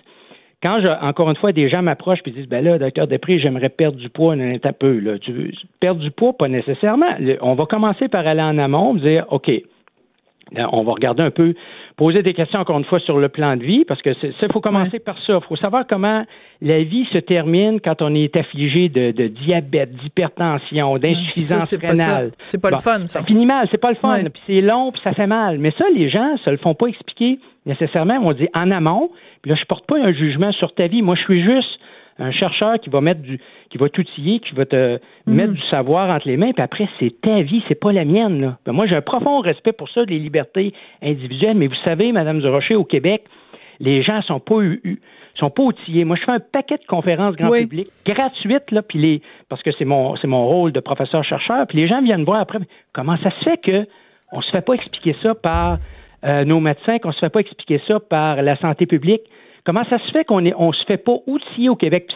quand, 0.62 0.80
je, 0.82 0.88
encore 0.88 1.30
une 1.30 1.36
fois, 1.36 1.52
des 1.52 1.68
gens 1.70 1.82
m'approchent 1.82 2.20
et 2.26 2.30
disent, 2.30 2.48
ben 2.48 2.62
là, 2.62 2.78
docteur 2.78 3.06
Després, 3.06 3.38
j'aimerais 3.38 3.70
perdre 3.70 3.96
du 3.96 4.10
poids 4.10 4.34
un, 4.34 4.58
peu. 4.78 4.98
Là. 4.98 5.18
Tu 5.18 5.32
veux 5.32 5.50
perdre 5.80 6.00
du 6.00 6.10
poids? 6.10 6.34
Pas 6.34 6.48
nécessairement. 6.48 7.14
On 7.40 7.54
va 7.54 7.66
commencer 7.66 8.08
par 8.08 8.26
aller 8.26 8.42
en 8.42 8.58
amont, 8.58 8.94
dire, 8.94 9.24
OK, 9.30 9.50
on 10.56 10.82
va 10.82 10.92
regarder 10.92 11.22
un 11.22 11.30
peu, 11.30 11.54
poser 11.96 12.22
des 12.22 12.34
questions 12.34 12.60
encore 12.60 12.78
une 12.78 12.84
fois 12.84 12.98
sur 13.00 13.18
le 13.18 13.28
plan 13.28 13.56
de 13.56 13.62
vie, 13.62 13.84
parce 13.84 14.02
que 14.02 14.14
ça, 14.14 14.28
il 14.42 14.52
faut 14.52 14.60
commencer 14.60 14.98
par 14.98 15.16
ça. 15.26 15.38
Il 15.42 15.46
faut 15.46 15.56
savoir 15.56 15.86
comment 15.88 16.24
la 16.60 16.82
vie 16.82 17.06
se 17.12 17.18
termine 17.18 17.80
quand 17.80 18.02
on 18.02 18.14
est 18.14 18.34
affligé 18.36 18.88
de, 18.88 19.28
diabète, 19.28 19.94
d'hypertension, 19.96 20.98
d'insuffisance 20.98 21.74
rénale. 21.74 22.32
C'est 22.46 22.60
pas 22.60 22.70
le 22.70 22.76
fun, 22.76 23.04
ça. 23.04 23.20
Ça 23.20 23.22
finit 23.22 23.46
mal, 23.46 23.68
c'est 23.70 23.78
pas 23.80 23.90
le 23.90 23.96
fun. 23.96 24.22
Puis 24.22 24.42
c'est 24.46 24.60
long, 24.60 24.92
puis 24.92 25.00
ça 25.02 25.12
fait 25.12 25.26
mal. 25.26 25.58
Mais 25.58 25.72
ça, 25.78 25.84
les 25.94 26.08
gens 26.08 26.36
se 26.44 26.50
le 26.50 26.56
font 26.56 26.74
pas 26.74 26.86
expliquer 26.86 27.38
nécessairement. 27.66 28.18
On 28.22 28.32
dit 28.32 28.48
en 28.54 28.70
amont, 28.70 29.10
puis 29.42 29.50
là, 29.50 29.56
je 29.60 29.64
porte 29.66 29.86
pas 29.86 29.98
un 29.98 30.12
jugement 30.12 30.52
sur 30.52 30.74
ta 30.74 30.86
vie. 30.86 31.02
Moi, 31.02 31.14
je 31.16 31.22
suis 31.22 31.42
juste 31.42 31.80
un 32.20 32.30
chercheur 32.32 32.78
qui 32.80 32.90
va 32.90 33.00
mettre 33.00 33.20
du, 33.20 33.40
qui 33.70 33.78
va 33.78 33.88
t'outiller, 33.88 34.40
qui 34.40 34.54
va 34.54 34.66
te 34.66 34.98
mhm. 35.26 35.34
mettre 35.34 35.52
du 35.52 35.62
savoir 35.68 36.10
entre 36.10 36.28
les 36.28 36.36
mains, 36.36 36.52
puis 36.52 36.62
après, 36.62 36.88
c'est 36.98 37.20
ta 37.20 37.40
vie, 37.42 37.62
c'est 37.68 37.78
pas 37.78 37.92
la 37.92 38.04
mienne. 38.04 38.40
Là. 38.40 38.58
Ben, 38.66 38.72
moi, 38.72 38.86
j'ai 38.86 38.96
un 38.96 39.02
profond 39.02 39.40
respect 39.40 39.72
pour 39.72 39.88
ça, 39.90 40.04
des 40.04 40.18
libertés 40.18 40.74
individuelles, 41.02 41.56
mais 41.56 41.66
vous 41.66 41.82
savez, 41.84 42.12
Madame 42.12 42.40
Durocher, 42.40 42.74
au 42.74 42.84
Québec, 42.84 43.22
les 43.78 44.02
gens 44.02 44.20
sont 44.22 44.40
pas 44.40 44.60
sont 45.38 45.50
pas 45.50 45.62
outillés. 45.62 46.04
Moi, 46.04 46.16
je 46.16 46.24
fais 46.24 46.32
un 46.32 46.40
paquet 46.40 46.76
de 46.76 46.84
conférences 46.86 47.34
grand 47.34 47.50
public 47.50 47.88
gratuites, 48.04 48.70
là, 48.70 48.82
puis 48.82 48.98
les, 48.98 49.22
parce 49.48 49.62
que 49.62 49.70
c'est 49.78 49.86
mon, 49.86 50.16
c'est 50.16 50.26
mon 50.26 50.46
rôle 50.46 50.72
de 50.72 50.80
professeur-chercheur, 50.80 51.66
puis 51.66 51.78
les 51.78 51.88
gens 51.88 52.02
viennent 52.02 52.24
voir 52.24 52.40
après, 52.40 52.58
comment 52.92 53.16
ça 53.18 53.30
se 53.30 53.44
fait 53.44 53.56
que 53.56 53.86
on 54.32 54.42
se 54.42 54.50
fait 54.50 54.64
pas 54.64 54.74
expliquer 54.74 55.16
ça 55.22 55.34
par 55.34 55.78
euh, 56.24 56.44
nos 56.44 56.60
médecins, 56.60 56.98
qu'on 56.98 57.12
se 57.12 57.18
fait 57.18 57.30
pas 57.30 57.40
expliquer 57.40 57.80
ça 57.86 57.98
par 57.98 58.42
la 58.42 58.56
santé 58.56 58.86
publique? 58.86 59.22
Comment 59.64 59.84
ça 59.90 59.98
se 59.98 60.10
fait 60.10 60.24
qu'on 60.24 60.40
ne 60.40 60.50
on 60.56 60.72
se 60.72 60.84
fait 60.84 60.96
pas 60.96 61.16
outiller 61.26 61.68
au 61.68 61.76
Québec? 61.76 62.10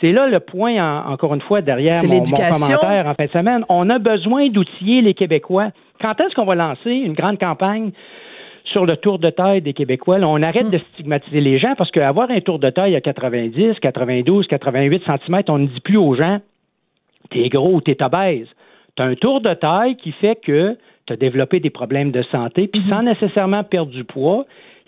C'est 0.00 0.12
là 0.12 0.26
le 0.26 0.40
point, 0.40 1.04
encore 1.06 1.34
une 1.34 1.40
fois, 1.40 1.60
derrière 1.60 1.94
mon, 2.04 2.14
mon, 2.14 2.20
commentaire 2.20 3.06
en 3.06 3.14
fin 3.14 3.24
de 3.24 3.30
semaine. 3.30 3.64
On 3.68 3.88
a 3.88 3.98
besoin 3.98 4.48
d'outiller 4.48 5.00
les 5.00 5.14
Québécois. 5.14 5.70
Quand 6.00 6.18
est-ce 6.20 6.34
qu'on 6.34 6.44
va 6.44 6.54
lancer 6.54 6.90
une 6.90 7.14
grande 7.14 7.38
campagne 7.38 7.92
sur 8.64 8.84
le 8.84 8.96
tour 8.96 9.18
de 9.18 9.30
taille 9.30 9.62
des 9.62 9.72
Québécois? 9.72 10.18
on 10.20 10.42
arrête 10.42 10.66
mm. 10.66 10.70
de 10.70 10.78
stigmatiser 10.92 11.40
les 11.40 11.58
gens 11.58 11.74
parce 11.76 11.90
qu'avoir 11.90 12.30
un 12.30 12.40
tour 12.40 12.58
de 12.58 12.70
taille 12.70 12.96
à 12.96 13.00
90, 13.00 13.78
92, 13.80 14.46
88 14.46 15.02
cm, 15.04 15.42
on 15.48 15.58
ne 15.58 15.66
dit 15.66 15.80
plus 15.80 15.96
aux 15.96 16.14
gens 16.14 16.40
t'es 17.30 17.48
gros 17.48 17.74
ou 17.74 17.80
t'es 17.80 18.02
obèse. 18.02 18.48
T'as 18.96 19.04
un 19.04 19.14
tour 19.14 19.40
de 19.40 19.54
taille 19.54 19.96
qui 19.96 20.12
fait 20.12 20.36
que 20.36 20.76
tu 21.06 21.12
as 21.12 21.16
développé 21.16 21.60
des 21.60 21.70
problèmes 21.70 22.10
de 22.10 22.22
santé, 22.22 22.68
puis 22.68 22.80
mm-hmm. 22.80 22.88
sans 22.88 23.02
nécessairement 23.02 23.64
perdre 23.64 23.92
du 23.92 24.04
poids, 24.04 24.44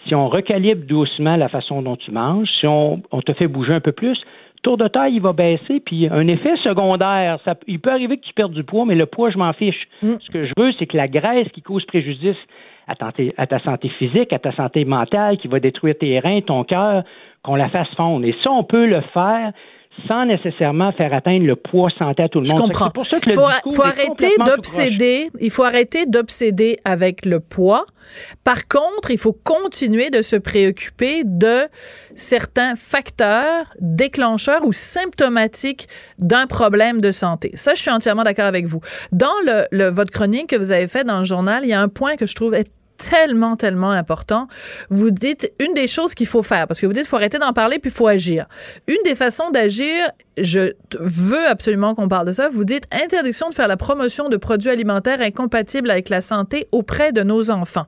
si 0.06 0.14
on 0.14 0.28
recalibre 0.28 0.86
doucement 0.86 1.36
la 1.36 1.48
façon 1.48 1.82
dont 1.82 1.96
tu 1.96 2.10
manges, 2.10 2.48
si 2.58 2.66
on, 2.66 3.02
te 3.24 3.32
fait 3.32 3.48
bouger 3.48 3.74
un 3.74 3.80
peu 3.80 3.92
plus, 3.92 4.18
tour 4.62 4.76
de 4.76 4.88
taille, 4.88 5.14
il 5.14 5.22
va 5.22 5.32
baisser, 5.32 5.80
puis 5.80 6.08
un 6.10 6.26
effet 6.28 6.56
secondaire, 6.62 7.38
ça, 7.44 7.54
il 7.66 7.80
peut 7.80 7.90
arriver 7.90 8.18
que 8.18 8.24
tu 8.24 8.34
perdes 8.34 8.52
du 8.52 8.64
poids, 8.64 8.84
mais 8.86 8.94
le 8.94 9.06
poids, 9.06 9.30
je 9.30 9.38
m'en 9.38 9.52
fiche. 9.52 9.88
Mm. 10.02 10.14
Ce 10.20 10.30
que 10.30 10.44
je 10.46 10.52
veux, 10.56 10.72
c'est 10.78 10.86
que 10.86 10.96
la 10.96 11.08
graisse 11.08 11.48
qui 11.48 11.62
cause 11.62 11.84
préjudice 11.86 12.36
à 12.86 12.94
ta, 12.94 13.10
à 13.36 13.46
ta 13.46 13.58
santé 13.60 13.88
physique, 13.88 14.32
à 14.32 14.38
ta 14.38 14.52
santé 14.52 14.84
mentale, 14.84 15.38
qui 15.38 15.48
va 15.48 15.60
détruire 15.60 15.94
tes 15.98 16.18
reins, 16.18 16.40
ton 16.40 16.64
cœur, 16.64 17.04
qu'on 17.42 17.56
la 17.56 17.68
fasse 17.68 17.88
fondre. 17.96 18.26
Et 18.26 18.34
ça, 18.42 18.50
on 18.50 18.64
peut 18.64 18.86
le 18.86 19.00
faire 19.12 19.52
sans 20.06 20.26
nécessairement 20.26 20.92
faire 20.92 21.12
atteindre 21.12 21.46
le 21.46 21.56
poids 21.56 21.90
santé 21.98 22.22
à 22.22 22.28
tout 22.28 22.40
le 22.40 22.48
monde. 22.48 22.56
Je 22.56 22.62
comprends. 22.62 22.90
Pour 22.90 23.06
ça 23.06 23.20
que 23.20 23.30
il 23.30 23.34
faut, 23.34 23.82
arrêter 23.82 24.30
d'obséder. 24.44 25.30
Il 25.40 25.50
faut 25.50 25.64
arrêter 25.64 26.06
d'obséder 26.06 26.78
avec 26.84 27.24
le 27.24 27.40
poids. 27.40 27.84
Par 28.44 28.66
contre, 28.68 29.10
il 29.10 29.18
faut 29.18 29.32
continuer 29.32 30.10
de 30.10 30.22
se 30.22 30.36
préoccuper 30.36 31.22
de 31.24 31.68
certains 32.14 32.74
facteurs 32.74 33.66
déclencheurs 33.80 34.64
ou 34.64 34.72
symptomatiques 34.72 35.86
d'un 36.18 36.46
problème 36.46 37.00
de 37.00 37.10
santé. 37.10 37.52
Ça, 37.54 37.74
je 37.74 37.80
suis 37.80 37.90
entièrement 37.90 38.24
d'accord 38.24 38.46
avec 38.46 38.66
vous. 38.66 38.80
Dans 39.12 39.28
le, 39.44 39.90
votre 39.90 40.10
chronique 40.10 40.48
que 40.48 40.56
vous 40.56 40.72
avez 40.72 40.88
fait 40.88 41.04
dans 41.04 41.18
le 41.18 41.24
journal, 41.24 41.64
il 41.64 41.68
y 41.68 41.72
a 41.72 41.80
un 41.80 41.88
point 41.88 42.16
que 42.16 42.26
je 42.26 42.34
trouve 42.34 42.54
tellement, 43.00 43.56
tellement 43.56 43.90
important. 43.90 44.46
Vous 44.90 45.10
dites 45.10 45.50
une 45.58 45.74
des 45.74 45.88
choses 45.88 46.14
qu'il 46.14 46.26
faut 46.26 46.42
faire, 46.42 46.66
parce 46.66 46.80
que 46.80 46.86
vous 46.86 46.92
dites 46.92 47.02
qu'il 47.02 47.08
faut 47.08 47.16
arrêter 47.16 47.38
d'en 47.38 47.52
parler 47.52 47.78
puis 47.78 47.90
il 47.90 47.96
faut 47.96 48.06
agir. 48.06 48.46
Une 48.86 49.02
des 49.04 49.14
façons 49.14 49.50
d'agir, 49.50 50.10
je 50.36 50.72
veux 50.98 51.46
absolument 51.48 51.94
qu'on 51.94 52.08
parle 52.08 52.26
de 52.26 52.32
ça, 52.32 52.48
vous 52.48 52.64
dites 52.64 52.84
interdiction 52.92 53.48
de 53.48 53.54
faire 53.54 53.68
la 53.68 53.76
promotion 53.76 54.28
de 54.28 54.36
produits 54.36 54.70
alimentaires 54.70 55.20
incompatibles 55.20 55.90
avec 55.90 56.08
la 56.10 56.20
santé 56.20 56.68
auprès 56.72 57.12
de 57.12 57.22
nos 57.22 57.50
enfants. 57.50 57.86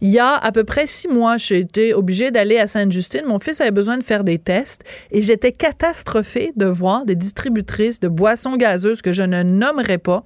Il 0.00 0.10
y 0.10 0.18
a 0.18 0.34
à 0.34 0.52
peu 0.52 0.64
près 0.64 0.86
six 0.86 1.08
mois, 1.08 1.38
j'ai 1.38 1.58
été 1.58 1.94
obligée 1.94 2.30
d'aller 2.30 2.58
à 2.58 2.66
Sainte-Justine. 2.66 3.22
Mon 3.26 3.38
fils 3.38 3.60
avait 3.60 3.70
besoin 3.70 3.96
de 3.96 4.04
faire 4.04 4.22
des 4.22 4.38
tests 4.38 4.82
et 5.10 5.22
j'étais 5.22 5.52
catastrophée 5.52 6.52
de 6.56 6.66
voir 6.66 7.06
des 7.06 7.16
distributrices 7.16 8.00
de 8.00 8.08
boissons 8.08 8.56
gazeuses 8.56 9.00
que 9.00 9.12
je 9.12 9.22
ne 9.22 9.42
nommerai 9.42 9.98
pas 9.98 10.22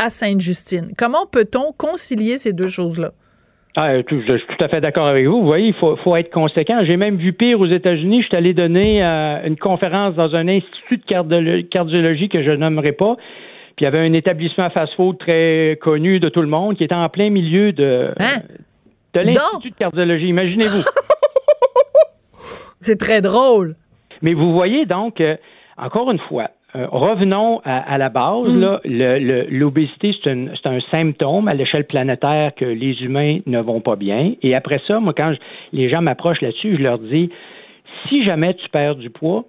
à 0.00 0.10
Sainte-Justine. 0.10 0.92
Comment 0.96 1.26
peut-on 1.26 1.72
concilier 1.72 2.38
ces 2.38 2.52
deux 2.52 2.68
choses-là? 2.68 3.12
Ah, 3.76 3.96
je 3.96 4.02
suis 4.16 4.46
tout 4.56 4.64
à 4.64 4.68
fait 4.68 4.80
d'accord 4.80 5.06
avec 5.06 5.26
vous. 5.26 5.40
Vous 5.40 5.46
voyez, 5.46 5.68
il 5.68 5.74
faut, 5.74 5.94
faut 5.96 6.16
être 6.16 6.32
conséquent. 6.32 6.80
J'ai 6.84 6.96
même 6.96 7.16
vu 7.16 7.32
pire 7.32 7.60
aux 7.60 7.66
États-Unis. 7.66 8.22
Je 8.22 8.26
suis 8.26 8.36
allé 8.36 8.52
donner 8.52 9.04
euh, 9.04 9.46
une 9.46 9.56
conférence 9.56 10.14
dans 10.16 10.34
un 10.34 10.48
institut 10.48 10.96
de 10.98 11.60
cardiologie 11.62 12.28
que 12.28 12.42
je 12.42 12.50
nommerai 12.50 12.92
pas. 12.92 13.14
Puis 13.76 13.82
il 13.82 13.84
y 13.84 13.86
avait 13.86 14.00
un 14.00 14.12
établissement 14.12 14.70
fast-food 14.70 15.18
très 15.18 15.78
connu 15.80 16.18
de 16.18 16.28
tout 16.28 16.40
le 16.42 16.48
monde 16.48 16.76
qui 16.76 16.84
était 16.84 16.94
en 16.94 17.08
plein 17.08 17.30
milieu 17.30 17.72
de, 17.72 18.12
Hein? 18.18 18.40
de 19.14 19.20
l'Institut 19.20 19.70
de 19.70 19.76
cardiologie. 19.76 20.26
Imaginez-vous. 20.26 20.82
C'est 22.80 22.98
très 22.98 23.20
drôle. 23.20 23.76
Mais 24.22 24.34
vous 24.34 24.52
voyez 24.52 24.84
donc, 24.84 25.20
euh, 25.20 25.36
encore 25.78 26.10
une 26.10 26.18
fois, 26.18 26.50
euh, 26.76 26.86
revenons 26.90 27.60
à, 27.64 27.78
à 27.78 27.98
la 27.98 28.08
base. 28.08 28.52
Mm. 28.52 28.78
L'obésité, 29.50 30.14
c'est 30.22 30.66
un, 30.66 30.80
symptôme 30.90 31.48
à 31.48 31.54
l'échelle 31.54 31.84
planétaire 31.84 32.54
que 32.54 32.64
les 32.64 33.02
humains 33.02 33.38
ne 33.46 33.60
vont 33.60 33.80
pas 33.80 33.96
bien. 33.96 34.34
Et 34.42 34.54
après 34.54 34.80
ça, 34.86 35.00
moi, 35.00 35.12
quand 35.16 35.32
je- 35.32 35.76
les 35.76 35.88
gens 35.88 36.00
m'approchent 36.00 36.40
là-dessus, 36.40 36.76
je 36.76 36.82
leur 36.82 36.98
dis, 36.98 37.30
si 38.08 38.24
jamais 38.24 38.54
tu 38.54 38.68
perds 38.68 38.96
du 38.96 39.10
poids, 39.10 39.44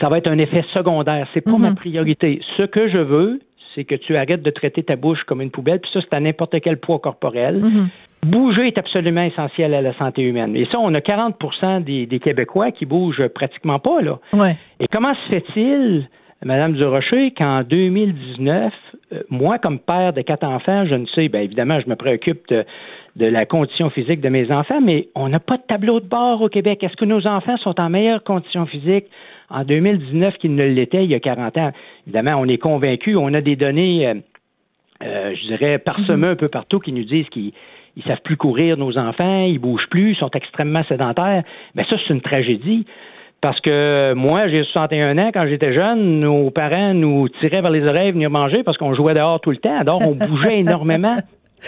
ça 0.00 0.08
va 0.08 0.18
être 0.18 0.26
un 0.28 0.38
effet 0.38 0.64
secondaire. 0.72 1.28
C'est 1.34 1.42
pas 1.42 1.58
ma 1.58 1.74
priorité. 1.74 2.40
Ce 2.56 2.62
que 2.62 2.88
je 2.88 2.98
veux, 2.98 3.40
c'est 3.74 3.84
que 3.84 3.94
tu 3.94 4.16
arrêtes 4.16 4.42
de 4.42 4.50
traiter 4.50 4.82
ta 4.82 4.96
bouche 4.96 5.22
comme 5.24 5.40
une 5.40 5.50
poubelle. 5.50 5.80
Puis 5.80 5.90
ça, 5.92 6.00
c'est 6.00 6.14
à 6.14 6.20
n'importe 6.20 6.60
quel 6.60 6.78
poids 6.78 6.98
corporel. 6.98 7.60
Mhm. 7.60 7.88
Bouger 8.24 8.68
est 8.68 8.78
absolument 8.78 9.22
essentiel 9.22 9.74
à 9.74 9.80
la 9.80 9.94
santé 9.94 10.22
humaine. 10.22 10.54
Et 10.56 10.66
ça, 10.66 10.78
on 10.78 10.94
a 10.94 11.00
40 11.00 11.84
des, 11.84 12.06
des 12.06 12.18
Québécois 12.20 12.70
qui 12.70 12.86
bougent 12.86 13.26
pratiquement 13.28 13.80
pas, 13.80 14.00
là. 14.00 14.18
Ouais. 14.32 14.56
Et 14.78 14.86
comment 14.86 15.12
se 15.14 15.28
fait-il, 15.28 16.08
Madame 16.44 16.72
Durocher, 16.72 17.30
qu'en 17.30 17.62
2019, 17.62 18.72
euh, 19.12 19.22
moi, 19.30 19.58
comme 19.58 19.78
père 19.78 20.12
de 20.12 20.22
quatre 20.22 20.44
enfants, 20.44 20.84
je 20.86 20.94
ne 20.94 21.06
sais, 21.06 21.28
bien 21.28 21.42
évidemment, 21.42 21.78
je 21.80 21.88
me 21.88 21.94
préoccupe 21.94 22.48
de, 22.48 22.64
de 23.16 23.26
la 23.26 23.46
condition 23.46 23.90
physique 23.90 24.20
de 24.20 24.28
mes 24.28 24.50
enfants, 24.50 24.80
mais 24.80 25.08
on 25.14 25.28
n'a 25.28 25.38
pas 25.38 25.56
de 25.56 25.62
tableau 25.62 26.00
de 26.00 26.06
bord 26.06 26.42
au 26.42 26.48
Québec. 26.48 26.82
Est-ce 26.82 26.96
que 26.96 27.04
nos 27.04 27.26
enfants 27.28 27.56
sont 27.58 27.78
en 27.78 27.90
meilleure 27.90 28.24
condition 28.24 28.66
physique 28.66 29.04
en 29.50 29.64
2019 29.64 30.38
qu'ils 30.38 30.54
ne 30.54 30.64
l'étaient 30.64 31.04
il 31.04 31.10
y 31.10 31.14
a 31.14 31.20
40 31.20 31.56
ans? 31.58 31.72
Évidemment, 32.06 32.40
on 32.40 32.48
est 32.48 32.58
convaincus, 32.58 33.16
on 33.16 33.32
a 33.34 33.40
des 33.40 33.54
données, 33.54 34.08
euh, 34.08 34.14
euh, 35.04 35.34
je 35.36 35.46
dirais, 35.46 35.78
parsemées 35.78 36.28
un 36.28 36.36
peu 36.36 36.48
partout 36.48 36.80
qui 36.80 36.92
nous 36.92 37.04
disent 37.04 37.28
qu'ils 37.28 37.52
ils 37.94 38.02
savent 38.04 38.22
plus 38.24 38.38
courir, 38.38 38.78
nos 38.78 38.96
enfants, 38.96 39.44
ils 39.44 39.58
bougent 39.58 39.88
plus, 39.90 40.12
ils 40.12 40.16
sont 40.16 40.30
extrêmement 40.30 40.82
sédentaires. 40.84 41.44
Mais 41.74 41.84
ça, 41.84 41.96
c'est 41.98 42.14
une 42.14 42.22
tragédie. 42.22 42.86
Parce 43.42 43.60
que 43.60 44.14
moi, 44.14 44.46
j'ai 44.48 44.62
61 44.62 45.18
ans, 45.18 45.30
quand 45.34 45.46
j'étais 45.48 45.74
jeune, 45.74 46.20
nos 46.20 46.50
parents 46.50 46.94
nous 46.94 47.28
tiraient 47.40 47.60
vers 47.60 47.70
les 47.72 47.84
oreilles 47.84 48.12
venir 48.12 48.30
manger 48.30 48.62
parce 48.62 48.78
qu'on 48.78 48.94
jouait 48.94 49.14
dehors 49.14 49.40
tout 49.40 49.50
le 49.50 49.56
temps. 49.58 49.82
Donc, 49.84 50.00
on 50.06 50.12
bougeait 50.14 50.58
énormément. 50.60 51.16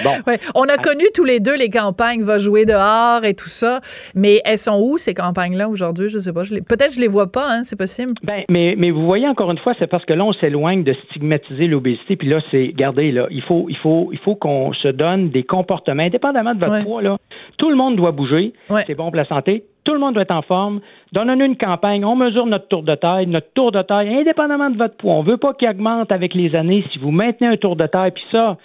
Bon. 0.03 0.11
Ouais. 0.27 0.39
On 0.57 0.63
a 0.65 0.77
connu 0.77 1.05
tous 1.15 1.25
les 1.25 1.39
deux 1.41 1.57
les 1.57 1.71
campagnes, 1.71 2.23
va 2.23 2.39
jouer 2.39 2.65
dehors 2.65 3.25
et 3.25 3.35
tout 3.35 3.49
ça. 3.49 3.81
Mais 4.15 4.41
elles 4.45 4.59
sont 4.59 4.81
où, 4.81 4.99
ces 4.99 5.15
campagnes-là, 5.15 5.69
aujourd'hui? 5.69 6.09
Je 6.09 6.19
sais 6.19 6.33
pas. 6.33 6.43
Peut-être 6.43 6.95
je 6.95 7.01
les 7.01 7.07
vois 7.09 7.31
pas, 7.31 7.47
hein, 7.51 7.63
c'est 7.63 7.79
possible. 7.79 8.13
Ben, 8.25 8.43
mais, 8.49 8.75
mais 8.77 8.91
vous 8.93 9.05
voyez 9.05 9.27
encore 9.29 9.51
une 9.53 9.59
fois, 9.59 9.73
c'est 9.79 9.87
parce 9.89 10.05
que 10.05 10.13
là, 10.13 10.25
on 10.25 10.33
s'éloigne 10.33 10.83
de 10.85 10.95
stigmatiser 11.11 11.67
l'obésité. 11.69 12.15
Puis 12.17 12.29
là, 12.29 12.41
c'est, 12.51 12.67
regardez, 12.73 13.11
là, 13.13 13.27
il 13.31 13.43
faut, 13.43 13.67
il 13.69 13.77
faut, 13.77 14.11
il 14.13 14.19
faut 14.19 14.35
qu'on 14.37 14.73
se 14.75 14.89
donne 14.89 15.31
des 15.31 15.43
comportements, 15.45 16.03
indépendamment 16.05 16.55
de 16.55 16.61
votre 16.61 16.73
Ouais. 16.73 16.83
poids, 16.85 17.03
là. 17.03 17.17
Tout 17.59 17.71
le 17.71 17.77
monde 17.77 17.95
doit 17.97 18.11
bouger. 18.13 18.53
Ouais. 18.71 18.83
C'est 18.87 18.95
bon 18.95 19.07
pour 19.07 19.17
la 19.17 19.27
santé. 19.27 19.65
Tout 19.85 19.93
le 19.93 19.99
monde 20.01 20.15
doit 20.15 20.23
être 20.23 20.31
en 20.35 20.43
forme. 20.43 20.81
Donnons-nous 21.13 21.45
une 21.45 21.57
campagne. 21.57 22.05
On 22.05 22.17
mesure 22.17 22.47
notre 22.47 22.69
tour 22.69 22.83
de 22.83 22.95
taille. 22.95 23.27
Notre 23.27 23.53
tour 23.55 23.71
de 23.71 23.83
taille, 23.83 24.15
indépendamment 24.15 24.71
de 24.71 24.79
votre 24.79 24.97
poids. 24.97 25.15
On 25.15 25.23
veut 25.23 25.37
pas 25.37 25.53
qu'il 25.55 25.69
augmente 25.69 26.11
avec 26.11 26.35
les 26.35 26.55
années. 26.57 26.85
Si 26.93 26.99
vous 26.99 27.11
maintenez 27.11 27.49
un 27.49 27.57
tour 27.57 27.77
de 27.77 27.87
taille, 27.87 28.11
puis 28.13 28.25
ça, 28.33 28.57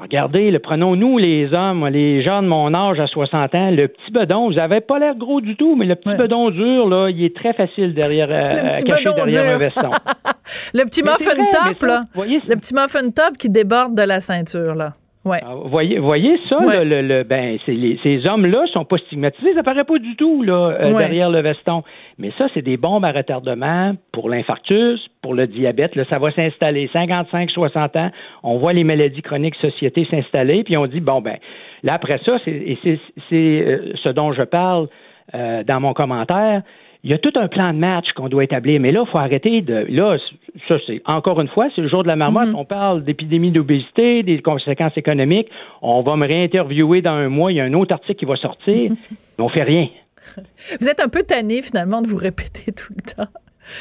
Regardez, 0.00 0.50
le 0.50 0.60
prenons-nous 0.60 1.18
les 1.18 1.52
hommes, 1.52 1.86
les 1.88 2.22
gens 2.22 2.42
de 2.42 2.46
mon 2.48 2.72
âge 2.72 2.98
à 3.00 3.06
60 3.06 3.54
ans, 3.54 3.70
le 3.70 3.88
petit 3.88 4.10
bedon, 4.10 4.50
vous 4.50 4.58
avez 4.58 4.80
pas 4.80 4.98
l'air 4.98 5.14
gros 5.14 5.42
du 5.42 5.56
tout, 5.56 5.76
mais 5.76 5.84
le 5.84 5.94
petit 5.94 6.08
Ouais. 6.10 6.16
bedon 6.16 6.48
dur, 6.50 6.88
là, 6.88 7.08
il 7.10 7.22
est 7.22 7.36
très 7.36 7.52
facile 7.52 7.92
derrière, 7.92 8.28
euh, 8.30 8.40
Le 8.62 8.68
petit 8.70 8.84
caché 8.84 9.04
bedon 9.04 9.14
derrière 9.16 9.44
dur. 9.44 9.52
un 9.52 9.58
veston. 9.58 9.90
Le 10.74 10.84
petit 10.84 11.02
muffin 11.02 11.44
top, 11.52 11.82
là. 11.82 12.04
voyez, 12.14 12.40
Le 12.48 12.56
petit 12.56 12.72
muffin 12.72 13.10
top 13.10 13.36
qui 13.36 13.50
déborde 13.50 13.94
de 13.94 14.02
la 14.02 14.20
ceinture, 14.22 14.74
là. 14.74 14.90
Ouais. 15.22 15.36
Ah, 15.44 15.52
Voyez, 15.66 15.98
voyez 15.98 16.38
ça, 16.48 16.58
Ouais. 16.60 16.76
là, 16.76 16.84
le, 16.84 17.02
le- 17.02 17.24
ben, 17.24 17.58
les- 17.66 17.98
ces 18.02 18.26
hommes-là 18.26 18.64
sont 18.72 18.86
pas 18.86 18.96
stigmatisés, 18.96 19.52
ça 19.52 19.62
paraît 19.62 19.84
pas 19.84 19.98
du 19.98 20.16
tout 20.16 20.42
là, 20.42 20.54
euh, 20.80 20.92
Ouais. 20.92 20.98
derrière 20.98 21.28
le 21.28 21.40
veston. 21.42 21.82
Mais 22.18 22.30
ça, 22.38 22.46
c'est 22.54 22.62
des 22.62 22.78
bombes 22.78 23.04
à 23.04 23.12
retardement 23.12 23.92
pour 24.12 24.30
l'infarctus, 24.30 24.98
pour 25.20 25.34
le 25.34 25.46
diabète. 25.46 25.94
Là, 25.94 26.04
ça 26.08 26.18
va 26.18 26.30
s'installer 26.30 26.88
55, 26.92 27.50
60 27.50 27.96
ans. 27.96 28.10
On 28.42 28.56
voit 28.56 28.72
les 28.72 28.82
maladies 28.84 29.20
chroniques 29.20 29.56
société 29.56 30.06
s'installer, 30.10 30.64
puis 30.64 30.78
on 30.78 30.86
dit 30.86 31.00
bon 31.00 31.20
ben 31.20 31.36
là 31.82 31.92
après 31.94 32.18
ça, 32.24 32.38
c'est 32.46 32.50
et 32.52 32.78
c'est 32.82 32.98
c'est, 33.28 33.36
euh, 33.66 33.92
ce 34.02 34.08
dont 34.08 34.32
je 34.32 34.42
parle 34.42 34.88
euh, 35.34 35.62
dans 35.64 35.80
mon 35.80 35.92
commentaire. 35.92 36.62
Il 37.02 37.10
y 37.10 37.14
a 37.14 37.18
tout 37.18 37.32
un 37.34 37.48
plan 37.48 37.72
de 37.72 37.78
match 37.78 38.12
qu'on 38.14 38.28
doit 38.28 38.44
établir, 38.44 38.78
mais 38.78 38.92
là, 38.92 39.04
il 39.06 39.10
faut 39.10 39.18
arrêter 39.18 39.62
de. 39.62 39.86
Là, 39.88 40.18
ça, 40.68 40.76
c'est 40.86 41.00
encore 41.06 41.40
une 41.40 41.48
fois, 41.48 41.68
c'est 41.74 41.80
le 41.80 41.88
jour 41.88 42.02
de 42.02 42.08
la 42.08 42.16
marmotte. 42.16 42.48
Mhm. 42.48 42.56
On 42.56 42.64
parle 42.66 43.04
d'épidémie 43.04 43.50
d'obésité, 43.50 44.22
des 44.22 44.42
conséquences 44.42 44.96
économiques. 44.96 45.48
On 45.80 46.02
va 46.02 46.16
me 46.16 46.26
réinterviewer 46.26 47.00
dans 47.00 47.12
un 47.12 47.30
mois. 47.30 47.52
Il 47.52 47.56
y 47.56 47.60
a 47.60 47.64
un 47.64 47.72
autre 47.72 47.94
article 47.94 48.18
qui 48.18 48.24
va 48.26 48.36
sortir. 48.36 48.92
mais 49.38 49.44
on 49.44 49.48
fait 49.48 49.62
rien. 49.62 49.88
Vous 50.78 50.88
êtes 50.88 51.00
un 51.00 51.08
peu 51.08 51.22
tanné, 51.22 51.62
finalement, 51.62 52.02
de 52.02 52.08
vous 52.08 52.18
répéter 52.18 52.72
tout 52.76 52.92
le 52.94 53.14
temps. 53.16 53.30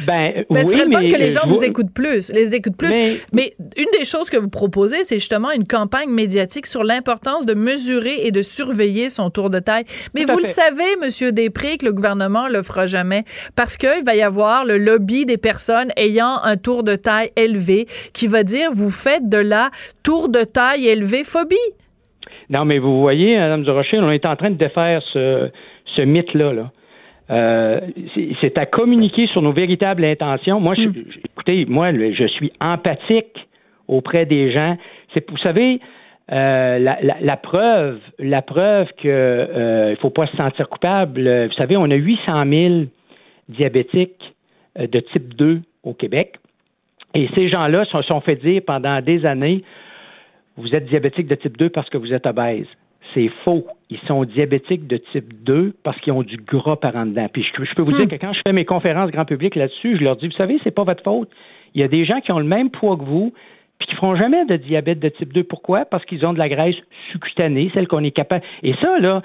Ben, 0.05 0.45
Ben, 0.49 0.63
ce 0.63 0.67
oui, 0.67 0.73
serait 0.73 0.85
le 0.85 0.91
fun 0.91 0.99
mais 1.01 1.09
que 1.09 1.17
les 1.17 1.37
euh, 1.37 1.39
gens 1.41 1.47
vous 1.47 1.63
écoutent 1.63 1.93
plus, 1.93 2.31
les 2.31 2.55
écoutent 2.55 2.77
plus. 2.77 2.89
Mais, 2.89 3.13
Mais- 3.33 3.53
une 3.77 3.87
des 3.97 4.05
choses 4.05 4.29
que 4.29 4.37
vous 4.37 4.49
proposez, 4.49 5.03
c'est 5.03 5.19
justement 5.19 5.51
une 5.51 5.65
campagne 5.67 6.09
médiatique 6.09 6.65
sur 6.65 6.83
l'importance 6.83 7.45
de 7.45 7.53
mesurer 7.53 8.25
et 8.25 8.31
de 8.31 8.41
surveiller 8.41 9.09
son 9.09 9.29
tour 9.29 9.49
de 9.49 9.59
taille. 9.59 9.83
Mais 10.13 10.25
vous 10.25 10.39
le 10.39 10.45
savez, 10.45 10.95
Monsieur 11.03 11.31
Després, 11.31 11.77
que 11.77 11.85
le 11.85 11.93
gouvernement 11.93 12.47
le 12.47 12.63
fera 12.63 12.85
jamais 12.85 13.23
parce 13.55 13.77
qu'il 13.77 14.03
va 14.05 14.15
y 14.15 14.21
avoir 14.21 14.65
le 14.65 14.77
lobby 14.77 15.25
des 15.25 15.37
personnes 15.37 15.89
ayant 15.97 16.37
un 16.43 16.57
tour 16.57 16.83
de 16.83 16.95
taille 16.95 17.31
élevé 17.35 17.87
qui 18.13 18.27
va 18.27 18.43
dire 18.43 18.69
vous 18.71 18.91
faites 18.91 19.27
de 19.29 19.37
la 19.37 19.69
tour 20.03 20.29
de 20.29 20.39
taille 20.43 20.87
élevée 20.87 21.23
phobie. 21.23 21.55
Non, 22.49 22.65
mais 22.65 22.79
vous 22.79 22.99
voyez, 22.99 23.37
Mme 23.37 23.63
Durocher, 23.63 23.99
on 23.99 24.11
est 24.11 24.25
en 24.25 24.35
train 24.35 24.49
de 24.49 24.57
défaire 24.57 25.01
ce, 25.13 25.49
ce 25.95 26.01
mythe-là. 26.01 26.53
Là. 26.53 26.71
Euh, 27.31 27.79
c'est- 28.41 28.57
à 28.57 28.65
communiquer 28.65 29.27
sur 29.27 29.41
nos 29.43 29.51
véritables 29.51 30.03
intentions. 30.03 30.59
Moi, 30.59 30.73
je, 30.75 30.87
Hmm. 30.89 30.93
écoutez, 31.25 31.65
moi, 31.67 31.91
je 31.93 32.25
suis 32.27 32.51
empathique 32.59 33.47
auprès 33.87 34.25
des 34.25 34.51
gens. 34.51 34.77
C'est, 35.13 35.29
vous 35.29 35.37
savez, 35.37 35.79
euh, 36.31 36.79
la, 36.79 36.97
la- 37.01 37.17
la 37.21 37.37
preuve, 37.37 37.99
la 38.17 38.41
preuve 38.41 38.87
que 38.97 39.07
euh, 39.07 39.91
il 39.91 39.97
faut 40.01 40.09
pas 40.09 40.25
se 40.27 40.37
sentir 40.37 40.69
coupable. 40.69 41.45
Vous 41.47 41.53
savez, 41.53 41.77
on 41.77 41.89
a 41.91 41.95
800 41.95 42.45
000 42.49 42.73
diabétiques 43.47 44.33
euh, 44.79 44.87
de 44.87 44.99
type 44.99 45.33
2 45.35 45.61
au 45.83 45.93
Québec. 45.93 46.35
Et 47.15 47.27
ces 47.35 47.49
gens-là 47.49 47.85
se 47.85 48.01
sont 48.03 48.21
fait 48.21 48.35
dire 48.35 48.61
pendant 48.65 49.01
des 49.01 49.25
années, 49.25 49.63
vous 50.57 50.75
êtes 50.75 50.85
diabétique 50.85 51.27
de 51.27 51.35
type 51.35 51.57
2 51.57 51.69
parce 51.69 51.89
que 51.89 51.97
vous 51.97 52.13
êtes 52.13 52.25
obèse. 52.27 52.67
C'est 53.13 53.29
faux. 53.43 53.65
Ils 53.89 53.99
sont 54.07 54.23
diabétiques 54.23 54.87
de 54.87 54.97
type 54.97 55.43
2 55.43 55.73
parce 55.83 55.99
qu'ils 56.01 56.13
ont 56.13 56.23
du 56.23 56.37
gras 56.37 56.75
par 56.75 56.95
en 56.95 57.05
dedans. 57.05 57.27
Puis 57.31 57.43
je, 57.43 57.63
je 57.63 57.73
peux 57.73 57.81
vous 57.81 57.91
dire 57.91 58.07
que 58.07 58.15
quand 58.15 58.33
je 58.33 58.41
fais 58.45 58.53
mes 58.53 58.65
conférences 58.65 59.11
grand 59.11 59.25
public 59.25 59.55
là-dessus, 59.55 59.97
je 59.97 60.03
leur 60.03 60.15
dis, 60.15 60.27
vous 60.27 60.35
savez, 60.35 60.59
c'est 60.63 60.71
pas 60.71 60.83
votre 60.83 61.03
faute. 61.03 61.29
Il 61.73 61.81
y 61.81 61.83
a 61.83 61.87
des 61.87 62.05
gens 62.05 62.19
qui 62.21 62.31
ont 62.31 62.39
le 62.39 62.45
même 62.45 62.69
poids 62.69 62.97
que 62.97 63.03
vous, 63.03 63.33
puis 63.79 63.87
qui 63.87 63.95
feront 63.95 64.15
jamais 64.15 64.45
de 64.45 64.57
diabète 64.57 64.99
de 64.99 65.09
type 65.09 65.33
2. 65.33 65.43
Pourquoi? 65.43 65.85
Parce 65.85 66.05
qu'ils 66.05 66.25
ont 66.25 66.33
de 66.33 66.39
la 66.39 66.49
graisse 66.49 66.75
sous-cutanée, 67.11 67.71
celle 67.73 67.87
qu'on 67.87 68.03
est 68.03 68.11
capable. 68.11 68.43
Et 68.63 68.73
ça, 68.81 68.99
là, 68.99 69.21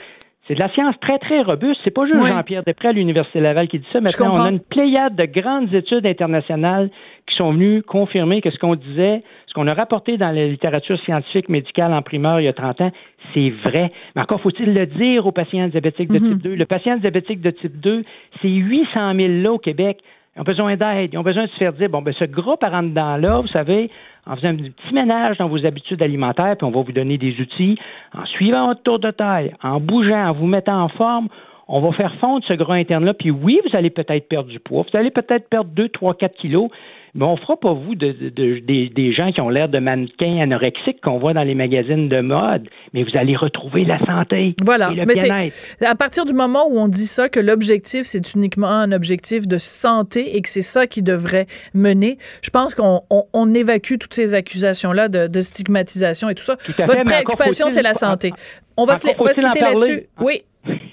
c'est 0.46 0.54
de 0.54 0.60
la 0.60 0.68
science 0.70 0.94
très, 1.00 1.18
très 1.18 1.42
robuste. 1.42 1.80
C'est 1.84 1.90
pas 1.90 2.06
juste 2.06 2.18
Oui. 2.20 2.28
Jean-Pierre 2.28 2.62
Després 2.64 2.88
à 2.88 2.92
l'Université 2.92 3.40
Laval 3.40 3.68
qui 3.68 3.78
dit 3.78 3.86
ça. 3.92 4.00
Maintenant, 4.00 4.32
on 4.34 4.40
a 4.42 4.50
une 4.50 4.60
pléiade 4.60 5.16
de 5.16 5.24
grandes 5.24 5.72
études 5.72 6.06
internationales 6.06 6.90
qui 7.34 7.38
sont 7.38 7.52
venues 7.52 7.82
confirmer 7.82 8.40
que 8.40 8.50
ce 8.50 8.58
qu'on 8.58 8.76
disait, 8.76 9.22
ce 9.46 9.54
qu'on 9.54 9.66
a 9.66 9.74
rapporté 9.74 10.16
dans 10.16 10.30
la 10.30 10.46
littérature 10.46 10.98
scientifique 11.00 11.48
médicale 11.48 11.92
en 11.92 12.02
primeur 12.02 12.40
il 12.40 12.44
y 12.44 12.48
a 12.48 12.52
30 12.52 12.80
ans, 12.80 12.92
c'est 13.34 13.50
vrai. 13.50 13.90
Mais 14.14 14.22
encore 14.22 14.40
faut-il 14.40 14.72
le 14.72 14.86
dire 14.86 15.26
aux 15.26 15.32
patients 15.32 15.66
diabétiques 15.68 16.10
de 16.10 16.18
type 16.18 16.42
2. 16.42 16.54
Le 16.54 16.64
patient 16.66 16.96
diabétique 16.96 17.40
de 17.40 17.50
type 17.50 17.80
2, 17.80 18.04
c'est 18.40 18.48
800 18.48 19.14
000 19.14 19.28
là 19.42 19.52
au 19.52 19.58
Québec. 19.58 19.98
Ils 20.36 20.40
ont 20.40 20.44
besoin 20.44 20.76
d'aide. 20.76 21.10
Ils 21.12 21.18
ont 21.18 21.22
besoin 21.22 21.44
de 21.44 21.50
se 21.50 21.56
faire 21.56 21.72
dire, 21.72 21.88
bon, 21.88 22.02
ben, 22.02 22.12
ce 22.12 22.24
gras 22.24 22.56
par 22.56 22.74
en 22.74 22.82
dedans-là, 22.82 23.40
vous 23.40 23.48
savez, 23.48 23.90
en 24.26 24.36
faisant 24.36 24.48
un 24.48 24.56
petit 24.56 24.94
ménage 24.94 25.38
dans 25.38 25.48
vos 25.48 25.64
habitudes 25.64 26.02
alimentaires, 26.02 26.56
puis 26.56 26.66
on 26.66 26.70
va 26.70 26.82
vous 26.82 26.92
donner 26.92 27.18
des 27.18 27.40
outils, 27.40 27.78
en 28.16 28.24
suivant 28.26 28.66
votre 28.66 28.82
tour 28.82 28.98
de 28.98 29.10
taille, 29.10 29.54
en 29.62 29.80
bougeant, 29.80 30.28
en 30.28 30.32
vous 30.32 30.46
mettant 30.46 30.82
en 30.82 30.88
forme, 30.88 31.28
on 31.68 31.80
va 31.80 31.92
faire 31.92 32.14
fondre 32.16 32.44
ce 32.46 32.52
gras 32.54 32.74
interne-là. 32.74 33.14
Puis 33.14 33.30
oui, 33.30 33.60
vous 33.64 33.76
allez 33.76 33.90
peut-être 33.90 34.28
perdre 34.28 34.48
du 34.48 34.60
poids. 34.60 34.84
Vous 34.90 34.98
allez 34.98 35.10
peut-être 35.10 35.48
perdre 35.48 35.70
2, 35.70 35.88
3, 35.88 36.14
4 36.14 36.36
kilos. 36.36 36.68
Mais 37.16 37.24
on 37.24 37.36
fera 37.36 37.56
pas 37.56 37.72
vous 37.72 37.94
de, 37.94 38.10
de- 38.10 38.28
de- 38.30 38.58
des, 38.58 38.88
des 38.88 39.12
gens 39.12 39.30
qui 39.30 39.40
ont 39.40 39.48
l'air 39.48 39.68
de 39.68 39.78
mannequins 39.78 40.40
anorexiques 40.40 41.00
qu'on 41.00 41.18
voit 41.18 41.32
dans 41.32 41.44
les 41.44 41.54
magazines 41.54 42.08
de 42.08 42.20
mode. 42.20 42.68
Mais 42.92 43.04
vous 43.04 43.16
allez 43.16 43.36
retrouver 43.36 43.84
la 43.84 43.98
santé 44.04 44.56
Voilà. 44.64 44.90
et 44.90 44.96
le 44.96 45.04
Mais 45.06 45.14
c'est-. 45.14 45.86
À 45.86 45.94
partir 45.94 46.24
du 46.24 46.34
moment 46.34 46.66
où 46.68 46.78
on 46.78 46.88
dit 46.88 47.06
ça, 47.06 47.28
que 47.28 47.38
l'objectif, 47.38 48.02
c'est 48.04 48.34
uniquement 48.34 48.66
un 48.68 48.90
objectif 48.90 49.46
de 49.46 49.58
santé 49.58 50.36
et 50.36 50.42
que 50.42 50.48
c'est 50.48 50.62
ça 50.62 50.86
qui 50.88 51.02
devrait 51.02 51.46
mener, 51.72 52.18
je 52.42 52.50
pense 52.50 52.74
qu'on 52.74 53.02
on, 53.10 53.24
on 53.32 53.52
évacue 53.54 53.94
toutes 54.00 54.14
ces 54.14 54.34
accusations-là 54.34 55.08
de, 55.08 55.28
de 55.28 55.40
stigmatisation 55.40 56.28
et 56.30 56.34
tout 56.34 56.42
ça. 56.44 56.56
fait, 56.58 56.84
Votre 56.84 56.98
encore 57.00 57.04
préoccupation, 57.12 57.68
c'est 57.68 57.82
la 57.82 57.94
santé. 57.94 58.32
On 58.76 58.86
va, 58.86 58.96
se, 58.96 59.06
on 59.18 59.24
va 59.24 59.34
se 59.34 59.40
quitter 59.40 59.60
là-dessus. 59.60 60.08
Oui. 60.20 60.42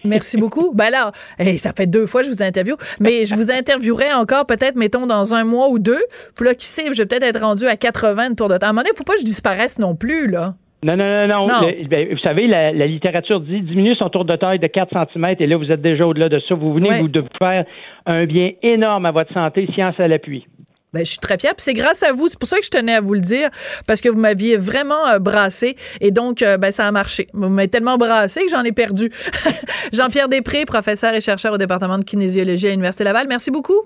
Merci 0.04 0.38
beaucoup. 0.38 0.74
Ben 0.74 0.86
alors, 0.94 1.12
hey, 1.40 1.58
ça 1.58 1.72
fait 1.72 1.86
deux 1.88 2.06
fois 2.06 2.22
que 2.22 2.28
je 2.28 2.32
vous 2.34 2.44
interviewe, 2.44 2.76
mais 3.00 3.26
je 3.26 3.36
vous 3.36 3.52
interviewerai 3.52 4.12
encore 4.12 4.46
peut-être, 4.46 4.76
mettons, 4.76 5.06
dans 5.06 5.34
un 5.34 5.44
mois 5.46 5.70
ou 5.70 5.80
deux. 5.80 6.02
Puis 6.36 6.46
là, 6.46 6.54
qui 6.56 6.66
sait, 6.66 6.84
je 6.92 6.98
vais 7.02 7.06
peut-être 7.06 7.24
être 7.24 7.40
rendu 7.42 7.66
à 7.68 7.76
80 7.78 8.32
de 8.32 8.36
tour 8.36 8.48
de 8.50 8.58
temps. 8.58 8.68
À 8.68 8.70
un 8.70 8.74
moment 8.74 8.82
donné, 8.82 8.90
il 8.92 8.94
ne 8.94 8.98
faut 8.98 9.04
pas 9.04 9.14
que 9.14 9.20
je 9.22 9.26
disparaisse 9.26 9.80
non 9.80 9.96
plus, 9.96 10.28
là. 10.30 10.56
Non, 10.84 10.98
non, 10.98 11.06
non, 11.06 11.28
non. 11.28 11.48
Non. 11.48 11.68
Le- 11.68 11.88
ben, 11.88 12.08
vous 12.12 12.18
savez, 12.20 12.48
la, 12.48 12.72
la 12.72 12.88
littérature 12.88 13.40
dit 13.40 13.62
diminue 13.62 13.96
son 13.96 14.10
tour 14.10 14.26
de 14.26 14.36
taille 14.36 14.58
de 14.58 14.66
4 14.68 14.90
cm 15.14 15.36
et 15.40 15.46
là, 15.46 15.56
vous 15.58 15.72
êtes 15.72 15.82
déjà 15.82 16.08
au-delà 16.08 16.28
de 16.28 16.40
ça. 16.50 16.56
Vous 16.56 16.74
venez 16.74 16.90
Ouais. 16.90 17.00
vous 17.02 17.08
de 17.08 17.20
vous 17.20 17.28
faire 17.38 17.66
un 18.08 18.26
bien 18.26 18.52
énorme 18.64 19.06
à 19.06 19.12
votre 19.12 19.32
santé, 19.32 19.68
science 19.76 19.94
à 20.00 20.08
l'appui. 20.08 20.48
Ben, 20.94 21.06
je 21.06 21.12
suis 21.12 21.20
très 21.20 21.38
fière. 21.38 21.52
Puis 21.56 21.62
c'est 21.64 21.74
grâce 21.76 22.02
à 22.04 22.12
vous. 22.14 22.28
C'est 22.30 22.40
pour 22.40 22.50
ça 22.50 22.58
que 22.58 22.66
je 22.66 22.70
tenais 22.72 22.96
à 22.96 23.00
vous 23.00 23.14
le 23.14 23.22
dire, 23.22 23.50
parce 23.88 24.02
que 24.02 24.10
vous 24.10 24.18
m'aviez 24.20 24.58
vraiment 24.58 25.08
euh, 25.08 25.20
brassé. 25.20 25.76
Et 26.02 26.10
donc, 26.12 26.42
euh, 26.42 26.58
ben, 26.58 26.72
ça 26.72 26.86
a 26.88 26.92
marché. 26.92 27.28
Vous 27.32 27.48
m'avez 27.48 27.68
tellement 27.70 27.98
brassé 27.98 28.42
que 28.44 28.50
j'en 28.50 28.64
ai 28.64 28.72
perdu. 28.74 29.10
Jean-Pierre 29.94 30.28
Després, 30.30 30.66
professeur 30.66 31.14
et 31.14 31.22
chercheur 31.22 31.54
au 31.54 31.58
département 31.58 32.00
de 32.00 32.04
kinésiologie 32.04 32.68
à 32.68 32.72
l'Université 32.72 33.04
Laval. 33.04 33.28
Merci 33.30 33.52
beaucoup. 33.52 33.80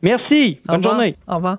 Merci. 0.00 0.58
Au 0.68 0.72
Bonne 0.72 0.76
revoir. 0.76 0.94
journée. 0.94 1.16
Au 1.28 1.34
revoir. 1.36 1.58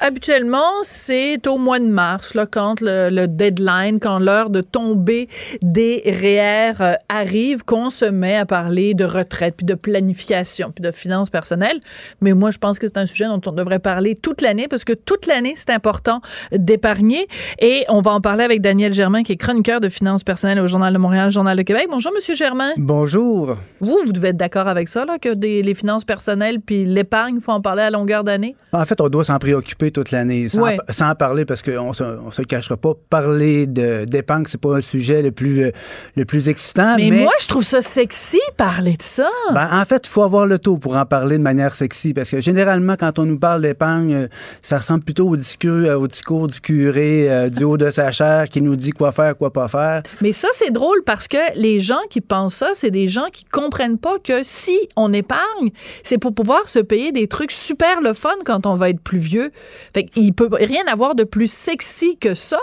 Habituellement, 0.00 0.82
c'est 0.82 1.44
au 1.48 1.58
mois 1.58 1.80
de 1.80 1.86
mars, 1.86 2.34
là, 2.34 2.46
quand 2.46 2.80
le, 2.80 3.10
le 3.10 3.26
deadline, 3.26 3.98
quand 4.00 4.20
l'heure 4.20 4.48
de 4.48 4.60
tomber 4.60 5.28
des 5.60 6.02
REER 6.06 6.80
euh, 6.80 6.92
arrive, 7.08 7.64
qu'on 7.64 7.90
se 7.90 8.04
met 8.04 8.36
à 8.36 8.46
parler 8.46 8.94
de 8.94 9.04
retraite, 9.04 9.54
puis 9.56 9.66
de 9.66 9.74
planification, 9.74 10.70
puis 10.70 10.82
de 10.82 10.92
finances 10.92 11.30
personnelles. 11.30 11.80
Mais 12.20 12.32
moi, 12.32 12.52
je 12.52 12.58
pense 12.58 12.78
que 12.78 12.86
c'est 12.86 12.96
un 12.96 13.06
sujet 13.06 13.26
dont 13.26 13.40
on 13.46 13.50
devrait 13.50 13.80
parler 13.80 14.14
toute 14.14 14.40
l'année, 14.40 14.68
parce 14.68 14.84
que 14.84 14.92
toute 14.92 15.26
l'année, 15.26 15.54
c'est 15.56 15.70
important 15.70 16.20
d'épargner. 16.52 17.26
Et 17.58 17.84
on 17.88 18.00
va 18.00 18.12
en 18.12 18.20
parler 18.20 18.44
avec 18.44 18.60
Daniel 18.60 18.92
Germain, 18.92 19.24
qui 19.24 19.32
est 19.32 19.36
chroniqueur 19.36 19.80
de 19.80 19.88
finances 19.88 20.22
personnelles 20.22 20.60
au 20.60 20.68
Journal 20.68 20.92
de 20.92 20.98
Montréal, 20.98 21.32
Journal 21.32 21.56
de 21.56 21.62
Québec. 21.62 21.88
Bonjour, 21.90 22.12
Monsieur 22.14 22.36
Germain. 22.36 22.70
Bonjour. 22.76 23.56
Vous, 23.80 23.98
vous 24.06 24.12
devez 24.12 24.28
être 24.28 24.36
d'accord 24.36 24.68
avec 24.68 24.86
ça, 24.88 25.04
là, 25.04 25.18
que 25.18 25.34
des, 25.34 25.62
les 25.62 25.74
finances 25.74 26.04
personnelles 26.04 26.60
puis 26.60 26.84
l'épargne, 26.84 27.34
il 27.38 27.42
faut 27.42 27.50
en 27.52 27.60
parler 27.60 27.82
à 27.82 27.90
longueur 27.90 28.22
d'année? 28.22 28.54
En 28.72 28.84
fait, 28.84 29.00
on 29.00 29.08
doit 29.08 29.24
s'en 29.24 29.38
préoccuper 29.38 29.87
toute 29.90 30.10
l'année, 30.10 30.48
sans, 30.48 30.62
Ouais. 30.62 30.78
sans 30.90 31.14
parler, 31.14 31.44
parce 31.44 31.62
qu'on 31.62 31.92
se, 31.92 32.02
on 32.04 32.30
se 32.30 32.42
le 32.42 32.46
cachera 32.46 32.76
pas. 32.76 32.92
Parler 33.10 33.66
d'épargne, 33.66 34.44
c'est 34.46 34.60
pas 34.60 34.76
un 34.76 34.80
sujet 34.80 35.22
le 35.22 35.32
plus, 35.32 35.64
euh, 35.64 35.70
le 36.16 36.24
plus 36.24 36.48
excitant. 36.48 36.96
Mais, 36.96 37.10
Mais, 37.10 37.22
moi, 37.22 37.32
je 37.40 37.46
trouve 37.46 37.62
ça 37.64 37.82
sexy, 37.82 38.40
parler 38.56 38.92
de 38.96 39.02
ça. 39.02 39.28
ben, 39.52 39.68
en 39.72 39.84
fait, 39.84 40.06
il 40.06 40.10
faut 40.10 40.22
avoir 40.22 40.46
le 40.46 40.58
taux 40.58 40.78
pour 40.78 40.96
en 40.96 41.06
parler 41.06 41.38
de 41.38 41.42
manière 41.42 41.74
sexy, 41.74 42.14
parce 42.14 42.30
que 42.30 42.40
généralement, 42.40 42.96
quand 42.98 43.18
on 43.18 43.24
nous 43.24 43.38
parle 43.38 43.62
d'épargne, 43.62 44.14
euh, 44.14 44.28
ça 44.62 44.78
ressemble 44.78 45.04
plutôt 45.04 45.28
au 45.28 45.36
discours, 45.36 45.70
euh, 45.70 45.94
au 45.96 46.06
discours 46.06 46.46
du 46.46 46.60
curé 46.60 47.30
euh, 47.30 47.48
du 47.48 47.64
haut 47.64 47.76
de 47.76 47.90
sa 47.90 48.10
chair 48.10 48.48
qui 48.48 48.62
nous 48.62 48.76
dit 48.76 48.90
quoi 48.90 49.12
faire, 49.12 49.36
quoi 49.36 49.52
pas 49.52 49.68
faire. 49.68 50.02
Mais 50.20 50.32
ça, 50.32 50.48
c'est 50.52 50.70
drôle 50.70 51.02
parce 51.04 51.28
que 51.28 51.36
les 51.56 51.80
gens 51.80 52.00
qui 52.10 52.20
pensent 52.20 52.54
ça, 52.56 52.70
c'est 52.74 52.90
des 52.90 53.08
gens 53.08 53.26
qui 53.32 53.44
comprennent 53.44 53.98
pas 53.98 54.18
que 54.22 54.40
si 54.42 54.76
on 54.96 55.12
épargne, 55.12 55.70
c'est 56.02 56.18
pour 56.18 56.34
pouvoir 56.34 56.68
se 56.68 56.78
payer 56.78 57.12
des 57.12 57.26
trucs 57.28 57.52
super 57.52 58.00
le 58.00 58.12
fun 58.12 58.30
quand 58.44 58.66
on 58.66 58.76
va 58.76 58.90
être 58.90 59.00
plus 59.00 59.18
vieux. 59.18 59.50
Fait 59.94 60.04
qu'il 60.04 60.32
peut 60.32 60.48
rien 60.52 60.82
avoir 60.90 61.14
de 61.14 61.24
plus 61.24 61.50
sexy 61.50 62.16
que 62.18 62.34
ça 62.34 62.58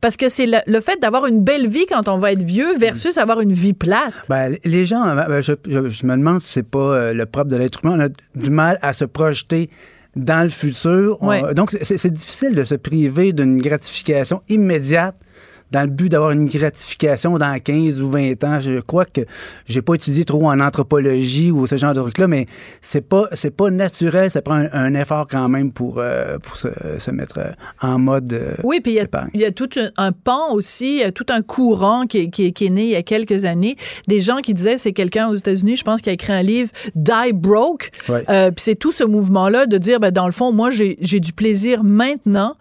parce 0.00 0.16
que 0.16 0.28
c'est 0.28 0.46
le, 0.46 0.58
le 0.66 0.80
fait 0.80 1.00
d'avoir 1.00 1.26
une 1.26 1.40
belle 1.42 1.68
vie 1.68 1.86
quand 1.86 2.08
on 2.08 2.18
va 2.18 2.32
être 2.32 2.42
vieux 2.42 2.76
versus 2.78 3.18
avoir 3.18 3.40
une 3.40 3.52
vie 3.52 3.72
plate. 3.74 4.12
Ben, 4.28 4.56
les 4.64 4.86
gens, 4.86 5.06
euh, 5.06 5.14
ben, 5.26 5.40
je, 5.40 5.52
je- 5.68 5.88
je 5.88 6.06
me 6.06 6.16
demande 6.16 6.40
si 6.40 6.52
c'est 6.52 6.62
pas 6.68 6.78
euh, 6.78 7.12
le 7.12 7.26
propre 7.26 7.48
de 7.50 7.56
l'être 7.56 7.80
humain. 7.84 7.96
On 7.98 8.04
a 8.04 8.08
du 8.40 8.50
mal 8.50 8.78
à 8.82 8.92
se 8.92 9.04
projeter 9.04 9.70
dans 10.16 10.42
le 10.42 10.50
futur. 10.50 11.18
On- 11.20 11.28
Ouais. 11.28 11.54
donc, 11.54 11.70
c'est 11.82 12.12
difficile 12.12 12.54
de 12.54 12.64
se 12.64 12.74
priver 12.74 13.32
d'une 13.32 13.60
gratification 13.60 14.42
immédiate 14.48 15.14
dans 15.70 15.82
le 15.82 15.86
but 15.88 16.08
d'avoir 16.08 16.30
une 16.32 16.48
gratification 16.48 17.38
dans 17.38 17.58
15 17.58 18.00
ou 18.02 18.08
20 18.10 18.42
ans. 18.44 18.60
Je 18.60 18.80
crois 18.80 19.04
que 19.04 19.20
j'ai 19.66 19.82
pas 19.82 19.94
étudié 19.94 20.24
trop 20.24 20.46
en 20.48 20.58
anthropologie 20.60 21.50
ou 21.50 21.66
ce 21.66 21.76
genre 21.76 21.92
de 21.94 22.00
truc-là, 22.00 22.26
mais 22.28 22.46
c'est 22.82 23.06
pas 23.08 23.28
c'est 23.32 23.54
pas 23.54 23.70
naturel. 23.70 24.30
Ça 24.30 24.42
prend 24.42 24.54
un, 24.56 24.68
un 24.72 24.94
effort 24.94 25.26
quand 25.28 25.48
même 25.48 25.72
pour, 25.72 25.96
euh, 25.98 26.38
pour 26.38 26.56
se, 26.56 26.68
se 26.98 27.10
mettre 27.10 27.38
euh, 27.38 27.50
en 27.82 27.98
mode 27.98 28.32
euh, 28.32 28.54
Oui, 28.64 28.80
puis 28.80 28.92
il 28.92 29.40
y 29.40 29.44
a, 29.44 29.50
tout 29.52 29.68
un, 29.76 29.90
un 29.96 30.12
pan 30.12 30.52
aussi, 30.52 30.96
il 30.96 30.98
y 31.00 31.02
a 31.04 31.12
tout 31.12 31.26
un 31.30 31.42
courant 31.42 32.06
qui, 32.06 32.18
est- 32.18 32.30
qui, 32.30 32.46
est- 32.46 32.52
qui 32.52 32.66
est 32.66 32.70
né 32.70 32.82
il 32.84 32.90
y 32.90 32.96
a 32.96 33.02
quelques 33.02 33.44
années. 33.44 33.76
Des 34.08 34.20
gens 34.20 34.38
qui 34.38 34.54
disaient, 34.54 34.78
c'est 34.78 34.92
quelqu'un 34.92 35.28
aux 35.28 35.36
États-Unis, 35.36 35.76
je 35.76 35.84
pense, 35.84 36.00
qui 36.02 36.10
a 36.10 36.12
écrit 36.12 36.32
un 36.32 36.42
livre, 36.42 36.70
Die 36.94 37.32
Broke. 37.32 37.90
Euh, 38.28 38.50
puis 38.50 38.62
c'est 38.62 38.74
tout 38.74 38.92
ce 38.92 39.04
mouvement-là 39.04 39.66
de 39.66 39.78
dire, 39.78 40.00
ben, 40.00 40.10
dans 40.10 40.26
le 40.26 40.32
fond, 40.32 40.52
moi, 40.52 40.70
j'ai 40.70 40.96
du 41.20 41.32
plaisir 41.32 41.84
maintenant. 41.84 42.56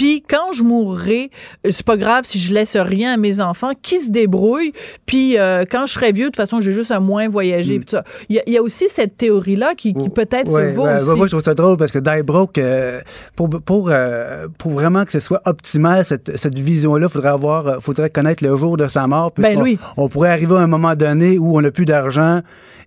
Puis 0.00 0.24
quand 0.26 0.52
je 0.54 0.62
mourrai, 0.62 1.30
euh, 1.66 1.70
c'est 1.72 1.84
pas 1.84 1.98
grave 1.98 2.24
si 2.24 2.38
je 2.38 2.54
laisse 2.54 2.74
rien 2.74 3.12
à 3.12 3.16
mes 3.18 3.42
enfants, 3.42 3.72
qui 3.82 4.00
se 4.00 4.10
débrouillent. 4.10 4.72
Puis 5.04 5.36
euh, 5.38 5.64
quand 5.70 5.84
je 5.84 5.92
serai 5.92 6.12
vieux, 6.12 6.24
de 6.24 6.28
toute 6.30 6.36
façon, 6.36 6.62
j'ai 6.62 6.72
juste 6.72 6.90
à 6.90 7.00
moins 7.00 7.28
voyager. 7.28 7.78
ça. 7.86 8.02
Il 8.30 8.36
y, 8.36 8.38
a- 8.38 8.42
il 8.46 8.54
y 8.54 8.56
a 8.56 8.62
aussi 8.62 8.88
cette 8.88 9.18
théorie-là 9.18 9.74
qui, 9.74 9.92
qui 9.92 10.08
peut-être 10.08 10.50
Ouais, 10.50 10.70
se 10.70 10.74
vaut 10.74 10.84
ouais, 10.84 10.96
aussi. 10.96 11.10
ouais, 11.10 11.16
moi, 11.16 11.26
je 11.26 11.32
trouve 11.32 11.42
ça 11.42 11.52
drôle 11.52 11.76
parce 11.76 11.92
que 11.92 11.98
Die 11.98 12.22
Broke, 12.22 12.56
euh, 12.56 13.02
pour, 13.36 13.50
pour, 13.50 13.90
euh, 13.90 14.48
pour 14.56 14.72
vraiment 14.72 15.04
que 15.04 15.12
ce 15.12 15.20
soit 15.20 15.42
optimal, 15.44 16.02
cette, 16.02 16.34
cette 16.38 16.58
vision-là, 16.58 17.08
il 17.08 17.12
faudrait, 17.12 17.28
avoir, 17.28 17.82
faudrait 17.82 18.08
connaître 18.08 18.42
le 18.42 18.56
jour 18.56 18.78
de 18.78 18.88
sa 18.88 19.06
mort. 19.06 19.32
Ben 19.36 19.60
oui. 19.60 19.78
On 19.98 20.08
pourrait 20.08 20.30
arriver 20.30 20.54
à 20.56 20.60
un 20.60 20.66
moment 20.66 20.94
donné 20.96 21.36
où 21.36 21.58
on 21.58 21.60
n'a 21.60 21.70
plus 21.70 21.84
d'argent. 21.84 22.40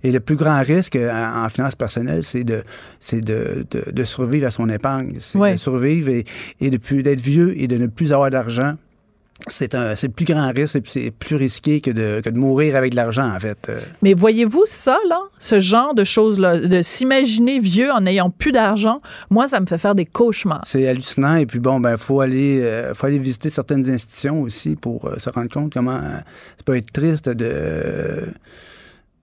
Et 0.04 0.12
le 0.12 0.20
plus 0.20 0.36
grand 0.36 0.62
risque 0.62 0.96
euh, 0.96 1.12
en, 1.12 1.46
en 1.46 1.50
finance 1.50 1.76
personnelle, 1.76 2.24
c'est 2.24 2.44
de, 2.44 2.64
de, 3.14 3.66
de, 3.72 3.92
de 3.92 4.04
survivre 4.04 4.48
à 4.48 4.52
son 4.52 4.68
épargne. 4.70 5.16
C'est 5.20 5.38
Ouais. 5.38 5.54
de 5.54 5.58
survivre 5.58 6.10
et, 6.10 6.26
et 6.60 6.70
de 6.70 6.78
plus, 6.78 7.02
d'être 7.04 7.22
vieux 7.22 7.54
et 7.60 7.68
de 7.68 7.78
ne 7.78 7.88
plus 7.88 8.14
avoir 8.14 8.30
d'argent. 8.30 8.72
C'est 9.48 9.74
le 9.74 10.08
plus 10.10 10.24
grand 10.26 10.52
risque 10.54 10.76
et 10.78 10.82
c'est 10.86 11.12
plus 11.12 11.36
risqué 11.36 11.82
que 11.82 11.92
de, 11.92 12.22
que 12.24 12.30
de 12.30 12.38
mourir 12.38 12.78
avec 12.78 12.92
de 12.92 12.96
l'argent, 12.96 13.30
en 13.34 13.40
fait. 13.40 13.68
Euh, 13.68 13.80
Mais 14.02 14.14
voyez-vous 14.14 14.64
ça, 14.68 14.98
là, 15.10 15.20
ce 15.38 15.60
genre 15.60 15.94
de 15.94 16.06
choses-là, 16.06 16.60
de 16.60 16.82
s'imaginer 16.82 17.60
vieux 17.60 17.92
en 17.92 18.02
n'ayant 18.02 18.30
plus 18.30 18.54
d'argent, 18.54 19.00
moi, 19.30 19.48
ça 19.50 19.60
me 19.60 19.66
fait 19.66 19.78
faire 19.80 19.96
des 19.96 20.06
cauchemars. 20.06 20.62
C'est 20.66 20.88
hallucinant. 20.88 21.36
Et 21.36 21.46
puis 21.46 21.60
bon, 21.60 21.82
ben 21.82 21.98
faut 21.98 22.22
aller, 22.22 22.62
euh, 22.62 22.94
faut 22.94 23.08
aller 23.08 23.20
visiter 23.20 23.50
certaines 23.50 23.90
institutions 23.90 24.42
aussi 24.44 24.76
pour 24.78 25.08
euh, 25.10 25.18
se 25.18 25.30
rendre 25.30 25.50
compte 25.52 25.74
comment 25.74 25.98
euh, 25.98 26.18
ça 26.20 26.64
peut 26.64 26.78
être 26.78 26.92
triste 26.94 27.28
de- 27.28 28.28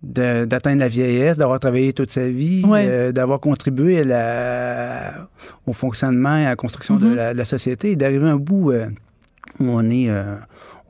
d'atteindre 0.02 0.80
la 0.80 0.88
vieillesse, 0.88 1.36
d'avoir 1.36 1.60
travaillé 1.60 1.92
toute 1.92 2.10
sa 2.10 2.26
vie, 2.28 2.64
Ouais. 2.66 2.86
euh, 2.88 3.12
d'avoir 3.12 3.38
contribué 3.40 3.98
à 4.00 4.04
la- 4.04 5.28
au 5.66 5.72
fonctionnement 5.72 6.36
et 6.38 6.46
à 6.46 6.50
la 6.50 6.56
construction 6.56 6.96
de, 6.96 7.06
Mhm. 7.06 7.14
la, 7.14 7.32
de 7.34 7.38
la 7.38 7.44
société 7.44 7.90
et 7.92 7.96
d'arriver 7.96 8.26
à 8.26 8.30
un 8.32 8.36
bout 8.36 8.72
euh, 8.72 8.86
où 9.58 9.64
on 9.68 9.88
est, 9.90 10.08
euh, 10.08 10.36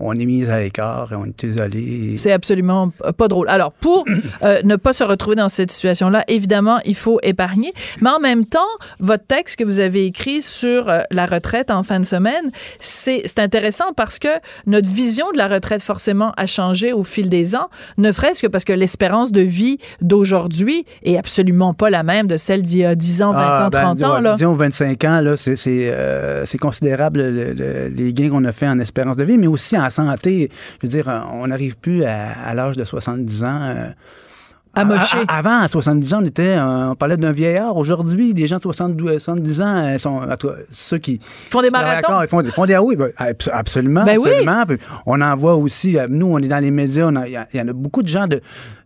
on 0.00 0.14
est 0.14 0.24
mis 0.24 0.48
à 0.50 0.58
l'écart 0.58 1.12
et 1.12 1.16
on 1.16 1.24
est 1.26 1.42
isolé. 1.42 2.14
C'est 2.16 2.32
absolument 2.32 2.90
pas 3.16 3.28
drôle. 3.28 3.48
Alors, 3.48 3.72
pour 3.72 4.04
euh, 4.44 4.60
ne 4.64 4.76
pas 4.76 4.92
se 4.92 5.04
retrouver 5.04 5.36
dans 5.36 5.48
cette 5.48 5.70
situation-là, 5.70 6.24
évidemment, 6.28 6.78
il 6.84 6.94
faut 6.96 7.18
épargner. 7.22 7.72
Mais 8.00 8.10
en 8.10 8.18
même 8.18 8.44
temps, 8.44 8.60
votre 8.98 9.24
texte 9.26 9.56
que 9.56 9.64
vous 9.64 9.80
avez 9.80 10.04
écrit 10.06 10.42
sur 10.42 10.88
euh, 10.88 11.02
la 11.10 11.26
retraite 11.26 11.70
en 11.70 11.82
fin 11.82 12.00
de 12.00 12.04
semaine, 12.06 12.50
c'est 12.78 13.38
intéressant 13.38 13.92
parce 13.94 14.18
que 14.18 14.28
notre 14.66 14.88
vision 14.88 15.26
de 15.32 15.38
la 15.38 15.48
retraite, 15.48 15.82
forcément, 15.82 16.32
a 16.36 16.46
changé 16.46 16.92
au 16.92 17.04
fil 17.04 17.28
des 17.28 17.54
ans, 17.54 17.68
ne 17.98 18.10
serait-ce 18.12 18.42
que 18.42 18.46
parce 18.46 18.64
que 18.64 18.72
l'espérance 18.72 19.32
de 19.32 19.40
vie 19.42 19.78
d'aujourd'hui 20.00 20.84
est 21.02 21.16
absolument 21.16 21.74
pas 21.74 21.90
la 21.90 22.02
même 22.02 22.26
de 22.26 22.36
celle 22.36 22.62
d'il 22.62 22.78
y 22.80 22.84
a 22.84 22.94
10 22.94 23.22
ans, 23.22 23.32
20 23.32 23.38
Ah, 23.40 23.66
ans, 23.66 23.68
ben, 23.70 23.80
30 23.82 24.02
ans. 24.04 24.14
ouais, 24.16 24.20
Là. 24.22 24.34
Disons 24.36 24.54
25 24.54 25.04
ans, 25.04 25.34
c'est, 25.36 25.56
euh, 25.68 26.44
considérable 26.60 27.20
le- 27.22 27.52
le- 27.52 27.88
les 27.88 28.12
gains 28.12 28.28
qu'on 28.30 28.44
a 28.44 28.52
fait 28.52 28.68
en 28.68 28.78
espérance 28.78 29.16
de 29.16 29.24
vie, 29.24 29.38
mais 29.38 29.46
aussi 29.46 29.78
en 29.78 29.88
santé. 29.90 30.50
Je 30.82 30.86
veux 30.86 30.90
dire, 30.90 31.08
on 31.32 31.46
n'arrive 31.48 31.76
plus 31.76 32.04
à, 32.04 32.30
à 32.46 32.54
l'âge 32.54 32.76
de 32.76 32.84
70 32.84 33.44
ans. 33.44 33.46
euh, 33.62 33.88
À 34.72 34.82
a- 34.82 35.36
avant, 35.38 35.62
à 35.62 35.66
70 35.66 36.14
ans, 36.14 36.20
on, 36.22 36.26
était, 36.26 36.56
on 36.60 36.94
parlait 36.94 37.16
d'un 37.16 37.32
vieillard. 37.32 37.76
Aujourd'hui, 37.76 38.32
les 38.32 38.46
gens 38.46 38.56
de 38.58 38.62
72, 38.62 39.18
70 39.20 39.62
ans 39.62 39.74
euh, 39.76 39.98
sont 39.98 40.20
ceux 40.70 40.98
qui 40.98 41.14
Ils 41.14 41.50
font 41.50 41.60
des 41.60 41.70
marathons. 41.70 42.22
Ils 42.22 42.28
font, 42.28 42.40
des- 42.40 42.50
font 42.52 42.66
des 42.66 42.74
ah 42.74 42.82
oui, 42.82 42.94
ben, 42.94 43.08
abs- 43.18 43.50
absolument. 43.52 44.04
Ben 44.04 44.16
oui. 44.20 44.30
absolument. 44.30 44.64
On 45.06 45.20
en 45.20 45.34
voit 45.34 45.56
aussi, 45.56 45.98
euh, 45.98 46.06
nous, 46.08 46.26
on 46.32 46.38
est 46.38 46.46
dans 46.46 46.60
les 46.62 46.70
médias, 46.70 47.10
il 47.26 47.32
y, 47.58 47.60
en 47.60 47.66
a 47.68 47.72
beaucoup 47.72 48.04
de 48.04 48.08
gens 48.08 48.28
de, 48.28 48.40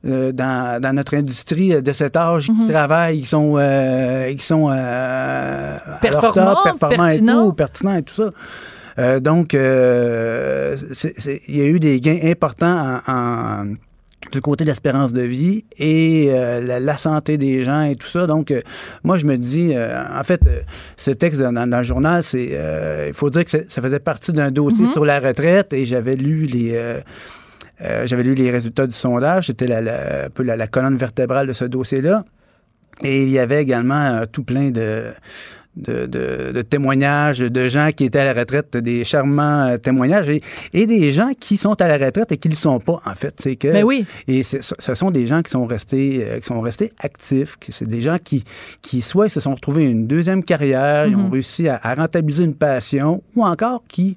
euh, 0.07 0.33
dans, 0.33 0.81
dans 0.81 0.95
notre 0.95 1.17
industrie 1.19 1.83
de 1.83 1.93
cet 1.93 2.17
âge 2.17 2.49
Mhm. 2.51 2.57
qui 2.65 2.73
travaillent, 2.73 3.21
qui 3.21 3.27
sont, 3.29 3.57
euh, 3.59 4.33
qui 4.35 4.45
sont 4.45 4.71
euh, 4.71 5.77
à 5.77 5.99
Performants, 6.01 6.55
top, 6.55 6.65
performants 6.79 7.07
et 7.09 7.21
tout, 7.21 7.53
pertinents 7.53 7.97
et 7.97 8.03
tout 8.03 8.15
ça. 8.15 8.31
Euh, 8.99 9.19
donc, 9.21 9.55
euh, 9.55 10.77
c'est- 10.93 11.15
c'est- 11.19 11.41
il 11.49 11.57
y 11.57 11.61
a 11.63 11.67
eu 11.67 11.81
des 11.81 12.01
gains 12.01 12.19
importants 12.25 13.01
en, 13.07 13.13
en- 13.13 13.75
du 14.33 14.41
côté 14.41 14.65
de 14.65 14.71
l'espérance 14.71 15.13
de 15.13 15.21
vie 15.21 15.65
et 15.79 16.29
euh, 16.31 16.61
la, 16.61 16.81
la 16.81 16.97
santé 16.97 17.37
des 17.37 17.63
gens 17.63 17.83
et 17.83 17.95
tout 17.97 18.07
ça. 18.07 18.27
Donc, 18.27 18.53
moi, 19.03 19.17
je 19.17 19.27
me 19.27 19.37
dis, 19.37 19.75
en 19.77 20.25
fait, 20.25 20.41
ce 20.97 21.11
texte 21.11 21.41
dans, 21.41 21.53
dans 21.69 21.77
le 21.79 21.83
journal, 21.83 22.23
c'est, 22.23 22.53
il 23.09 23.15
faut 23.15 23.29
dire 23.31 23.45
que 23.45 23.51
ça 23.51 23.83
faisait 23.83 23.99
partie 24.01 24.33
d'un 24.33 24.51
dossier 24.51 24.87
sur 24.87 25.05
la 25.05 25.21
retraite 25.21 25.73
et 25.73 25.85
j'avais 25.85 26.17
lu 26.17 26.47
les. 26.47 27.01
j'avais 28.05 28.23
lu 28.23 28.35
les 28.35 28.51
résultats 28.51 28.87
du 28.87 28.95
sondage, 28.95 29.49
c'était 29.49 29.67
la, 29.67 29.81
la- 29.83 30.25
un 30.27 30.31
peu 30.31 30.43
la, 30.43 30.67
colonne 30.69 30.97
vertébrale 30.97 31.47
de 31.47 31.53
ce 31.53 31.65
dossier-là. 31.67 32.25
Et 33.03 33.25
il 33.25 33.31
y 33.31 33.39
avait 33.39 33.61
également 33.61 34.23
tout 34.33 34.43
plein 34.45 34.71
de, 34.71 35.07
de, 35.77 36.07
de- 36.07 36.53
de 36.53 36.63
témoignages 36.63 37.41
de 37.41 37.69
gens 37.69 37.91
qui 37.95 38.05
étaient 38.05 38.21
à 38.21 38.25
la 38.33 38.39
retraite, 38.41 38.77
des 38.77 39.05
charmants 39.05 39.67
euh, 39.69 39.77
témoignages, 39.77 40.29
et, 40.29 40.41
et 40.73 40.87
des 40.87 41.13
gens 41.13 41.31
qui 41.39 41.57
sont 41.57 41.81
à 41.81 41.89
la 41.89 41.99
retraite 42.05 42.31
et 42.33 42.37
qui 42.37 42.49
ne 42.49 42.55
le 42.55 42.59
sont 42.59 42.79
pas, 42.81 43.01
en 43.05 43.15
fait. 43.15 43.35
C'est 43.41 43.57
que, 43.57 43.69
Ben 43.73 43.85
oui. 43.85 44.05
Et 44.29 44.43
ce 44.43 44.95
sont 44.95 45.11
des 45.11 45.27
gens 45.27 45.43
qui 45.43 45.51
sont 45.51 45.67
restés, 45.67 46.21
euh, 46.25 46.39
qui 46.39 46.47
sont 46.47 46.61
restés 46.61 46.91
actifs, 47.01 47.57
c'est 47.71 47.89
des 47.89 48.01
gens 48.01 48.17
qui, 48.23 48.45
qui 48.83 49.01
soit 49.03 49.29
se 49.29 49.41
sont 49.41 49.55
retrouvés 49.55 49.85
une 49.85 50.07
deuxième 50.07 50.45
carrière, 50.45 51.07
ils 51.07 51.17
ont 51.17 51.31
réussi 51.31 51.69
à, 51.69 51.81
à 51.83 51.95
rentabiliser 51.95 52.45
une 52.45 52.55
passion, 52.55 53.23
ou 53.35 53.45
encore 53.45 53.83
qui 53.89 54.17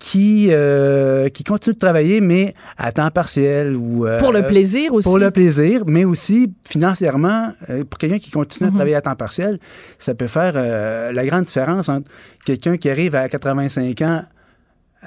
qui, 0.00 0.48
euh, 0.50 1.28
qui 1.28 1.44
continuent 1.44 1.74
de 1.74 1.78
travailler, 1.78 2.20
mais 2.22 2.54
à 2.78 2.90
temps 2.90 3.10
partiel 3.10 3.76
ou... 3.76 4.06
euh, 4.06 4.18
Pour 4.18 4.32
le 4.32 4.42
plaisir 4.42 4.92
aussi. 4.94 5.06
pour 5.08 5.18
le 5.18 5.30
plaisir, 5.30 5.82
mais 5.86 6.04
aussi 6.04 6.52
financièrement, 6.68 7.52
euh, 7.68 7.84
pour 7.84 7.98
quelqu'un 7.98 8.18
qui 8.18 8.30
continue 8.30 8.68
à 8.70 8.72
travailler 8.72 8.96
à 8.96 9.02
temps 9.02 9.14
partiel, 9.14 9.60
ça 9.98 10.14
peut 10.14 10.26
faire 10.26 10.54
euh, 10.56 11.12
la 11.12 11.24
grande 11.26 11.44
différence 11.44 11.88
entre 11.90 12.10
quelqu'un 12.46 12.76
qui 12.78 12.88
arrive 12.90 13.14
à 13.14 13.28
85 13.28 14.00
ans 14.02 14.22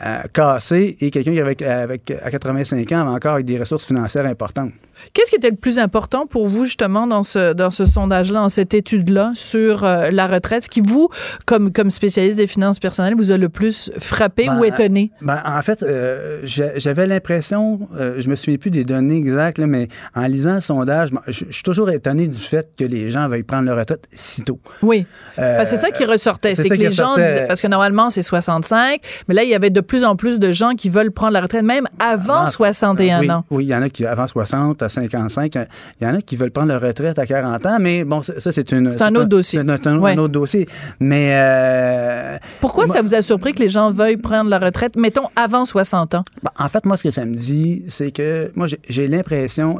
euh, 0.05 0.21
cassé 0.33 0.97
et 1.01 1.11
quelqu'un 1.11 1.33
qui 1.33 1.39
avec, 1.39 1.61
avec, 1.61 2.11
à 2.23 2.31
85 2.31 2.91
ans 2.93 3.07
encore 3.13 3.33
avec 3.33 3.45
des 3.45 3.59
ressources 3.59 3.85
financières 3.85 4.25
importantes. 4.25 4.71
Qu'est-ce 5.13 5.29
qui 5.31 5.35
était 5.35 5.49
le 5.49 5.55
plus 5.55 5.79
important 5.79 6.25
pour 6.27 6.47
vous, 6.47 6.65
justement, 6.65 7.07
dans 7.07 7.23
ce, 7.23 7.53
dans 7.53 7.71
ce 7.71 7.83
sondage-là, 7.85 8.39
dans 8.41 8.49
cette 8.49 8.73
étude-là 8.73 9.31
sur 9.35 9.83
euh, 9.83 10.09
la 10.11 10.27
retraite? 10.27 10.63
Ce 10.63 10.69
qui, 10.69 10.81
vous, 10.81 11.09
comme, 11.45 11.71
comme 11.71 11.91
spécialiste 11.91 12.37
des 12.37 12.47
finances 12.47 12.79
personnelles, 12.79 13.15
vous 13.15 13.31
a 13.31 13.37
le 13.37 13.49
plus 13.49 13.91
frappé 13.99 14.45
Ben, 14.47 14.57
ou 14.59 14.65
étonné? 14.65 15.11
Ben, 15.21 15.41
en 15.45 15.61
fait, 15.61 15.83
euh, 15.83 16.39
j'a- 16.43 16.77
j'avais 16.79 17.05
l'impression, 17.05 17.79
euh, 17.95 18.15
je 18.19 18.29
me 18.29 18.35
souviens 18.35 18.57
plus 18.57 18.69
des 18.71 18.83
données 18.85 19.17
exactes, 19.17 19.57
là, 19.57 19.67
mais 19.67 19.87
en 20.15 20.25
lisant 20.27 20.55
le 20.55 20.61
sondage, 20.61 21.11
ben, 21.11 21.21
je 21.27 21.43
je 21.49 21.57
suis 21.57 21.63
toujours 21.63 21.89
étonné 21.91 22.27
du 22.27 22.37
fait 22.37 22.69
que 22.77 22.83
les 22.83 23.11
gens 23.11 23.27
veuillent 23.27 23.43
prendre 23.43 23.65
leur 23.65 23.77
retraite 23.77 24.07
si 24.11 24.41
tôt. 24.41 24.59
Oui. 24.81 25.05
Parce 25.35 25.69
que 25.69 25.75
c'est 25.75 25.81
ça 25.81 25.91
qui 25.91 26.05
ressortait. 26.05 26.55
c'est 26.55 26.67
que 26.69 26.73
les 26.73 26.91
gens 26.91 27.15
disaient, 27.15 27.45
parce 27.47 27.61
que 27.61 27.67
normalement, 27.67 28.09
c'est 28.09 28.21
65, 28.21 28.99
mais 29.27 29.35
là, 29.35 29.43
il 29.43 29.49
y 29.49 29.55
avait 29.55 29.69
de 29.69 29.81
plus 29.83 30.03
en 30.03 30.15
plus 30.15 30.39
de 30.39 30.51
gens 30.51 30.71
qui 30.75 30.89
veulent 30.89 31.11
prendre 31.11 31.33
la 31.33 31.41
retraite, 31.41 31.63
même 31.63 31.87
avant 31.99 32.43
Ah, 32.45 32.47
61 32.47 33.19
oui, 33.21 33.31
ans. 33.31 33.45
Oui, 33.51 33.65
il 33.65 33.67
y 33.67 33.75
en 33.75 33.81
a 33.81 33.89
qui, 33.89 34.05
avant 34.05 34.27
60, 34.27 34.81
à 34.81 34.89
55, 34.89 35.55
il 36.01 36.07
y 36.07 36.09
en 36.09 36.15
a 36.15 36.21
qui 36.21 36.35
veulent 36.35 36.51
prendre 36.51 36.69
leur 36.69 36.81
retraite 36.81 37.19
à 37.19 37.25
40 37.25 37.65
ans, 37.65 37.77
mais 37.79 38.03
bon, 38.03 38.21
ça, 38.21 38.51
c'est 38.51 38.71
une. 38.71 38.91
C'est 38.91 39.01
un 39.01 39.15
autre 39.15 39.25
dossier. 39.29 39.61
C'est 39.65 39.87
un, 39.87 39.97
autre 40.17 40.27
dossier. 40.29 40.67
Mais. 40.99 41.31
euh, 41.33 42.37
Pourquoi 42.61 42.85
moi- 42.85 42.95
ça 42.95 43.01
vous 43.01 43.13
a 43.13 43.21
surpris 43.21 43.53
que 43.53 43.59
les 43.59 43.69
gens 43.69 43.91
veuillent 43.91 44.17
prendre 44.17 44.49
la 44.49 44.59
retraite, 44.59 44.95
mettons, 44.95 45.27
avant 45.35 45.65
60 45.65 46.15
ans? 46.15 46.23
ben, 46.41 46.51
en 46.57 46.67
fait, 46.69 46.85
moi, 46.85 46.97
ce 46.97 47.03
que 47.03 47.11
ça 47.11 47.25
me 47.25 47.33
dit, 47.33 47.83
c'est 47.87 48.11
que 48.11 48.51
moi, 48.55 48.67
j'ai- 48.89 49.07
l'impression, 49.07 49.79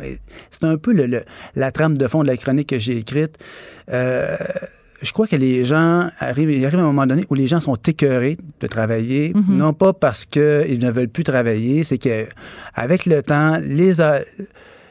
c'est 0.51 0.65
un 0.65 0.77
peu 0.77 0.93
le- 0.93 1.05
le- 1.07 1.23
la 1.55 1.71
trame 1.71 1.97
de 1.97 2.07
fond 2.07 2.23
de 2.23 2.27
la 2.27 2.37
chronique 2.37 2.69
que 2.69 2.79
j'ai 2.79 2.97
écrite. 2.97 3.37
euh, 3.91 4.37
je 5.03 5.11
crois 5.13 5.27
que 5.27 5.35
les 5.35 5.63
gens 5.65 6.09
arrivent, 6.19 6.49
il 6.51 6.65
arrive 6.65 6.79
à 6.79 6.83
un 6.83 6.85
moment 6.85 7.05
donné 7.05 7.25
où 7.29 7.35
les 7.35 7.45
gens 7.47 7.59
sont 7.59 7.75
écœurés 7.75 8.37
de 8.61 8.67
travailler, 8.67 9.33
non 9.49 9.73
pas 9.73 9.93
parce 9.93 10.25
qu'ils 10.25 10.79
ne 10.79 10.89
veulent 10.89 11.09
plus 11.09 11.23
travailler, 11.23 11.83
c'est 11.83 11.97
que 11.97 12.25
avec 12.73 13.05
le 13.05 13.21
temps, 13.21 13.57
les 13.61 13.93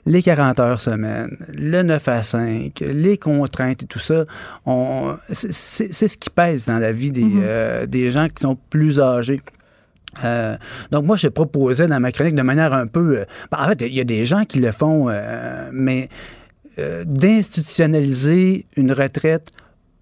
les 0.05 0.21
40 0.21 0.59
heures 0.59 0.81
semaine, 0.81 1.37
le 1.57 1.83
9 1.83 2.09
à 2.09 2.23
5, 2.25 2.73
les 2.81 3.19
contraintes 3.19 3.85
et 3.85 3.87
tout 3.87 4.01
ça, 4.01 4.25
c'est- 5.31 6.09
ce 6.09 6.17
qui 6.19 6.29
pèse 6.29 6.67
dans 6.67 6.79
la 6.79 6.91
vie 6.91 7.13
des, 7.13 7.23
euh, 7.37 7.87
des 7.87 8.11
gens 8.11 8.27
qui 8.27 8.43
sont 8.43 8.59
plus 8.69 8.99
âgés. 9.01 9.41
Euh, 10.25 10.57
donc 10.91 11.05
moi, 11.05 11.17
je 11.17 11.29
proposais 11.29 11.87
dans 11.87 12.01
ma 12.01 12.11
chronique 12.11 12.35
de 12.35 12.43
manière 12.43 12.75
un 12.75 12.89
peu... 12.89 13.19
euh, 13.21 13.25
ben, 13.53 13.59
en 13.61 13.69
fait, 13.69 13.83
il 13.83 13.95
y 13.95 14.01
a 14.01 14.05
des 14.05 14.25
gens 14.25 14.45
qui 14.45 14.59
le 14.59 14.73
font, 14.73 15.09
mais 15.73 16.09
d'institutionnaliser 17.05 18.67
une 18.77 18.93
retraite 18.93 19.51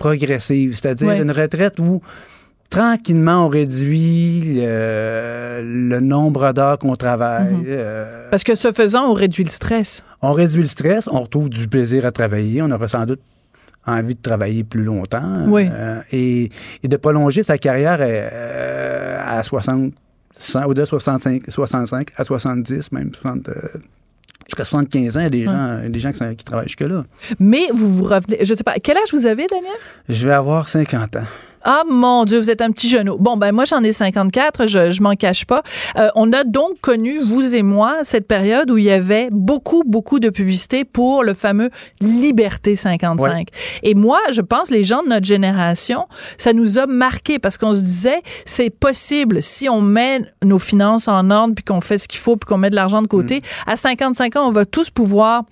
progressive, 0.00 0.74
c'est-à-dire 0.76 1.08
Ouais. 1.08 1.22
une 1.22 1.30
retraite 1.30 1.78
où 1.78 2.00
tranquillement 2.70 3.46
on 3.46 3.48
réduit 3.48 4.56
le, 4.56 5.60
le 5.90 6.00
nombre 6.00 6.52
d'heures 6.52 6.78
qu'on 6.78 6.94
travaille. 6.96 7.52
Mhm. 7.54 7.64
euh, 7.68 8.28
Parce 8.30 8.44
que 8.44 8.54
ce 8.54 8.72
faisant, 8.72 9.10
on 9.10 9.14
réduit 9.14 9.44
le 9.44 9.50
stress. 9.50 10.04
on 10.22 10.32
réduit 10.32 10.62
le 10.62 10.68
stress, 10.68 11.08
on 11.10 11.20
retrouve 11.20 11.48
du 11.50 11.68
plaisir 11.68 12.04
à 12.06 12.10
travailler, 12.12 12.62
on 12.62 12.70
aura 12.70 12.88
sans 12.88 13.06
doute 13.06 13.20
envie 13.86 14.14
de 14.14 14.20
travailler 14.20 14.62
plus 14.64 14.84
longtemps 14.84 15.46
Oui. 15.48 15.66
euh, 15.70 16.00
et, 16.12 16.50
et 16.82 16.88
de 16.88 16.96
prolonger 16.96 17.42
sa 17.42 17.56
carrière 17.58 17.98
euh, 18.00 19.18
à 19.38 19.42
60, 19.42 19.92
100, 20.36 20.66
ou 20.66 20.74
de 20.74 20.84
65, 20.84 21.42
65 21.48 22.08
à 22.16 22.24
70, 22.24 22.92
même 22.92 23.10
60, 23.14 23.48
euh, 23.48 23.52
jusqu'à 24.50 24.64
75 24.64 25.16
ans, 25.16 25.20
il 25.20 25.22
y 25.22 25.26
a 25.26 25.30
des, 25.30 25.44
gens, 25.44 25.78
y 25.82 25.86
a 25.86 25.88
des 25.88 26.00
gens 26.00 26.10
qui, 26.12 26.18
sont- 26.18 26.34
qui 26.34 26.44
travaillent 26.44 26.66
jusque-là. 26.68 27.04
Mais 27.38 27.68
vous 27.72 27.90
vous 27.92 28.04
revenez, 28.04 28.38
je 28.44 28.52
sais 28.54 28.64
pas, 28.64 28.74
quel 28.82 28.96
âge 28.96 29.12
vous 29.12 29.26
avez, 29.26 29.46
Daniel? 29.46 29.72
Je 30.08 30.26
vais 30.26 30.32
avoir 30.34 30.68
50 30.68 31.16
ans. 31.16 31.24
Ah 31.62 31.82
mon 31.88 32.24
Dieu, 32.24 32.38
vous 32.38 32.50
êtes 32.50 32.62
un 32.62 32.70
petit 32.70 32.88
genou. 32.88 33.18
Bon, 33.18 33.36
ben 33.36 33.52
moi 33.52 33.64
j'en 33.64 33.82
ai 33.82 33.92
54, 33.92 34.66
je, 34.66 34.90
je 34.90 35.02
m'en 35.02 35.12
cache 35.12 35.44
pas. 35.44 35.62
Euh, 35.96 36.08
on 36.14 36.32
a 36.32 36.44
donc 36.44 36.80
connu, 36.80 37.18
vous 37.18 37.54
et 37.54 37.62
moi, 37.62 37.98
cette 38.02 38.26
période 38.26 38.70
où 38.70 38.78
il 38.78 38.84
y 38.84 38.90
avait 38.90 39.28
beaucoup, 39.30 39.82
beaucoup 39.84 40.20
de 40.20 40.30
publicité 40.30 40.84
pour 40.84 41.22
le 41.22 41.34
fameux 41.34 41.70
Liberté 42.00 42.76
55. 42.76 43.48
Et 43.82 43.94
moi, 43.94 44.20
je 44.32 44.40
pense, 44.40 44.70
les 44.70 44.84
gens 44.84 45.02
de 45.02 45.08
notre 45.08 45.26
génération, 45.26 46.06
ça 46.38 46.52
nous 46.52 46.78
a 46.78 46.86
marqué 46.86 47.38
parce 47.38 47.58
qu'on 47.58 47.72
se 47.72 47.80
disait, 47.80 48.22
c'est 48.44 48.70
possible 48.70 49.42
si 49.42 49.68
on 49.68 49.80
met 49.80 50.22
nos 50.42 50.58
finances 50.58 51.08
en 51.08 51.30
ordre, 51.30 51.54
puis 51.54 51.64
qu'on 51.64 51.80
fait 51.80 51.98
ce 51.98 52.08
qu'il 52.08 52.20
faut, 52.20 52.36
puis 52.36 52.46
qu'on 52.46 52.58
met 52.58 52.70
de 52.70 52.76
l'argent 52.76 53.02
de 53.02 53.06
côté. 53.06 53.42
À 53.66 53.76
55 53.76 54.36
ans, 54.36 54.48
on 54.48 54.52
va 54.52 54.64
tous 54.64 54.90
pouvoir 54.90 55.44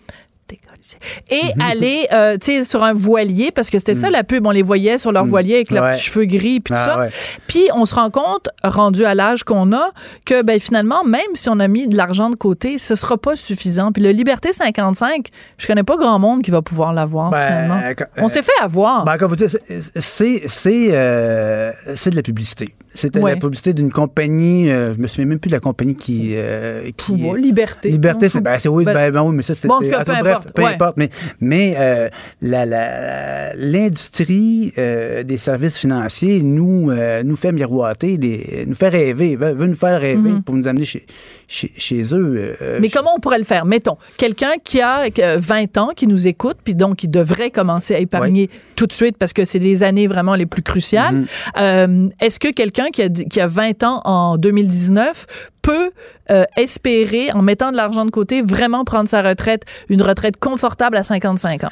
et 1.30 1.40
aller 1.62 2.06
euh, 2.12 2.36
tu 2.40 2.46
sais 2.58 2.64
sur 2.64 2.82
un 2.84 2.92
voilier 2.92 3.50
parce 3.50 3.68
que 3.70 3.78
c'était 3.78 3.94
ça 3.94 4.10
la 4.10 4.24
pub 4.24 4.46
on 4.46 4.50
les 4.50 4.62
voyait 4.62 4.96
sur 4.98 5.12
leur 5.12 5.24
voilier 5.24 5.56
avec 5.56 5.72
leurs 5.72 5.84
Ouais. 5.84 5.90
petits 5.90 6.02
cheveux 6.04 6.24
gris 6.24 6.60
puis 6.60 6.72
tout 6.72 6.80
Ah, 6.80 6.84
ça 6.86 6.98
ouais. 6.98 7.08
puis 7.46 7.64
on 7.74 7.84
se 7.84 7.94
rend 7.94 8.10
compte 8.10 8.48
rendu 8.62 9.04
à 9.04 9.14
l'âge 9.14 9.44
qu'on 9.44 9.72
a 9.72 9.90
que 10.24 10.42
ben 10.42 10.58
finalement 10.60 11.04
même 11.04 11.20
si 11.34 11.48
on 11.48 11.58
a 11.60 11.68
mis 11.68 11.88
de 11.88 11.96
l'argent 11.96 12.30
de 12.30 12.36
côté 12.36 12.78
ce 12.78 12.94
sera 12.94 13.18
pas 13.18 13.36
suffisant 13.36 13.92
puis 13.92 14.02
le 14.02 14.10
liberté 14.10 14.52
55 14.52 15.28
je 15.58 15.66
connais 15.66 15.82
pas 15.84 15.96
grand 15.96 16.18
monde 16.18 16.42
qui 16.42 16.50
va 16.50 16.62
pouvoir 16.62 16.92
l'avoir 16.92 17.30
Ben, 17.30 17.46
finalement 17.46 17.80
quand- 17.96 18.06
on 18.24 18.28
s'est 18.28 18.42
fait 18.42 18.52
avoir 18.60 19.04
Ben, 19.04 19.16
comme 19.18 19.28
vous 19.30 19.36
dites, 19.36 19.58
c'est- 19.96 20.42
c'est 20.46 20.88
euh, 20.92 21.72
c'est 21.96 22.10
de 22.10 22.16
la 22.16 22.22
publicité. 22.22 22.74
C'était 22.94 23.20
Ouais. 23.20 23.32
la 23.34 23.36
publicité 23.36 23.74
d'une 23.74 23.92
compagnie, 23.92 24.70
euh, 24.70 24.94
je 24.94 24.98
me 24.98 25.06
souviens 25.06 25.26
même 25.26 25.38
plus 25.38 25.50
de 25.50 25.54
la 25.54 25.60
compagnie 25.60 25.94
qui... 25.94 26.30
euh, 26.34 26.90
qui 26.96 27.12
liberté 27.36 27.90
Liberté, 27.90 28.28
c'est 28.28 28.40
ben, 28.40 28.58
c'est- 28.58 28.68
oui, 28.68 28.84
Ben, 28.84 28.94
ben, 28.94 29.12
ben 29.12 29.22
oui, 29.22 29.34
mais 29.36 29.42
ça 29.42 29.54
c'est 29.54 29.68
bon, 29.68 29.74
en 29.74 29.78
tout 29.78 29.84
c'est- 29.84 29.90
cas, 29.90 30.04
peu 30.04 30.12
bref, 30.20 30.26
importe, 30.36 30.52
peu 30.52 30.62
ouais. 30.62 30.67
Importe, 30.74 30.96
mais 30.96 31.10
mais 31.40 31.74
euh, 31.78 32.08
la- 32.42 32.66
la- 32.66 33.54
l'industrie 33.54 34.72
euh, 34.78 35.22
des 35.22 35.36
services 35.38 35.78
financiers 35.78 36.42
nous 36.42 36.90
euh, 36.90 37.22
nous 37.22 37.36
fait 37.36 37.52
miroiter, 37.52 38.18
des, 38.18 38.64
nous 38.66 38.74
fait 38.74 38.88
rêver, 38.88 39.36
veut, 39.36 39.52
veut 39.52 39.66
nous 39.66 39.76
faire 39.76 40.00
rêver 40.00 40.30
pour 40.44 40.54
nous 40.54 40.68
amener 40.68 40.84
chez 40.84 41.04
chez, 41.46 41.70
chez 41.76 42.02
eux. 42.14 42.56
Mhm. 42.60 42.78
Mais 42.80 42.88
comment 42.90 43.10
on 43.16 43.20
pourrait 43.20 43.38
le 43.38 43.44
faire? 43.44 43.64
Mettons, 43.64 43.96
quelqu'un 44.18 44.52
qui 44.62 44.80
a 44.80 45.04
euh, 45.18 45.36
20 45.40 45.78
ans, 45.78 45.90
qui 45.96 46.06
nous 46.06 46.26
écoute, 46.26 46.58
puis 46.62 46.74
donc 46.74 46.96
qui 46.96 47.08
devrait 47.08 47.50
commencer 47.50 47.94
à 47.94 47.98
épargner 47.98 48.50
tout 48.76 48.86
de 48.86 48.92
suite 48.92 49.16
parce 49.18 49.32
que 49.32 49.44
c'est 49.44 49.58
les 49.58 49.82
années 49.82 50.06
vraiment 50.06 50.34
les 50.34 50.46
plus 50.46 50.62
cruciales. 50.62 51.24
Mhm. 51.56 52.10
Est-ce 52.20 52.38
que 52.40 52.52
quelqu'un 52.52 52.88
qui 52.92 53.02
a, 53.02 53.08
qui 53.08 53.40
a 53.40 53.46
20 53.46 53.82
ans 53.82 54.02
en 54.04 54.36
2019 54.36 55.26
peut 55.68 55.90
euh, 56.30 56.44
espérer, 56.56 57.30
en 57.32 57.42
mettant 57.42 57.70
de 57.72 57.76
l'argent 57.76 58.04
de 58.04 58.10
côté, 58.10 58.42
vraiment 58.42 58.84
prendre 58.84 59.08
sa 59.08 59.22
retraite, 59.22 59.64
une 59.88 60.02
retraite 60.02 60.36
confortable 60.38 60.96
à 60.96 61.04
55 61.04 61.64
ans? 61.64 61.68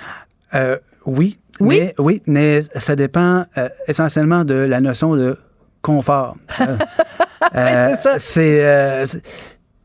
Euh, 0.55 0.79
oui. 1.07 1.39
Oui? 1.61 1.79
Mais, 1.81 1.95
oui, 1.99 2.23
mais 2.27 2.61
ça 2.75 2.95
dépend 2.97 3.45
euh, 3.57 3.69
essentiellement 3.89 4.45
de 4.45 4.55
la 4.55 4.81
notion 4.81 5.17
de 5.17 5.37
confort. 5.83 6.37
C'est 7.55 7.95
ça. 7.95 8.19
C'est, 8.19 9.05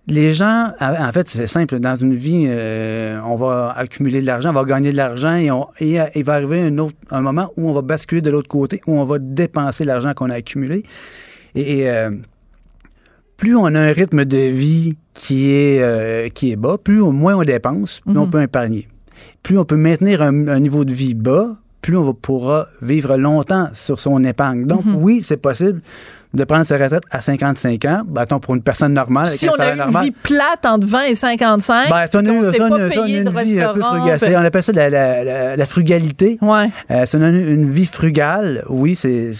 les 0.07 0.33
gens, 0.33 0.71
en 0.81 1.11
fait, 1.11 1.29
c'est 1.29 1.47
simple. 1.47 1.79
Dans 1.79 1.95
une 1.95 2.15
vie, 2.15 2.45
euh, 2.47 3.19
on 3.23 3.35
va 3.35 3.73
accumuler 3.77 4.19
de 4.19 4.25
l'argent, 4.25 4.49
on 4.49 4.53
va 4.53 4.63
gagner 4.65 4.91
de 4.91 4.97
l'argent 4.97 5.35
et, 5.35 5.51
on- 5.51 5.67
et, 5.79 5.97
il 6.15 6.23
va 6.23 6.33
arriver 6.33 6.59
un, 6.61 6.77
autre, 6.79 6.95
un 7.11 7.21
moment 7.21 7.51
où 7.55 7.69
on 7.69 7.73
va 7.73 7.81
basculer 7.81 8.21
de 8.21 8.29
l'autre 8.31 8.49
côté, 8.49 8.81
où 8.87 8.99
on 8.99 9.05
va 9.05 9.17
dépenser 9.19 9.85
l'argent 9.85 10.13
qu'on 10.13 10.29
a 10.31 10.35
accumulé. 10.35 10.83
Et, 11.55 11.79
et, 11.79 11.89
euh, 11.89 12.09
plus 13.41 13.55
on 13.55 13.65
a 13.65 13.79
un 13.79 13.91
rythme 13.91 14.23
de 14.23 14.37
vie 14.37 14.93
qui 15.13 15.51
est, 15.51 15.81
euh, 15.81 16.29
qui 16.29 16.51
est 16.51 16.55
bas, 16.55 16.77
plus 16.81 17.01
au 17.01 17.11
moins 17.11 17.35
on 17.35 17.41
dépense, 17.43 17.99
plus 18.05 18.13
on 18.17 18.27
peut 18.29 18.41
épargner. 18.41 18.87
Plus 19.43 19.57
on 19.57 19.65
peut 19.65 19.75
maintenir 19.75 20.21
un, 20.21 20.47
un 20.47 20.59
niveau 20.59 20.85
de 20.85 20.93
vie 20.93 21.15
bas, 21.15 21.57
plus 21.81 21.97
on 21.97 22.03
va- 22.03 22.13
pourra 22.13 22.67
vivre 22.81 23.17
longtemps 23.17 23.67
sur 23.73 23.99
son 23.99 24.23
épargne. 24.23 24.65
Donc, 24.67 24.83
oui, 24.99 25.21
c'est 25.25 25.37
possible 25.37 25.81
de 26.33 26.43
prendre 26.45 26.65
sa 26.65 26.77
retraite 26.77 27.03
à 27.11 27.19
55 27.19 27.83
ans, 27.85 28.01
bâton 28.05 28.39
pour 28.39 28.55
une 28.55 28.61
personne 28.63 28.93
normale. 28.93 29.27
Avec 29.27 29.37
Si 29.37 29.49
on 29.49 29.53
a 29.53 29.71
une 29.71 29.77
normal. 29.79 30.03
vie 30.05 30.11
plate 30.11 30.65
entre 30.65 30.87
20 30.87 31.01
et 31.03 31.15
55, 31.15 31.89
Ben, 31.89 32.07
ça, 32.07 32.19
on 32.19 32.25
on 32.25 32.69
pas 32.69 32.89
payé 32.89 33.17
une 33.17 33.23
de 33.25 33.29
vie 33.29 33.59
un 33.59 33.73
peu 33.73 33.79
restaurant, 33.81 33.97
frugale. 34.17 34.35
On 34.37 34.45
appelle 34.45 34.63
ça 34.63 34.71
la, 34.71 34.89
la- 34.89 35.23
la- 35.23 35.55
la 35.57 35.65
frugalité. 35.65 36.37
Ouais. 36.41 36.69
Euh, 36.89 37.05
si 37.05 37.15
on 37.17 37.21
a 37.21 37.27
une, 37.29 37.47
une 37.49 37.71
vie 37.71 37.85
frugale, 37.85 38.63
oui, 38.69 38.95
c'est- 38.95 39.33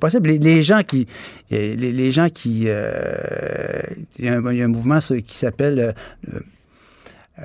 possible. 0.00 0.28
Les, 0.30 0.38
les 0.38 0.62
gens 0.62 0.80
qui. 0.82 1.06
Les, 1.50 1.76
les 1.76 2.10
gens 2.10 2.28
qui. 2.30 2.64
euh, 2.68 3.80
Il 4.18 4.24
y, 4.24 4.28
a 4.28 4.34
un- 4.36 4.52
il 4.52 4.58
y 4.58 4.62
a 4.62 4.64
un 4.64 4.68
mouvement 4.68 4.98
qui 5.00 5.36
s'appelle. 5.36 5.94
euh, 6.34 6.38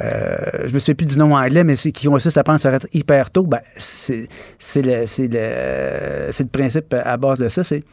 euh, 0.01 0.67
je 0.67 0.73
me 0.73 0.79
souviens 0.79 0.95
plus 0.95 1.07
du 1.07 1.17
nom 1.17 1.35
anglais, 1.35 1.63
mais 1.63 1.75
c'est 1.75 1.91
qui 1.91 2.07
consiste 2.07 2.37
à 2.37 2.43
prendre 2.43 2.59
sa 2.59 2.71
retraite 2.71 2.91
hyper 2.93 3.31
tôt. 3.31 3.43
Ben, 3.43 3.59
c'est 3.77 4.27
le, 4.81 5.05
c'est 5.07 5.27
le, 5.27 6.31
c'est 6.31 6.43
le 6.43 6.49
principe 6.49 6.93
à 7.03 7.17
base 7.17 7.39
de 7.39 7.49
ça. 7.49 7.63
C'est 7.63 7.83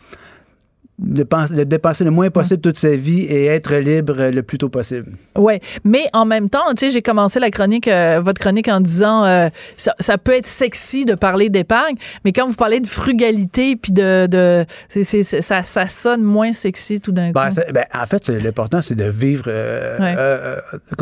de 0.98 1.64
dépenser 1.64 2.04
le 2.04 2.10
moins 2.10 2.30
possible 2.30 2.60
toute 2.60 2.78
sa 2.78 2.96
vie 2.96 3.20
et 3.20 3.46
être 3.46 3.74
libre 3.74 4.30
le 4.30 4.42
plus 4.42 4.56
tôt 4.56 4.70
possible. 4.70 5.12
Oui, 5.36 5.60
mais 5.84 6.06
en 6.14 6.24
même 6.24 6.48
temps, 6.48 6.64
tu 6.70 6.86
sais, 6.86 6.90
j'ai 6.90 7.02
commencé 7.02 7.38
la 7.38 7.50
chronique, 7.50 7.86
euh, 7.86 8.20
votre 8.22 8.40
chronique 8.40 8.68
en 8.68 8.80
disant 8.80 9.24
euh, 9.24 9.48
ça, 9.76 9.94
ça, 9.98 10.16
peut 10.16 10.32
être 10.32 10.46
sexy 10.46 11.04
de 11.04 11.14
parler 11.14 11.50
d'épargne, 11.50 11.96
mais 12.24 12.32
quand 12.32 12.48
vous 12.48 12.54
parlez 12.54 12.80
de 12.80 12.86
frugalité 12.86 13.76
puis 13.76 13.92
de, 13.92 14.26
de 14.26 14.64
ça, 14.88 15.62
ça, 15.62 15.86
sonne 15.86 16.22
moins 16.22 16.54
sexy 16.54 17.00
tout 17.00 17.12
d'un 17.12 17.30
ben, 17.30 17.50
coup. 17.50 17.56
Ben, 17.72 17.84
en 17.94 18.06
fait, 18.06 18.28
l'important 18.28 18.80
c'est 18.80 18.94
de 18.94 19.04
vivre, 19.04 19.44
euh, 19.48 20.60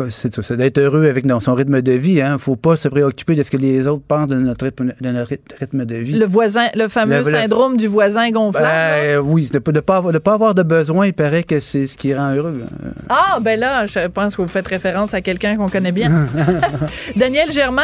c'est 0.09 0.57
d'être 0.57 0.77
heureux 0.77 1.07
avec 1.07 1.25
son 1.39 1.53
rythme 1.53 1.81
de 1.81 1.91
vie. 1.93 2.13
Il 2.13 2.21
hein. 2.21 2.33
ne 2.33 2.37
faut 2.37 2.57
pas 2.57 2.75
se 2.75 2.89
préoccuper 2.89 3.35
de 3.35 3.43
ce 3.43 3.51
que 3.51 3.57
les 3.57 3.87
autres 3.87 4.03
pensent 4.05 4.29
de 4.29 4.35
notre 4.35 4.65
rythme 4.65 5.85
de, 5.85 5.95
vie. 5.95 6.17
Le 6.17 6.25
voisin, 6.25 6.67
le 6.75 6.89
fameux 6.89 7.23
syndrome 7.23 7.77
du 7.77 7.87
voisin 7.87 8.29
gonflable. 8.31 8.67
Ben, 8.67 9.19
oui, 9.19 9.47
c'est 9.49 9.61
pas 9.61 9.71
de 9.71 9.84
pas, 9.85 10.01
pas 10.01 10.33
avoir 10.33 10.55
de 10.55 10.63
besoin, 10.63 11.07
il 11.07 11.13
paraît 11.13 11.43
que 11.43 11.59
c'est 11.59 11.87
ce 11.87 11.97
qui 11.97 12.13
rend 12.13 12.33
heureux. 12.33 12.63
Ah, 13.09 13.39
ben 13.41 13.59
là, 13.59 13.85
je 13.85 14.07
pense 14.07 14.35
que 14.35 14.41
vous 14.41 14.47
faites 14.47 14.67
référence 14.67 15.13
à 15.13 15.21
quelqu'un 15.21 15.55
qu'on 15.57 15.69
connaît 15.69 15.91
bien. 15.91 16.27
Daniel 17.15 17.51
Germain, 17.51 17.83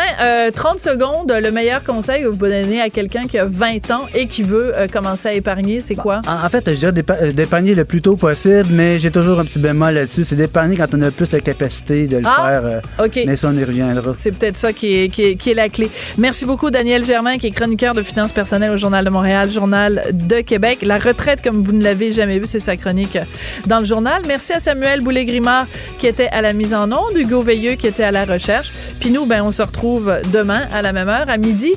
30 0.54 0.76
euh, 0.76 0.78
secondes, 0.78 1.32
le 1.32 1.52
meilleur 1.52 1.84
conseil 1.84 2.24
que 2.24 2.28
vous 2.28 2.38
pouvez 2.38 2.64
donner 2.64 2.82
à 2.82 2.90
quelqu'un 2.90 3.26
qui 3.26 3.38
a 3.38 3.46
20 3.46 3.92
ans 3.92 4.06
et 4.14 4.28
qui 4.28 4.44
veut 4.44 4.76
euh, 4.76 4.88
commencer 4.88 5.30
à 5.30 5.34
épargner, 5.34 5.82
c'est 5.82 5.96
quoi? 5.96 6.22
En 6.28 6.50
fait, 6.50 6.70
je 6.74 6.90
dirais 6.90 6.94
euh, 7.22 7.32
d'épargner 7.32 7.76
le 7.76 7.86
plus 7.86 8.02
tôt 8.02 8.16
possible, 8.16 8.68
mais 8.72 9.00
j'ai 9.00 9.12
toujours 9.12 9.40
un 9.40 9.46
petit 9.46 9.60
bémol 9.60 9.94
là-dessus. 9.94 10.26
C'est 10.26 10.36
d'épargner 10.36 10.78
quand 10.78 10.94
on 10.94 11.02
a 11.02 11.12
plus 11.12 11.32
la 11.32 11.40
capacité 11.40 12.08
de 12.08 12.18
le 12.18 12.24
ah, 12.26 12.62
faire. 12.62 12.82
OK. 13.06 13.20
Mais 13.26 13.36
ça, 13.36 13.50
on 13.50 13.58
y 13.58 13.64
reviendra. 13.64 14.14
C'est 14.16 14.32
peut-être 14.32 14.58
ça 14.58 14.74
qui 14.74 14.96
est, 14.96 15.10
qui, 15.10 15.24
est, 15.24 15.36
qui 15.36 15.52
est 15.52 15.56
la 15.56 15.70
clé. 15.70 15.90
Merci 16.18 16.46
beaucoup, 16.46 16.72
Daniel 16.72 17.06
Germain, 17.06 17.38
qui 17.38 17.48
est 17.48 17.52
chroniqueur 17.52 17.94
de 17.94 18.02
finances 18.02 18.32
personnelles 18.32 18.72
au 18.72 18.78
Journal 18.78 19.06
de 19.06 19.10
Montréal, 19.10 19.50
Journal 19.52 20.04
de 20.12 20.42
Québec. 20.42 20.80
La 20.82 20.98
retraite, 20.98 21.42
comme 21.44 21.62
vous 21.62 21.74
ne 21.74 21.84
l'avez 21.84 21.91
jamais 22.12 22.40
vu, 22.40 22.46
c'est 22.48 22.60
sa 22.60 22.78
chronique 22.78 23.18
dans 23.66 23.80
le 23.80 23.86
journal. 23.86 24.22
Merci 24.28 24.54
à 24.54 24.60
Samuel 24.60 25.02
Boulay-Grimard 25.02 25.68
qui 25.98 26.08
était 26.08 26.28
à 26.30 26.42
la 26.42 26.54
mise 26.54 26.74
en 26.74 26.92
onde, 26.92 27.18
Hugo 27.18 27.42
Veilleux 27.42 27.76
qui 27.76 27.88
était 27.88 28.04
à 28.04 28.12
la 28.12 28.26
recherche. 28.26 28.72
Puis 29.00 29.12
nous, 29.12 29.26
ben, 29.26 29.44
on 29.44 29.52
se 29.52 29.62
retrouve 29.62 30.14
demain 30.32 30.68
à 30.74 30.82
la 30.82 30.94
même 30.94 31.10
heure, 31.10 31.30
à 31.30 31.38
midi. 31.38 31.74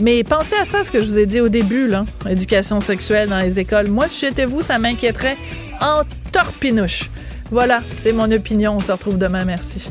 Mais 0.00 0.22
pensez 0.22 0.54
à 0.54 0.64
ça, 0.64 0.84
ce 0.84 0.90
que 0.90 1.00
je 1.00 1.06
vous 1.06 1.18
ai 1.18 1.26
dit 1.26 1.40
au 1.40 1.48
début, 1.48 1.88
là, 1.88 2.04
éducation 2.28 2.80
sexuelle 2.80 3.28
dans 3.28 3.38
les 3.38 3.58
écoles. 3.58 3.88
Moi, 3.88 4.06
si 4.08 4.20
j'étais 4.20 4.44
vous, 4.44 4.62
ça 4.62 4.78
m'inquiéterait 4.78 5.36
en 5.80 6.02
torpinouche. 6.30 7.10
Voilà, 7.50 7.82
c'est 7.94 8.12
mon 8.12 8.30
opinion. 8.30 8.76
On 8.76 8.80
se 8.80 8.92
retrouve 8.92 9.18
demain. 9.18 9.44
Merci. 9.44 9.90